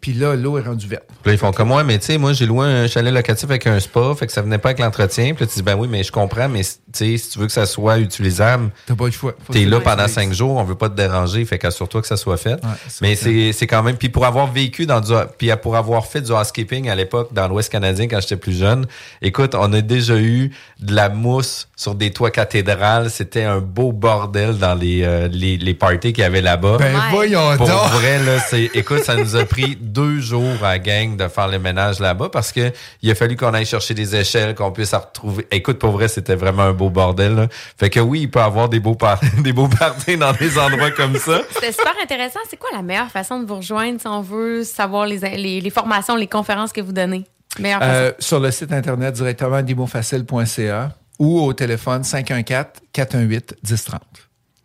Puis 0.00 0.14
là, 0.14 0.34
l'eau 0.36 0.58
est 0.58 0.62
rendue 0.62 0.86
verte. 0.86 1.04
Puis 1.22 1.30
là, 1.30 1.32
ils 1.34 1.38
font 1.38 1.52
comme 1.52 1.68
moi, 1.68 1.84
mais 1.84 1.98
tu 1.98 2.06
sais, 2.06 2.18
moi, 2.18 2.32
j'ai 2.32 2.46
loué 2.46 2.66
un 2.66 2.86
chalet 2.86 3.12
locatif 3.12 3.44
avec 3.44 3.66
un 3.66 3.78
spa, 3.78 4.14
fait 4.18 4.26
que 4.26 4.32
ça 4.32 4.40
venait 4.40 4.58
pas 4.58 4.70
avec 4.70 4.78
l'entretien. 4.80 5.34
Puis 5.34 5.44
là, 5.44 5.50
tu 5.50 5.56
dis, 5.56 5.62
ben 5.62 5.74
oui, 5.76 5.86
mais 5.90 6.02
je 6.02 6.10
comprends, 6.10 6.48
mais 6.48 6.62
tu 6.62 6.70
sais, 6.92 7.16
si 7.18 7.30
tu 7.30 7.38
veux 7.38 7.46
que 7.46 7.52
ça 7.52 7.66
soit 7.66 7.98
utilisable, 7.98 8.70
T'as 8.86 8.94
pas 8.94 9.04
le 9.06 9.10
choix. 9.10 9.34
Faut 9.44 9.52
t'es 9.52 9.64
là 9.66 9.80
pendant 9.80 10.08
cinq 10.08 10.32
jours, 10.32 10.56
on 10.56 10.64
veut 10.64 10.76
pas 10.76 10.88
te 10.88 10.94
déranger, 10.94 11.44
fait 11.44 11.58
qu'assure-toi 11.58 12.00
que 12.00 12.06
ça 12.08 12.16
soit 12.16 12.36
fait. 12.38 12.58
mais 13.02 13.16
c'est 13.16 13.52
c'est 13.52 13.66
quand 13.66 13.82
même, 13.82 13.96
puis 13.96 14.08
pour 14.08 14.24
avoir 14.24 14.50
vécu 14.50 14.86
dans 14.86 15.00
du, 15.00 15.12
puis 15.36 15.50
pour 15.60 15.76
avoir 15.76 16.06
fait 16.06 16.22
du 16.22 16.32
housekeeping 16.32 16.88
à 16.88 16.94
l'époque 16.94 17.34
dans 17.34 17.46
l'Ouest 17.48 17.70
canadien 17.70 18.08
quand 18.08 18.20
j'étais 18.20 18.36
plus 18.36 18.56
jeune, 18.56 18.86
écoute, 19.20 19.54
on 19.54 19.72
a 19.72 19.80
déjà 19.82 20.16
eu 20.16 20.52
de 20.80 20.94
la 20.94 21.08
mousse 21.10 21.68
sur 21.76 21.94
des 21.94 22.10
toits 22.10 22.30
cathédrales. 22.30 23.10
C'était 23.10 23.44
un 23.44 23.58
beau 23.58 23.92
bordel 23.92 24.56
dans 24.58 24.74
les, 24.74 25.02
euh, 25.02 25.28
les, 25.28 25.56
les 25.58 25.74
parties 25.74 26.12
qu'il 26.12 26.22
y 26.22 26.26
avait 26.26 26.40
là-bas. 26.40 26.76
Ben 26.78 26.94
voyons 27.10 27.56
Pour 27.56 27.66
donc. 27.66 27.90
vrai, 27.92 28.18
là, 28.24 28.38
c'est, 28.38 28.70
écoute, 28.74 29.04
ça 29.04 29.16
nous 29.16 29.36
a 29.36 29.44
pris 29.44 29.65
deux 29.74 30.20
jours 30.20 30.62
à 30.62 30.68
la 30.72 30.78
gang 30.78 31.16
de 31.16 31.26
faire 31.28 31.48
le 31.48 31.58
ménage 31.58 31.98
là-bas 32.00 32.28
parce 32.30 32.52
que 32.52 32.72
il 33.02 33.10
a 33.10 33.14
fallu 33.14 33.36
qu'on 33.36 33.52
aille 33.54 33.66
chercher 33.66 33.94
des 33.94 34.14
échelles, 34.14 34.54
qu'on 34.54 34.70
puisse 34.70 34.94
en 34.94 35.00
retrouver. 35.00 35.46
Écoute, 35.50 35.78
pour 35.78 35.90
vrai, 35.90 36.08
c'était 36.08 36.36
vraiment 36.36 36.62
un 36.62 36.72
beau 36.72 36.90
bordel. 36.90 37.34
là. 37.34 37.48
Fait 37.78 37.90
que 37.90 38.00
oui, 38.00 38.20
il 38.22 38.30
peut 38.30 38.38
y 38.38 38.42
avoir 38.42 38.68
des 38.68 38.80
beaux, 38.80 38.94
par- 38.94 39.20
des 39.42 39.52
beaux 39.52 39.68
parties 39.68 40.16
dans 40.16 40.32
des 40.32 40.58
endroits 40.58 40.90
comme 40.92 41.16
ça. 41.16 41.40
C'était 41.50 41.72
super 41.72 41.94
intéressant. 42.02 42.40
C'est 42.48 42.56
quoi 42.58 42.70
la 42.72 42.82
meilleure 42.82 43.10
façon 43.10 43.40
de 43.40 43.46
vous 43.46 43.56
rejoindre 43.56 44.00
si 44.00 44.06
on 44.06 44.20
veut 44.22 44.62
savoir 44.64 45.06
les, 45.06 45.18
les, 45.18 45.60
les 45.60 45.70
formations, 45.70 46.14
les 46.16 46.26
conférences 46.28 46.72
que 46.72 46.80
vous 46.80 46.92
donnez? 46.92 47.24
Meilleure 47.58 47.80
Euh, 47.82 48.06
façon. 48.12 48.16
sur 48.20 48.40
le 48.40 48.50
site 48.50 48.72
internet 48.72 49.14
directement 49.14 49.62
dimofacile.ca 49.62 50.90
ou 51.18 51.40
au 51.40 51.52
téléphone 51.54 52.02
514-418-1030. 52.02 53.98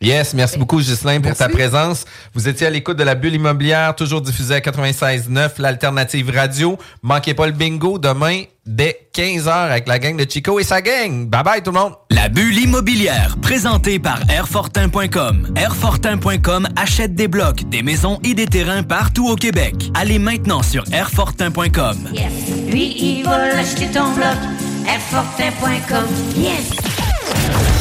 Yes, 0.01 0.33
merci 0.33 0.57
beaucoup, 0.57 0.79
Ghislain, 0.79 1.21
pour 1.21 1.35
ta 1.35 1.47
présence. 1.47 2.05
Vous 2.33 2.47
étiez 2.47 2.65
à 2.65 2.69
l'écoute 2.71 2.97
de 2.97 3.03
la 3.03 3.13
bulle 3.13 3.35
immobilière, 3.35 3.95
toujours 3.95 4.21
diffusée 4.21 4.55
à 4.55 4.59
96.9, 4.59 5.51
l'alternative 5.59 6.31
radio. 6.35 6.77
Manquez 7.03 7.35
pas 7.35 7.45
le 7.45 7.51
bingo 7.51 7.99
demain 7.99 8.43
dès 8.65 9.07
15h 9.15 9.49
avec 9.49 9.87
la 9.87 9.99
gang 9.99 10.17
de 10.17 10.29
Chico 10.29 10.59
et 10.59 10.63
sa 10.63 10.81
gang. 10.81 11.27
Bye 11.27 11.43
bye 11.43 11.61
tout 11.61 11.71
le 11.71 11.79
monde. 11.79 11.93
La 12.09 12.29
bulle 12.29 12.57
immobilière, 12.57 13.37
présentée 13.43 13.99
par 13.99 14.19
Airfortin.com. 14.27 15.53
Airfortin.com 15.55 16.67
achète 16.75 17.13
des 17.13 17.27
blocs, 17.27 17.69
des 17.69 17.83
maisons 17.83 18.19
et 18.23 18.33
des 18.33 18.47
terrains 18.47 18.83
partout 18.83 19.27
au 19.29 19.35
Québec. 19.35 19.75
Allez 19.93 20.17
maintenant 20.17 20.63
sur 20.63 20.83
Airfortin.com. 20.91 22.09
Yes. 22.11 22.31
Lui, 22.71 22.95
il 22.97 23.23
va 23.23 23.49
l'acheter 23.49 23.87
ton 23.87 24.11
bloc. 24.13 24.37
Airfortin.com. 24.87 26.07
Yes. 26.35 27.80